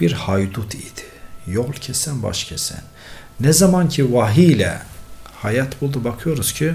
bir 0.00 0.12
haydut 0.12 0.74
idi. 0.74 1.04
Yol 1.46 1.72
kesen 1.72 2.22
baş 2.22 2.44
kesen. 2.44 2.82
Ne 3.40 3.52
zaman 3.52 3.88
ki 3.88 4.14
vahiy 4.14 4.52
ile 4.52 4.78
hayat 5.42 5.80
buldu 5.80 6.04
bakıyoruz 6.04 6.52
ki 6.52 6.74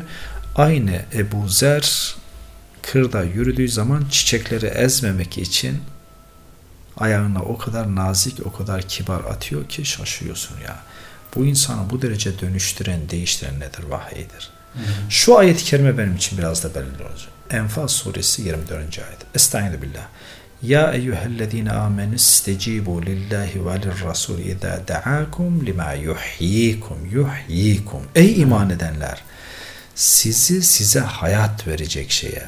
aynı 0.55 1.01
Ebu 1.13 1.49
Zer 1.49 2.15
kırda 2.81 3.23
yürüdüğü 3.23 3.69
zaman 3.69 4.05
çiçekleri 4.11 4.65
ezmemek 4.65 5.37
için 5.37 5.81
ayağına 6.97 7.41
o 7.41 7.57
kadar 7.57 7.95
nazik, 7.95 8.39
o 8.45 8.53
kadar 8.53 8.81
kibar 8.81 9.19
atıyor 9.23 9.69
ki 9.69 9.85
şaşıyorsun 9.85 10.59
ya. 10.59 10.79
Bu 11.35 11.45
insanı 11.45 11.89
bu 11.89 12.01
derece 12.01 12.39
dönüştüren, 12.39 13.09
değiştiren 13.09 13.59
nedir? 13.59 13.83
Vahiydir. 13.89 14.49
Şu 15.09 15.37
ayet-i 15.37 15.63
kerime 15.63 15.97
benim 15.97 16.15
için 16.15 16.37
biraz 16.37 16.63
da 16.63 16.75
belirli 16.75 17.03
olacak. 17.03 17.29
Enfal 17.49 17.87
suresi 17.87 18.41
24. 18.41 18.79
ayet. 18.79 19.17
Estaizu 19.35 19.81
billah. 19.81 20.07
Ya 20.61 20.93
eyyühellezine 20.93 21.71
amenü 21.71 22.15
istecibu 22.15 23.05
lillahi 23.05 23.65
ve 23.65 23.81
lirrasul 23.81 24.39
izâ 24.39 24.81
da'akum 24.87 25.65
lima 25.65 25.93
yuhyikum 25.93 26.97
yuhyikum. 27.11 28.01
Ey 28.15 28.41
iman 28.41 28.69
edenler! 28.69 29.21
Sizi 29.95 30.63
size 30.63 30.99
hayat 30.99 31.67
verecek 31.67 32.11
şeye 32.11 32.43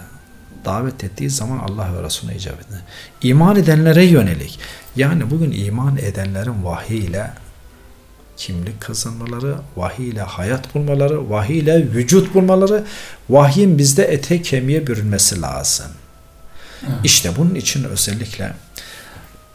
davet 0.65 1.03
ettiği 1.03 1.29
zaman 1.29 1.57
Allah 1.57 1.97
ve 1.97 2.03
Resulüne 2.03 2.35
icabet 2.35 2.67
edin. 2.67 2.79
İman 3.21 3.55
edenlere 3.55 4.05
yönelik. 4.05 4.59
Yani 4.95 5.31
bugün 5.31 5.51
iman 5.51 5.97
edenlerin 5.97 6.63
vahiy 6.63 6.99
ile 6.99 7.31
kimlik 8.37 8.81
kazanmaları, 8.81 9.55
vahiy 9.77 10.09
ile 10.09 10.21
hayat 10.21 10.75
bulmaları, 10.75 11.29
vahiy 11.29 11.59
ile 11.59 11.91
vücut 11.93 12.33
bulmaları, 12.33 12.83
vahyin 13.29 13.77
bizde 13.77 14.03
ete 14.03 14.41
kemiğe 14.41 14.87
bürünmesi 14.87 15.41
lazım. 15.41 15.87
İşte 17.03 17.31
bunun 17.37 17.55
için 17.55 17.83
özellikle 17.83 18.53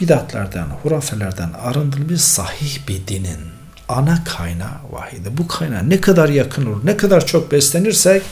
bidatlardan, 0.01 0.67
hurafelerden 0.83 1.53
arındırılmış 1.53 2.21
sahih 2.21 2.89
bir 2.89 3.07
dinin 3.07 3.39
ana 3.89 4.25
kaynağı 4.25 4.79
vahiydi. 4.91 5.29
Bu 5.39 5.49
kaynağa 5.49 5.83
ne 5.83 6.01
kadar 6.01 6.29
yakın 6.29 6.67
olur, 6.67 6.81
ne 6.85 6.97
kadar 6.97 7.27
çok 7.27 7.53
beslenirsek 7.53 8.23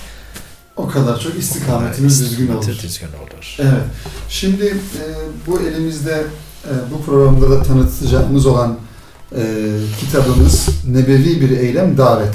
O 0.76 0.88
kadar 0.88 1.20
çok 1.20 1.38
istikametimiz 1.38 2.20
düzgün 2.20 2.54
olur. 2.54 2.66
düzgün 2.82 3.08
olur. 3.08 3.56
Evet. 3.58 3.82
Şimdi 4.28 4.66
e, 4.66 5.04
bu 5.46 5.60
elimizde 5.60 6.24
e, 6.64 6.72
bu 6.92 7.04
programda 7.04 7.50
da 7.50 7.62
tanıtacağımız 7.62 8.46
olan 8.46 8.78
e, 9.36 9.42
kitabımız 10.00 10.68
Nebevi 10.88 11.40
Bir 11.40 11.50
Eylem 11.50 11.98
Davet. 11.98 12.34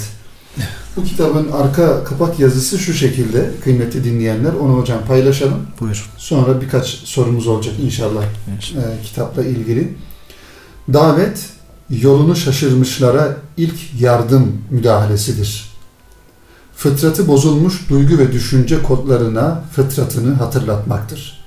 Bu 0.97 1.03
kitabın 1.03 1.51
arka 1.51 2.03
kapak 2.03 2.39
yazısı 2.39 2.79
şu 2.79 2.93
şekilde 2.93 3.51
kıymetli 3.63 4.03
dinleyenler. 4.03 4.53
Onu 4.53 4.77
hocam 4.77 4.99
paylaşalım. 5.07 5.67
Buyur. 5.79 6.09
Sonra 6.17 6.61
birkaç 6.61 6.85
sorumuz 6.87 7.47
olacak 7.47 7.75
inşallah 7.83 8.23
İnşallah. 8.57 8.83
e, 8.83 9.01
kitapla 9.03 9.43
ilgili. 9.43 9.93
Davet 10.93 11.49
yolunu 11.89 12.35
şaşırmışlara 12.35 13.37
ilk 13.57 13.75
yardım 13.99 14.61
müdahalesidir. 14.69 15.75
Fıtratı 16.75 17.27
bozulmuş 17.27 17.89
duygu 17.89 18.17
ve 18.17 18.31
düşünce 18.31 18.83
kodlarına 18.83 19.63
fıtratını 19.75 20.33
hatırlatmaktır. 20.35 21.45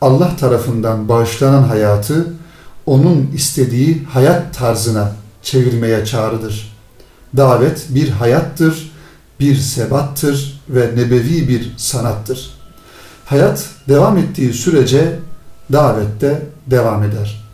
Allah 0.00 0.36
tarafından 0.36 1.08
bağışlanan 1.08 1.62
hayatı 1.62 2.26
onun 2.88 3.30
istediği 3.34 4.04
hayat 4.04 4.54
tarzına 4.54 5.12
çevirmeye 5.42 6.04
çağrıdır. 6.04 6.72
Davet 7.36 7.86
bir 7.88 8.08
hayattır, 8.08 8.92
bir 9.40 9.56
sebattır 9.56 10.60
ve 10.68 10.90
nebevi 10.96 11.48
bir 11.48 11.72
sanattır. 11.76 12.50
Hayat 13.24 13.66
devam 13.88 14.18
ettiği 14.18 14.52
sürece 14.52 15.18
davette 15.72 16.42
devam 16.66 17.02
eder. 17.02 17.44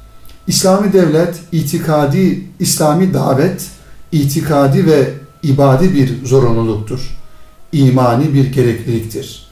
İslami 0.47 0.93
devlet, 0.93 1.41
itikadi, 1.53 2.47
İslami 2.59 3.15
davet, 3.15 3.67
itikadi 4.13 4.87
ve 4.87 5.11
ibadi 5.43 5.95
bir 5.95 6.27
zorunluluktur. 6.27 7.17
İmani 7.73 8.35
bir 8.35 8.53
gerekliliktir. 8.53 9.47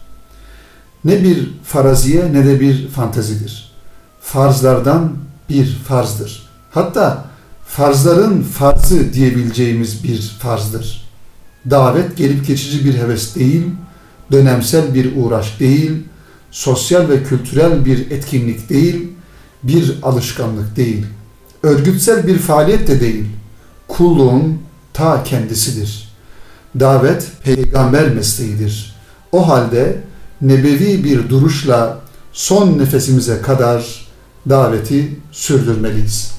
Ne 1.04 1.24
bir 1.24 1.50
faraziye 1.64 2.32
ne 2.32 2.46
de 2.46 2.60
bir 2.60 2.88
fantezidir. 2.88 3.72
Farzlardan 4.20 5.12
bir 5.48 5.76
farzdır. 5.88 6.42
Hatta 6.70 7.24
farzların 7.66 8.42
farzı 8.42 9.12
diyebileceğimiz 9.12 10.04
bir 10.04 10.36
farzdır. 10.38 11.08
Davet 11.70 12.16
gelip 12.16 12.46
geçici 12.46 12.84
bir 12.84 12.94
heves 12.94 13.34
değil, 13.34 13.64
dönemsel 14.32 14.94
bir 14.94 15.16
uğraş 15.16 15.60
değil, 15.60 15.92
sosyal 16.50 17.08
ve 17.08 17.22
kültürel 17.22 17.84
bir 17.84 18.10
etkinlik 18.10 18.70
değil, 18.70 19.08
bir 19.62 19.98
alışkanlık 20.02 20.76
değil, 20.76 21.06
örgütsel 21.62 22.26
bir 22.26 22.38
faaliyet 22.38 22.88
de 22.88 23.00
değil, 23.00 23.26
kulluğun 23.88 24.62
ta 24.92 25.24
kendisidir. 25.24 26.12
Davet 26.80 27.32
peygamber 27.44 28.08
mesleğidir. 28.08 28.96
O 29.32 29.48
halde 29.48 30.00
nebevi 30.40 31.04
bir 31.04 31.28
duruşla 31.28 31.98
son 32.32 32.78
nefesimize 32.78 33.42
kadar 33.42 34.01
daveti 34.48 35.18
sürdürmeliyiz. 35.32 36.32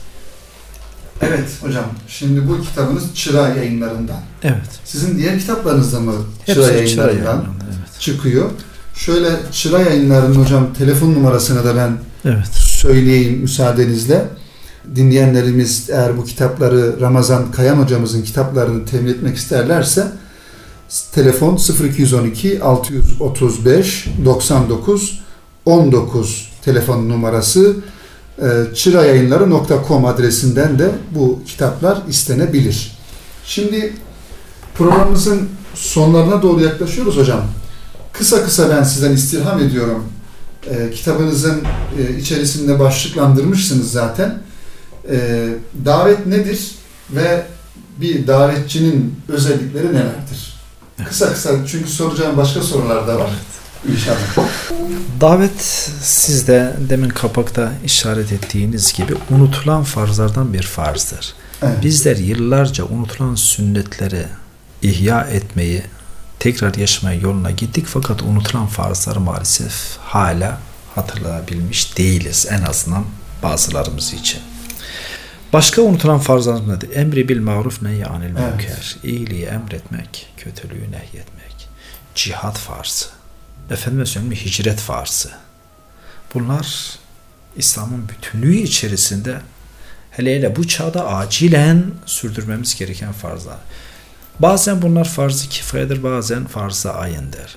Evet 1.22 1.50
hocam, 1.62 1.86
şimdi 2.08 2.48
bu 2.48 2.62
kitabınız 2.62 3.16
Çıra 3.16 3.48
yayınlarından. 3.48 4.22
Evet. 4.44 4.80
Sizin 4.86 5.18
diğer 5.18 5.40
kitaplarınızda 5.40 6.00
mı 6.00 6.14
Hepsi 6.46 6.62
Çıra 6.62 6.88
çıra 6.88 7.12
yayınlarından 7.12 7.46
evet. 7.66 8.00
çıkıyor? 8.00 8.50
Şöyle 8.96 9.30
Çıra 9.52 9.82
Yayınları'nın 9.82 10.36
hocam 10.36 10.74
telefon 10.74 11.14
numarasını 11.14 11.64
da 11.64 11.76
ben 11.76 11.98
Evet. 12.26 12.48
söyleyeyim 12.56 13.40
müsaadenizle. 13.40 14.26
Dinleyenlerimiz 14.96 15.90
eğer 15.90 16.18
bu 16.18 16.26
kitapları 16.26 17.02
Ramazan 17.02 17.52
Kayan 17.52 17.76
hocamızın 17.76 18.22
kitaplarını 18.22 18.86
temin 18.86 19.14
etmek 19.14 19.38
isterlerse 19.38 20.08
telefon 21.12 21.60
0212 21.84 22.62
635 22.62 24.08
99 24.26 25.24
19 25.66 26.52
telefon 26.62 27.10
numarası 27.10 27.76
çırayayınları.com 28.76 30.06
adresinden 30.06 30.80
de 30.80 30.92
bu 31.12 31.42
kitaplar 31.48 31.98
istenebilir. 32.10 32.92
Şimdi 33.46 33.94
programımızın 34.76 35.50
sonlarına 35.74 36.42
doğru 36.42 36.64
yaklaşıyoruz 36.64 37.18
hocam. 37.18 37.42
Kısa 38.14 38.44
kısa 38.44 38.70
ben 38.70 38.84
sizden 38.84 39.12
istirham 39.12 39.60
ediyorum. 39.60 40.04
E, 40.70 40.92
kitabınızın 40.92 41.62
e, 42.00 42.20
içerisinde 42.20 42.80
başlıklandırmışsınız 42.80 43.92
zaten. 43.92 44.42
E, 45.10 45.48
davet 45.86 46.28
nedir 46.28 46.72
ve 47.12 47.46
bir 48.02 48.28
davetçinin 48.28 49.16
özellikleri 49.30 49.88
nelerdir? 49.88 50.54
Kısa 51.08 51.34
kısa 51.34 51.50
çünkü 51.68 51.90
soracağım 51.90 52.38
başka 52.38 52.62
sorular 52.62 53.08
da 53.08 53.20
var. 53.20 53.30
İnşallah. 53.92 54.48
Davet 55.22 55.62
sizde 56.02 56.74
demin 56.90 57.10
kapakta 57.10 57.72
işaret 57.86 58.32
ettiğiniz 58.32 58.94
gibi 58.94 59.14
unutulan 59.30 59.84
farzlardan 59.84 60.54
bir 60.54 60.64
farzdır. 60.64 61.34
Evet. 61.64 61.84
Bizler 61.84 62.18
yıllarca 62.18 62.84
unutulan 62.84 63.36
sünnetleri 63.36 64.26
ihya 64.82 65.22
etmeyi, 65.22 65.84
tekrar 66.40 66.74
yaşamaya 66.76 67.20
yoluna 67.20 67.52
gittik 67.52 67.86
fakat 67.88 68.22
unutulan 68.22 68.68
farzları 68.68 69.20
maalesef 69.20 69.98
hala 70.00 70.60
hatırlayabilmiş 70.96 71.98
değiliz 71.98 72.48
en 72.50 72.62
azından 72.62 73.06
bazılarımız 73.44 74.14
için. 74.14 74.42
Başka 75.54 75.82
unutulan 75.82 76.20
farzlar 76.20 76.70
nedir? 76.70 76.90
Emri 76.96 77.30
bil 77.30 77.40
maruf 77.42 77.82
nehy 77.82 78.06
anil 78.06 78.36
Evet. 78.40 78.52
münker. 78.52 78.98
İyiliği 79.04 79.46
emretmek, 79.46 80.34
kötülüğü 80.38 80.92
nehyetmek. 80.92 81.70
Cihat 82.16 82.58
farzı 82.58 83.06
Efendime 83.71 84.07
söyleyeyim 84.07 84.37
hicret 84.37 84.81
farzı. 84.81 85.31
Bunlar 86.35 86.99
İslam'ın 87.57 88.09
bütünlüğü 88.09 88.57
içerisinde 88.57 89.41
hele 90.11 90.37
hele 90.37 90.57
bu 90.57 90.69
çağda 90.69 91.09
acilen 91.09 91.85
sürdürmemiz 92.07 92.79
gereken 92.79 93.13
farzlar. 93.13 93.59
Bazen 94.39 94.83
bunlar 94.83 95.05
farz-ı 95.05 95.49
kifayedir, 95.49 96.03
bazen 96.03 96.47
farz-ı 96.47 96.93
ayındır. 96.93 97.57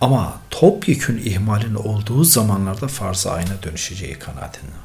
Ama 0.00 0.38
topyekün 0.50 1.18
ihmalin 1.24 1.74
olduğu 1.74 2.24
zamanlarda 2.24 2.88
farz-ı 2.88 3.30
ayına 3.30 3.62
dönüşeceği 3.62 4.18
kanaatinde. 4.18 4.80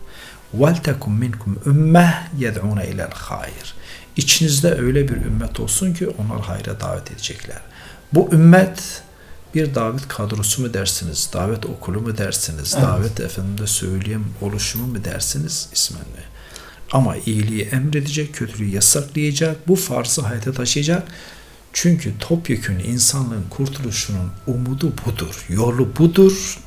وَلْتَكُمْ 0.57 1.19
مِنْكُمْ 1.19 1.69
ümmeh 1.69 2.13
يَدْعُونَ 2.39 2.79
اِلَى 2.79 3.09
الْخَيْرِ 3.09 3.73
İçinizde 4.15 4.73
öyle 4.73 5.07
bir 5.07 5.15
ümmet 5.15 5.59
olsun 5.59 5.93
ki 5.93 6.07
onlar 6.07 6.41
hayra 6.41 6.79
davet 6.79 7.11
edecekler. 7.11 7.61
Bu 8.13 8.29
ümmet 8.31 9.03
bir 9.54 9.74
davet 9.74 10.08
kadrosu 10.08 10.62
mu 10.62 10.74
dersiniz, 10.74 11.30
davet 11.32 11.66
okulu 11.66 12.00
mu 12.00 12.18
dersiniz, 12.18 12.74
Evet. 12.74 12.86
davet 12.86 13.20
efendimde 13.20 13.66
söyleyeyim 13.66 14.26
oluşumu 14.40 14.86
mu 14.86 15.04
dersiniz 15.04 15.68
ismen 15.72 16.00
mi? 16.00 16.22
Ama 16.92 17.16
iyiliği 17.16 17.62
emredecek, 17.62 18.34
kötülüğü 18.34 18.68
yasaklayacak, 18.68 19.68
bu 19.68 19.76
farzı 19.76 20.22
hayata 20.22 20.52
taşıyacak. 20.52 21.08
Çünkü 21.72 22.18
topyekün 22.18 22.78
insanlığın 22.78 23.44
kurtuluşunun 23.50 24.30
umudu 24.46 24.92
budur, 25.06 25.44
yolu 25.48 25.96
budur, 25.96 26.58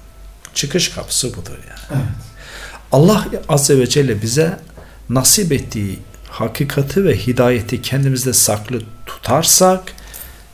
çıkış 0.53 0.89
kapısı 0.89 1.33
budur 1.33 1.57
yani. 1.69 2.01
Evet. 2.01 2.03
Allah 2.91 3.27
Azze 3.49 3.79
ve 3.79 3.89
Celle 3.89 4.21
bize 4.21 4.59
nasip 5.09 5.51
ettiği 5.51 5.99
hakikati 6.29 7.05
ve 7.05 7.17
hidayeti 7.17 7.81
kendimizde 7.81 8.33
saklı 8.33 8.81
tutarsak 9.05 9.93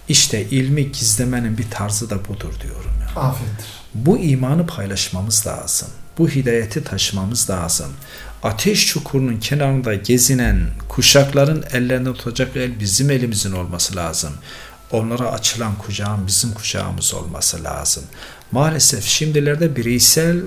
işte 0.10 0.46
ilmi 0.46 0.92
gizlemenin 0.92 1.58
bir 1.58 1.70
tarzı 1.72 2.10
da 2.10 2.28
budur 2.28 2.54
diyorum. 2.64 2.92
ya. 3.02 3.22
Afiyettir. 3.22 3.66
Bu 3.94 4.18
imanı 4.18 4.68
paylaşmamız 4.68 5.48
lazım. 5.48 5.88
Bu 6.18 6.30
hidayeti 6.30 6.84
taşımamız 6.84 7.50
lazım. 7.50 7.92
Ateş 8.44 8.88
çukurunun 8.88 9.38
kenarında 9.40 9.94
gezinen 9.96 10.68
kuşakların 10.90 11.64
ellerinde 11.72 12.14
tutacak 12.14 12.58
el 12.58 12.80
bizim 12.80 13.10
elimizin 13.12 13.52
olması 13.52 13.96
lazım. 13.96 14.34
Onlara 14.92 15.32
açılan 15.32 15.76
kucağın 15.76 16.28
bizim 16.28 16.54
kucağımız 16.54 17.14
olması 17.14 17.64
lazım. 17.64 18.04
Maalesef 18.52 19.04
şimdilerde 19.06 19.76
bireysel 19.76 20.42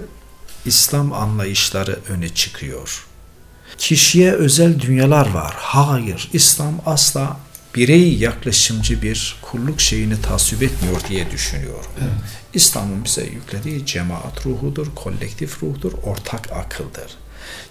İslam 0.64 1.12
anlayışları 1.12 1.98
öne 2.08 2.28
çıkıyor. 2.28 3.06
Kişiye 3.78 4.32
özel 4.32 4.80
dünyalar 4.80 5.30
var. 5.30 5.54
Hayır, 5.56 6.28
İslam 6.32 6.74
asla 6.86 7.36
birey 7.74 8.14
yaklaşımcı 8.14 9.02
bir 9.02 9.36
kulluk 9.42 9.80
şeyini 9.80 10.22
tasvip 10.22 10.62
etmiyor 10.62 11.00
diye 11.08 11.30
düşünüyorum. 11.30 11.90
Evet. 12.00 12.12
İslam'ın 12.54 13.04
bize 13.04 13.24
yüklediği 13.24 13.86
cemaat 13.86 14.46
ruhudur, 14.46 14.86
kolektif 14.94 15.62
ruhtur, 15.62 15.92
ortak 16.02 16.52
akıldır. 16.52 17.16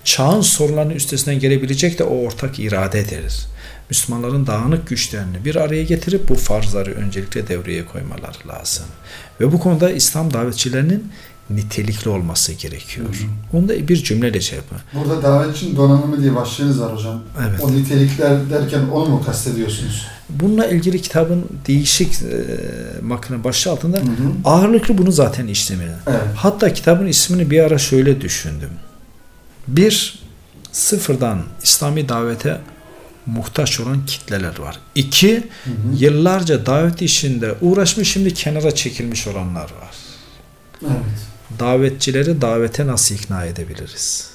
Çağın 0.04 0.42
sorunlarının 0.42 0.94
üstesinden 0.94 1.40
gelebilecek 1.40 2.00
de 2.00 2.04
o 2.04 2.26
ortak 2.26 2.60
iradedir. 2.60 3.48
Müslümanların 3.90 4.48
dağınık 4.48 4.88
güçlerini 4.88 5.46
bir 5.46 5.56
araya 5.56 5.84
getirip 5.84 6.30
bu 6.30 6.36
farzları 6.36 6.92
öncelikle 6.92 7.48
devreye 7.48 7.86
koymaları 7.86 8.48
lazım. 8.48 8.86
Ve 9.40 9.52
bu 9.52 9.60
konuda 9.60 9.92
İslam 9.92 10.34
davetçilerinin 10.34 11.12
nitelikli 11.56 12.10
olması 12.10 12.54
gerekiyor. 12.54 13.08
Onu 13.54 13.70
da 13.70 13.88
bir 13.88 14.04
cümleyle 14.04 14.42
şey 14.42 14.58
yapın. 14.58 14.78
Burada 14.94 15.24
davetçinin 15.24 15.76
donanımı 15.76 16.22
diye 16.22 16.36
başlığınız 16.36 16.82
var 16.82 16.96
hocam. 16.96 17.22
Evet. 17.50 17.60
O 17.64 17.72
nitelikler 17.72 18.50
derken 18.50 18.82
onu 18.94 19.10
mu 19.10 19.24
kastediyorsunuz? 19.26 20.08
Bununla 20.30 20.68
ilgili 20.68 21.02
kitabın 21.02 21.46
değişik 21.68 22.14
e, 22.14 22.46
makine 23.02 23.44
başlığı 23.44 23.72
altında 23.72 23.98
Hı 23.98 24.02
hı. 24.02 24.06
ağırlıklı 24.46 24.98
bunu 24.98 25.12
zaten 25.12 25.48
işlemiyor. 25.48 25.94
Evet. 26.08 26.22
Hatta 26.36 26.74
kitabın 26.74 27.08
ismini 27.08 27.52
bir 27.52 27.60
ara 27.60 27.78
şöyle 27.78 28.22
düşündüm. 28.22 28.70
Bir, 29.68 30.20
sıfırdan 30.72 31.44
İslami 31.64 32.10
davete 32.10 32.62
muhtaç 33.26 33.80
olan 33.80 34.06
kitleler 34.06 34.60
var. 34.60 34.80
İki, 34.96 35.36
Hı 35.64 35.70
hı. 35.70 35.74
yıllarca 35.98 36.66
davet 36.66 37.02
işinde 37.02 37.56
uğraşmış 37.62 38.12
şimdi 38.12 38.34
kenara 38.34 38.76
çekilmiş 38.76 39.28
olanlar 39.28 39.64
var. 39.64 39.96
Evet. 40.82 41.31
Davetçileri 41.60 42.42
davete 42.42 42.88
nasıl 42.88 43.16
ikna 43.16 43.46
edebiliriz? 43.46 44.30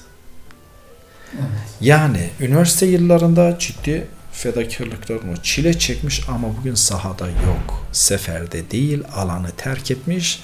Evet. 1.33 1.47
Yani 1.81 2.29
üniversite 2.39 2.85
yıllarında 2.85 3.55
ciddi 3.59 4.07
fedakarlıklarını 4.31 5.37
çile 5.43 5.79
çekmiş 5.79 6.21
ama 6.29 6.47
bugün 6.59 6.75
sahada 6.75 7.27
yok. 7.27 7.85
Seferde 7.91 8.71
değil, 8.71 9.03
alanı 9.15 9.51
terk 9.57 9.91
etmiş. 9.91 10.43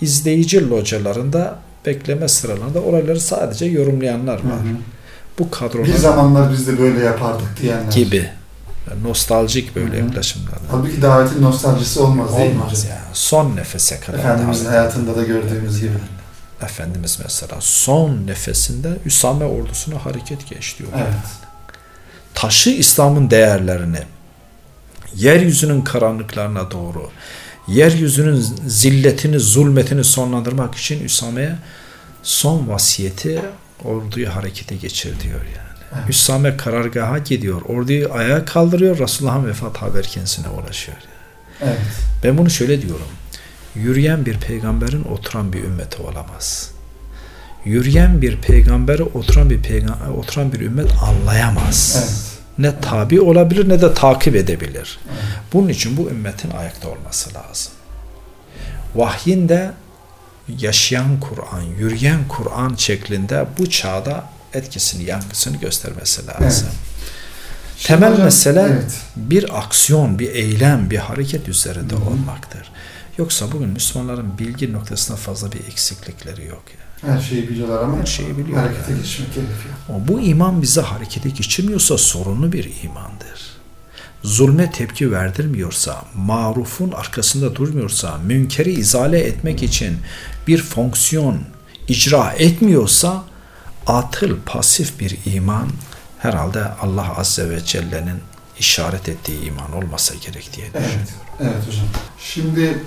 İzleyici 0.00 0.70
localarında 0.70 1.58
bekleme 1.86 2.28
sıralarında 2.28 2.80
olayları 2.82 3.20
sadece 3.20 3.64
yorumlayanlar 3.66 4.34
var. 4.34 4.42
Hı 4.42 4.68
hı. 4.68 4.76
Bu 5.38 5.44
Bir 5.46 5.50
kadrolar 5.50 5.86
zamanlar 5.96 6.52
biz 6.52 6.66
de 6.66 6.78
böyle 6.78 7.00
yapardık 7.04 7.48
diyenler. 7.62 7.92
gibi 7.92 8.30
yani 8.90 9.02
nostaljik 9.02 9.76
böyle 9.76 9.98
Hı 9.98 10.02
hı. 10.02 10.06
yaklaşımlar. 10.06 10.58
Halbuki 10.70 11.02
davetin 11.02 11.42
nostaljisi 11.42 12.00
olmaz 12.00 12.38
değil 12.38 12.54
mi 12.54 12.62
Olmaz 12.62 12.84
ya. 12.84 13.02
Son 13.12 13.56
nefese 13.56 14.00
kadar. 14.00 14.18
Efendimizin 14.18 14.64
davet 14.64 14.76
hayatında 14.78 15.16
da 15.16 15.22
gördüğümüz 15.22 15.80
gibi. 15.80 15.92
Efendimiz 16.62 17.18
mesela 17.22 17.56
son 17.60 18.26
nefesinde 18.26 18.88
Üsame 19.04 19.44
ordusuna 19.44 20.04
hareket 20.04 20.48
geç 20.48 20.78
diyor. 20.78 20.90
Evet. 20.96 21.14
Taşı 22.34 22.70
İslam'ın 22.70 23.30
değerlerini 23.30 24.00
yeryüzünün 25.14 25.82
karanlıklarına 25.82 26.70
doğru 26.70 27.10
yeryüzünün 27.68 28.46
zilletini, 28.66 29.40
zulmetini 29.40 30.04
sonlandırmak 30.04 30.74
için 30.74 31.04
Üsame'ye 31.04 31.56
son 32.22 32.68
vasiyeti 32.68 33.42
orduyu 33.84 34.34
harekete 34.34 34.76
geçir 34.76 35.20
diyor 35.20 35.40
yani. 35.40 35.69
Üsame 36.08 36.56
karargaha 36.56 37.18
gidiyor. 37.18 37.62
Orduyu 37.62 38.12
ayağa 38.12 38.44
kaldırıyor. 38.44 38.98
Resulullah'ın 38.98 39.46
vefat 39.46 39.76
haber 39.76 40.04
kendisine 40.04 40.48
ulaşıyor. 40.48 40.98
Evet. 41.62 41.78
Ben 42.24 42.38
bunu 42.38 42.50
şöyle 42.50 42.82
diyorum. 42.82 43.06
Yürüyen 43.74 44.26
bir 44.26 44.38
peygamberin 44.38 45.04
oturan 45.04 45.52
bir 45.52 45.64
ümmeti 45.64 46.02
olamaz. 46.02 46.70
Yürüyen 47.64 48.22
bir 48.22 48.36
peygamberi 48.36 49.02
oturan 49.02 49.50
bir 49.50 49.62
peygamber 49.62 50.08
oturan 50.08 50.52
bir 50.52 50.60
ümmet 50.60 50.90
anlayamaz. 51.02 51.96
Evet. 51.98 52.30
Ne 52.58 52.80
tabi 52.80 53.20
olabilir 53.20 53.68
ne 53.68 53.80
de 53.80 53.94
takip 53.94 54.36
edebilir. 54.36 54.98
Evet. 55.08 55.22
Bunun 55.52 55.68
için 55.68 55.96
bu 55.96 56.10
ümmetin 56.10 56.50
ayakta 56.50 56.88
olması 56.88 57.30
lazım. 57.34 57.72
Vahyin 58.94 59.48
de 59.48 59.70
yaşayan 60.58 61.20
Kur'an, 61.20 61.62
yürüyen 61.78 62.20
Kur'an 62.28 62.74
şeklinde 62.74 63.46
bu 63.58 63.70
çağda 63.70 64.24
etkisini, 64.54 65.04
yankısını 65.04 65.56
göstermesi 65.56 66.26
lazım. 66.26 66.68
Şimdi 67.76 68.00
Temel 68.00 68.12
hocam, 68.12 68.24
mesele 68.24 68.60
evet. 68.60 69.00
bir 69.16 69.58
aksiyon, 69.58 70.18
bir 70.18 70.30
eylem, 70.30 70.90
bir 70.90 70.98
hareket 70.98 71.48
üzerinde 71.48 71.94
Hı 71.94 71.98
hı. 71.98 72.04
olmaktır. 72.04 72.72
Yoksa 73.18 73.52
bugün 73.52 73.68
Müslümanların 73.68 74.38
bilgi 74.38 74.72
noktasında 74.72 75.16
fazla 75.16 75.52
bir 75.52 75.58
eksiklikleri 75.58 76.46
yok. 76.46 76.62
Yani. 77.06 77.14
Her 77.16 77.20
şeyi 77.20 77.48
biliyorlar 77.48 77.82
ama 77.82 77.98
Her 77.98 78.06
şeyi 78.06 78.38
biliyor 78.38 78.58
harekete 78.58 78.92
yani. 78.92 79.02
geçmek 79.02 79.34
gerekiyor. 79.34 79.74
Bu 80.08 80.20
iman 80.20 80.62
bizi 80.62 80.80
harekete 80.80 81.30
geçirmiyorsa 81.30 81.98
sorunlu 81.98 82.52
bir 82.52 82.70
imandır. 82.82 83.50
Zulme 84.22 84.70
tepki 84.70 85.12
verdirmiyorsa, 85.12 86.04
marufun 86.14 86.90
arkasında 86.90 87.56
durmuyorsa, 87.56 88.18
münkeri 88.18 88.72
izale 88.72 89.18
etmek 89.20 89.62
için 89.62 89.96
bir 90.46 90.62
fonksiyon 90.62 91.38
icra 91.88 92.32
etmiyorsa, 92.32 93.24
atıl, 93.86 94.36
pasif 94.46 95.00
bir 95.00 95.18
iman 95.24 95.68
herhalde 96.18 96.64
Allah 96.64 97.18
Azze 97.18 97.50
ve 97.50 97.64
Celle'nin 97.64 98.20
işaret 98.58 99.08
ettiği 99.08 99.40
iman 99.42 99.72
olmasa 99.72 100.14
gerek 100.14 100.50
diye 100.56 100.66
Evet, 100.74 100.84
düşünüyorum. 100.84 101.14
evet 101.40 101.66
hocam. 101.68 101.84
Şimdi 102.18 102.78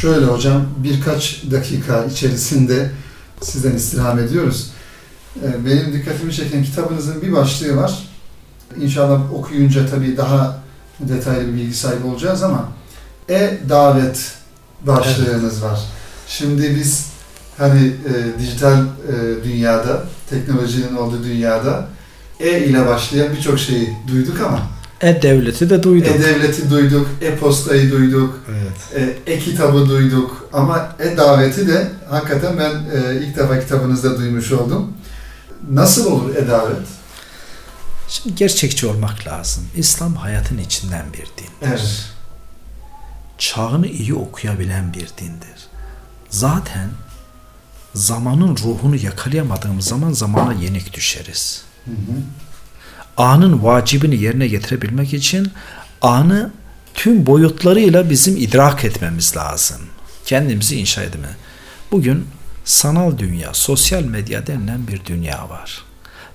şöyle 0.00 0.26
hocam 0.26 0.66
birkaç 0.76 1.42
dakika 1.50 2.04
içerisinde 2.04 2.90
sizden 3.42 3.72
istirham 3.72 4.18
ediyoruz. 4.18 4.70
Ee, 5.44 5.66
Benim 5.66 5.92
dikkatimi 5.92 6.32
çeken 6.34 6.64
kitabınızın 6.64 7.22
bir 7.22 7.32
başlığı 7.32 7.76
var. 7.76 7.98
İnşallah 8.80 9.34
okuyunca 9.34 9.90
tabii 9.90 10.16
daha 10.16 10.58
detaylı 11.00 11.48
bir 11.48 11.52
bilgi 11.54 11.74
sahibi 11.74 12.06
olacağız 12.06 12.42
ama 12.42 12.68
e-davet 13.28 14.34
başlığınız 14.82 15.62
var. 15.62 15.80
Şimdi 16.28 16.76
biz 16.76 17.06
hani 17.58 17.86
e, 17.86 18.38
dijital 18.40 18.78
e, 18.84 19.44
dünyada, 19.44 20.02
teknolojinin 20.30 20.96
olduğu 20.96 21.24
dünyada 21.24 21.88
e 22.40 22.58
ile 22.58 22.86
başlayan 22.86 23.32
birçok 23.36 23.58
şeyi 23.58 23.96
duyduk 24.08 24.40
ama 24.40 24.60
E-Devleti 25.00 25.70
de 25.70 25.82
duyduk. 25.82 26.16
e-devleti 26.16 26.70
duyduk, 26.70 27.08
e-postayı 27.22 27.92
duyduk, 27.92 28.40
evet. 28.50 29.16
e, 29.26 29.32
e-kitabı 29.32 29.88
duyduk 29.88 30.48
ama 30.52 30.94
e-daveti 30.98 31.68
de 31.68 31.88
hakikaten 32.10 32.58
ben 32.58 32.70
e, 32.70 33.16
ilk 33.26 33.36
defa 33.36 33.60
kitabınızda 33.60 34.18
duymuş 34.18 34.52
oldum. 34.52 34.92
Nasıl 35.70 36.12
olur 36.12 36.36
e-davet? 36.36 36.76
Şimdi 38.08 38.34
gerçekçi 38.36 38.86
olmak 38.86 39.26
lazım. 39.26 39.64
İslam 39.76 40.14
hayatın 40.14 40.58
içinden 40.58 41.04
bir 41.12 41.18
dindir. 41.18 41.52
Evet. 41.62 42.04
Çağını 43.38 43.86
iyi 43.86 44.14
okuyabilen 44.14 44.94
bir 44.94 45.08
dindir. 45.18 45.66
Zaten 46.30 46.90
zamanın 47.96 48.56
ruhunu 48.56 48.96
yakalayamadığımız 48.96 49.84
zaman 49.84 50.12
zamana 50.12 50.52
yenik 50.52 50.92
düşeriz. 50.92 51.62
Hı 51.84 51.90
hı. 51.90 52.16
Anın 53.16 53.64
vacibini 53.64 54.16
yerine 54.16 54.48
getirebilmek 54.48 55.14
için 55.14 55.52
anı 56.02 56.50
tüm 56.94 57.26
boyutlarıyla 57.26 58.10
bizim 58.10 58.36
idrak 58.36 58.84
etmemiz 58.84 59.36
lazım. 59.36 59.80
Kendimizi 60.24 60.80
inşa 60.80 61.02
etme. 61.02 61.28
Bugün 61.92 62.26
sanal 62.64 63.18
dünya, 63.18 63.54
sosyal 63.54 64.02
medya 64.02 64.46
denilen 64.46 64.88
bir 64.88 65.04
dünya 65.04 65.48
var. 65.48 65.84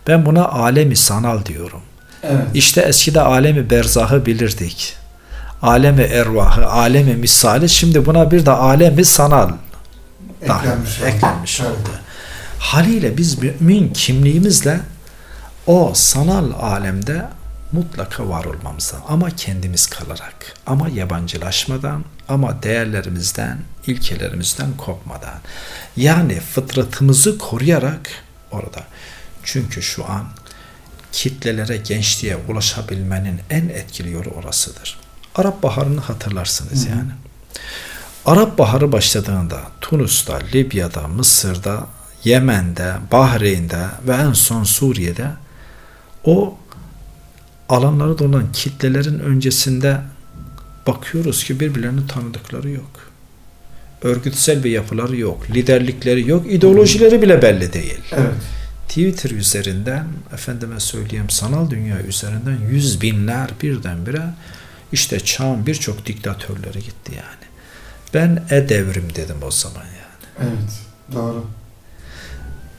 Ben 0.08 0.26
buna 0.26 0.48
alemi 0.48 0.96
sanal 0.96 1.46
diyorum. 1.46 1.82
Evet. 2.24 2.46
İşte 2.54 2.82
eskide 2.82 3.22
alemi 3.22 3.70
berzahı 3.70 4.26
bilirdik. 4.26 4.96
Alemi 5.62 6.02
ervahı, 6.02 6.68
alemi 6.68 7.14
misali 7.16 7.70
şimdi 7.70 8.06
buna 8.06 8.32
bir 8.32 8.46
de 8.46 8.52
alemi 8.52 9.06
sanal 9.06 9.50
daha 10.48 10.60
Eklenmiş 10.60 11.00
oldu. 11.00 11.08
eklenmiş 11.08 11.60
Evet. 11.60 11.72
oldu. 11.72 11.90
Haliyle 12.60 13.18
biz 13.18 13.38
mümin 13.38 13.94
kimliğimizle 13.94 14.80
o 15.68 15.92
sanal 15.96 16.52
alemde 16.52 17.26
mutlaka 17.72 18.30
var 18.30 18.46
olmamız 18.46 18.94
lazım. 18.94 19.06
Ama 19.08 19.30
kendimiz 19.30 19.86
kalarak, 19.88 20.54
ama 20.66 20.90
yabancılaşmadan, 20.90 22.06
ama 22.30 22.64
değerlerimizden, 22.64 23.58
ilkelerimizden 23.88 24.78
kopmadan. 24.78 25.40
Yani 25.98 26.40
fıtratımızı 26.40 27.38
koruyarak 27.38 28.10
orada. 28.52 28.84
Çünkü 29.44 29.82
şu 29.82 30.12
an 30.12 30.28
kitlelere, 31.12 31.78
gençliğe 31.78 32.38
ulaşabilmenin 32.50 33.40
en 33.50 33.70
etkili 33.70 34.12
yolu 34.12 34.30
orasıdır. 34.30 35.00
Arap 35.36 35.64
Baharı'nı 35.64 36.02
hatırlarsınız 36.02 36.86
hı. 36.86 36.90
yani. 36.90 37.12
Arap 38.26 38.58
Baharı 38.58 38.92
başladığında 38.92 39.62
Tunus'ta, 39.82 40.40
Libya'da, 40.54 41.08
Mısır'da, 41.08 41.88
Yemen'de, 42.24 42.94
Bahreyn'de 43.12 43.86
ve 44.08 44.14
en 44.14 44.34
son 44.34 44.64
Suriye'de 44.64 45.28
o 46.24 46.58
alanlara 47.70 48.20
dolanan 48.20 48.52
kitlelerin 48.52 49.20
öncesinde 49.20 49.98
bakıyoruz 50.88 51.44
ki 51.44 51.60
birbirlerini 51.60 52.08
tanıdıkları 52.08 52.70
yok. 52.70 53.12
Örgütsel 54.02 54.64
bir 54.64 54.72
yapıları 54.72 55.18
yok, 55.18 55.50
liderlikleri 55.50 56.30
yok, 56.30 56.52
ideolojileri 56.52 57.22
bile 57.22 57.42
belli 57.42 57.74
değil. 57.74 58.02
Evet. 58.12 58.34
Twitter 58.88 59.30
üzerinden, 59.30 60.08
efendime 60.34 60.80
söyleyeyim 60.80 61.30
sanal 61.30 61.70
dünya 61.70 62.02
üzerinden 62.02 62.58
yüz 62.72 63.02
binler 63.02 63.50
birdenbire 63.62 64.24
işte 64.92 65.20
çağın 65.20 65.66
birçok 65.66 66.06
diktatörleri 66.06 66.80
gitti 66.80 67.12
yani. 67.16 67.51
Ben 68.14 68.44
e-devrim 68.50 69.16
dedim 69.16 69.38
o 69.44 69.52
zaman 69.52 69.84
yani. 69.84 70.50
Evet. 70.50 70.74
Doğru. 71.14 71.46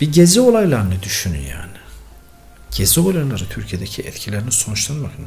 Bir 0.01 0.13
gezi 0.13 0.41
olaylarını 0.41 1.03
düşünün 1.03 1.41
yani. 1.47 1.73
Gezi 2.77 3.01
olayları 3.01 3.49
Türkiye'deki 3.49 4.03
etkilerini 4.03 4.53
sonuçlarına 4.53 5.05
bakın. 5.05 5.27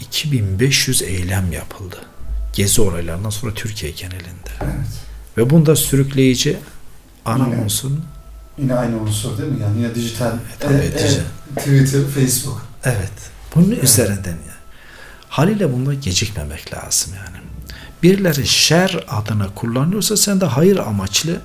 2500 0.00 1.02
eylem 1.02 1.52
yapıldı. 1.52 1.96
Gezi 2.52 2.80
olaylarından 2.80 3.30
sonra 3.30 3.54
Türkiye 3.54 3.92
genelinde. 3.92 4.50
Evet. 4.60 4.74
Ve 5.36 5.50
bunda 5.50 5.76
sürükleyici 5.76 6.58
ana 7.24 7.46
Yine. 7.46 7.56
unsur 7.62 7.90
Yine 8.58 8.74
aynı 8.74 9.00
unsur 9.00 9.38
değil 9.38 9.52
mi? 9.52 9.62
Yani 9.62 9.78
yine 9.82 9.94
dijital. 9.94 10.32
Tabii, 10.60 10.74
e, 10.74 10.86
e, 10.86 10.92
dijital. 10.98 11.24
Twitter, 11.56 12.02
Facebook. 12.14 12.66
Evet. 12.84 13.12
Bunun 13.54 13.70
Evet. 13.70 13.84
üzerinden 13.84 14.30
ya. 14.30 14.54
Haliyle 15.28 15.72
bunda 15.72 15.94
gecikmemek 15.94 16.74
lazım 16.74 17.12
yani. 17.16 17.36
Birileri 18.02 18.46
şer 18.46 19.04
adına 19.08 19.54
kullanıyorsa 19.54 20.16
sen 20.16 20.40
de 20.40 20.44
hayır 20.44 20.76
amaçlı 20.76 21.40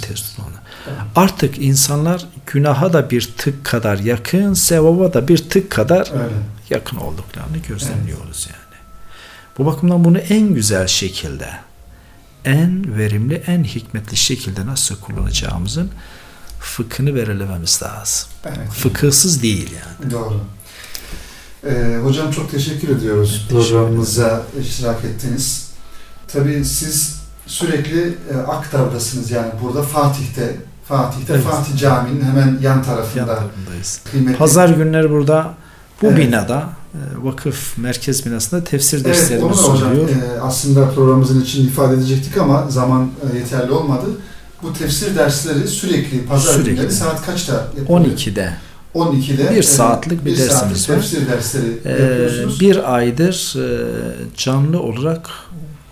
teslim 0.00 0.44
ol. 0.44 0.50
Evet. 0.88 0.98
Artık 1.16 1.58
insanlar 1.58 2.26
günaha 2.46 2.92
da 2.92 3.10
bir 3.10 3.32
tık 3.36 3.64
kadar 3.64 3.98
yakın, 3.98 4.54
sevaba 4.54 5.12
da 5.12 5.28
bir 5.28 5.50
tık 5.50 5.70
kadar 5.70 6.12
Öyle. 6.12 6.34
yakın 6.70 6.96
olduklarını 6.96 7.56
gözlemliyoruz 7.68 8.48
yani. 8.50 8.80
Bu 9.58 9.66
bakımdan 9.66 10.04
bunu 10.04 10.18
en 10.18 10.54
güzel 10.54 10.86
şekilde, 10.86 11.48
en 12.44 12.98
verimli, 12.98 13.34
en 13.34 13.64
hikmetli 13.64 14.16
şekilde 14.16 14.66
nasıl 14.66 14.96
kullanacağımızın 14.96 15.90
fıkhını 16.60 17.14
belirlememiz 17.14 17.80
lazım. 17.82 18.28
Evet. 18.46 18.68
Fıkıhsız 18.72 19.42
değil 19.42 19.70
yani. 19.72 20.10
Doğru. 20.10 20.40
Ee, 21.66 21.98
hocam 22.02 22.30
çok 22.30 22.50
teşekkür 22.50 22.88
ediyoruz 22.88 23.46
programımıza 23.50 24.42
iştirak 24.60 25.04
ettiniz. 25.04 25.67
Tabii 26.32 26.64
siz 26.64 27.18
sürekli 27.46 28.14
e, 28.34 28.36
Aktar'dasınız 28.36 29.30
yani 29.30 29.48
burada 29.62 29.82
Fatih'te. 29.82 30.56
Fatih'te 30.88 31.32
Evet. 31.32 31.44
Fatih 31.44 31.76
Camii'nin 31.78 32.24
hemen 32.24 32.46
yan 32.46 32.60
Yan 32.62 32.82
tarafında. 32.82 33.26
tarafındayız. 33.26 34.00
Kıymetli. 34.10 34.36
Pazar 34.36 34.68
günleri 34.68 35.10
burada 35.10 35.54
bu 36.02 36.06
Evet. 36.06 36.18
binada 36.18 36.68
e, 36.94 36.98
vakıf 37.24 37.78
merkez 37.78 38.26
binasında 38.26 38.64
tefsir 38.64 38.96
Evet 38.96 39.06
derslerimiz 39.06 39.58
onu 39.64 39.68
da 39.68 39.72
hocam 39.74 39.90
oluyor. 39.92 40.08
e, 40.08 40.40
aslında 40.40 40.90
programımızın 40.90 41.40
için 41.42 41.66
ifade 41.68 41.94
edecektik 41.94 42.36
ama 42.38 42.66
zaman 42.70 43.10
e, 43.34 43.38
yeterli 43.38 43.70
olmadı. 43.72 44.06
Bu 44.62 44.72
tefsir 44.72 45.16
dersleri 45.16 45.68
sürekli 45.68 46.26
pazar 46.26 46.52
Sürekli. 46.52 46.70
günleri 46.74 46.92
saat 46.92 47.26
kaçta 47.26 47.52
yapılıyor? 47.78 48.00
12'de 48.16 48.52
12'de 48.94 49.50
Bir 49.56 49.62
saatlik 49.62 50.24
bir 50.24 50.36
saatlik 50.36 50.50
dersimiz 50.50 50.90
var. 50.90 50.94
tefsir 50.94 51.28
dersleri 51.28 51.78
e, 51.84 51.90
yapıyorsunuz. 51.90 52.60
bir 52.60 52.94
aydır 52.94 53.54
e, 53.58 53.86
canlı 54.36 54.80
olarak 54.82 55.30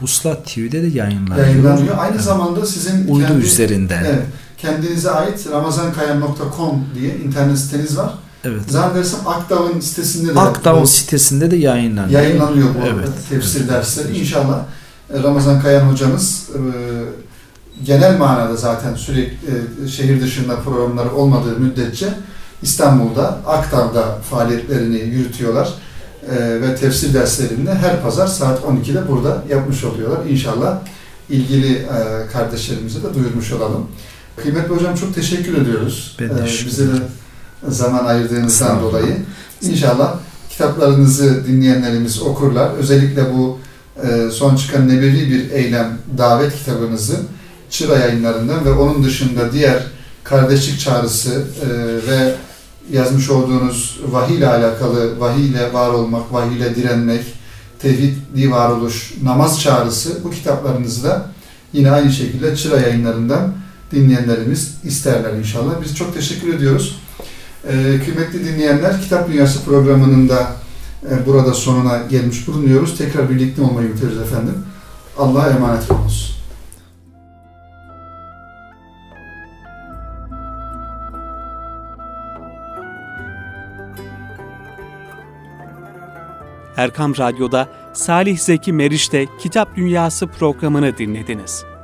Vuslat 0.01 0.47
TV'de 0.47 0.83
de 0.83 0.87
yayınlanıyor. 0.87 1.47
yayınlanıyor. 1.47 1.99
Aynı 1.99 2.15
Evet. 2.15 2.25
zamanda 2.25 2.67
sizin 2.67 3.09
Uydu 3.09 3.27
kendi, 3.29 3.45
üzerinden. 3.47 4.05
Evet, 4.05 4.23
kendinize 4.59 5.11
ait 5.11 5.47
ramazankayam.com 5.53 6.85
diye 6.95 7.17
internet 7.17 7.59
siteniz 7.59 7.97
var. 7.97 8.15
Evet. 8.45 8.61
Zannedersem 8.69 9.21
Akdav'ın 9.27 9.81
sitesinde 9.81 10.35
de 10.35 10.41
Akdağ 10.41 10.83
bu 10.83 10.87
sitesinde 10.87 11.51
de 11.51 11.57
yayınlanıyor. 11.57 12.21
yayınlanıyor 12.23 12.69
bu 12.75 12.79
Evet. 12.87 13.09
tefsir 13.31 13.61
Evet. 13.61 13.71
dersleri. 13.71 14.19
İnşallah 14.19 14.59
e, 15.15 15.23
Ramazan 15.23 15.63
Kayan 15.63 15.87
hocamız 15.89 16.51
e, 16.55 16.61
genel 17.85 18.19
manada 18.19 18.57
zaten 18.57 18.95
sürekli 18.95 19.49
e, 19.85 19.89
şehir 19.89 20.21
dışında 20.21 20.57
programları 20.57 21.15
olmadığı 21.15 21.59
müddetçe 21.59 22.09
İstanbul'da, 22.63 23.39
Akdav'da 23.47 24.19
faaliyetlerini 24.31 24.99
yürütüyorlar. 24.99 25.69
E, 26.31 26.61
ve 26.61 26.77
tefsir 26.77 27.15
derslerini 27.15 27.71
her 27.71 28.03
pazar 28.03 28.27
saat 28.27 28.61
12'de 28.61 29.09
burada 29.09 29.43
yapmış 29.51 29.85
oluyorlar. 29.85 30.27
İnşallah 30.27 30.79
ilgili 31.29 31.75
e, 31.75 32.27
kardeşlerimize 32.33 33.03
de 33.03 33.15
duyurmuş 33.15 33.53
olalım. 33.53 33.87
Kıymetli 34.37 34.75
hocam 34.75 34.95
çok 34.95 35.15
teşekkür 35.15 35.63
ediyoruz. 35.63 36.17
Ben 36.21 36.29
de 36.29 36.41
E, 36.41 36.45
teşekkür 36.45 36.67
bize 36.67 36.87
de 36.87 36.97
zaman 37.69 38.05
ayırdığınızdan 38.05 38.83
dolayı. 38.83 39.17
İnşallah 39.63 40.17
kitaplarınızı 40.51 41.47
dinleyenlerimiz 41.47 42.23
okurlar. 42.23 42.71
Özellikle 42.79 43.35
bu 43.35 43.59
e, 44.03 44.31
son 44.31 44.57
çıkan 44.57 44.89
nebevi 44.89 45.31
bir 45.31 45.51
eylem 45.51 45.99
davet 46.19 46.57
kitabınızı 46.57 47.17
Çıra 47.71 47.99
yayınlarından 47.99 48.65
ve 48.65 48.73
onun 48.73 49.05
dışında 49.05 49.53
diğer 49.53 49.83
kardeşlik 50.25 50.81
çağrısı 50.81 51.45
e, 51.63 51.69
ve 52.11 52.35
yazmış 52.93 53.31
olduğunuz 53.31 54.01
vahiy 54.11 54.37
ile 54.37 54.49
alakalı, 54.49 55.21
vahiy 55.21 55.49
ile 55.49 55.73
var 55.73 55.89
olmak, 55.89 56.33
vahiy 56.33 56.57
ile 56.57 56.77
direnmek, 56.77 57.25
tevhidli 57.79 58.51
varoluş, 58.51 59.15
namaz 59.23 59.61
çağrısı 59.61 60.25
bu 60.25 60.31
kitaplarınızı 60.31 61.05
da 61.05 61.31
yine 61.73 61.91
aynı 61.91 62.13
şekilde 62.13 62.57
Çıra 62.57 62.81
yayınlarından 62.81 63.53
dinleyenlerimiz 63.93 64.75
isterler 64.85 65.33
inşallah. 65.33 65.73
Biz 65.85 65.97
çok 65.97 66.15
teşekkür 66.15 66.55
ediyoruz. 66.55 67.01
Ee, 67.69 68.01
kıymetli 68.05 68.45
dinleyenler, 68.45 69.03
Kitap 69.03 69.29
Dünyası 69.29 69.65
programının 69.65 70.29
da 70.29 70.53
e, 71.11 71.27
burada 71.27 71.55
sonuna 71.55 72.03
gelmiş 72.11 72.49
bulunuyoruz. 72.49 72.99
Tekrar 72.99 73.31
birlikte 73.31 73.63
olmayı 73.63 73.89
ümit 73.89 74.03
efendim. 74.03 74.55
Allah'a 75.19 75.51
emanet 75.51 75.91
olunuz. 75.91 76.36
Erkam 86.77 87.19
Radyo'da 87.19 87.69
Salih 87.93 88.39
Zeki 88.39 88.73
Meriç'te 88.73 89.27
Kitap 89.39 89.77
Dünyası 89.77 90.27
programını 90.27 90.99
dinlediniz. 90.99 91.76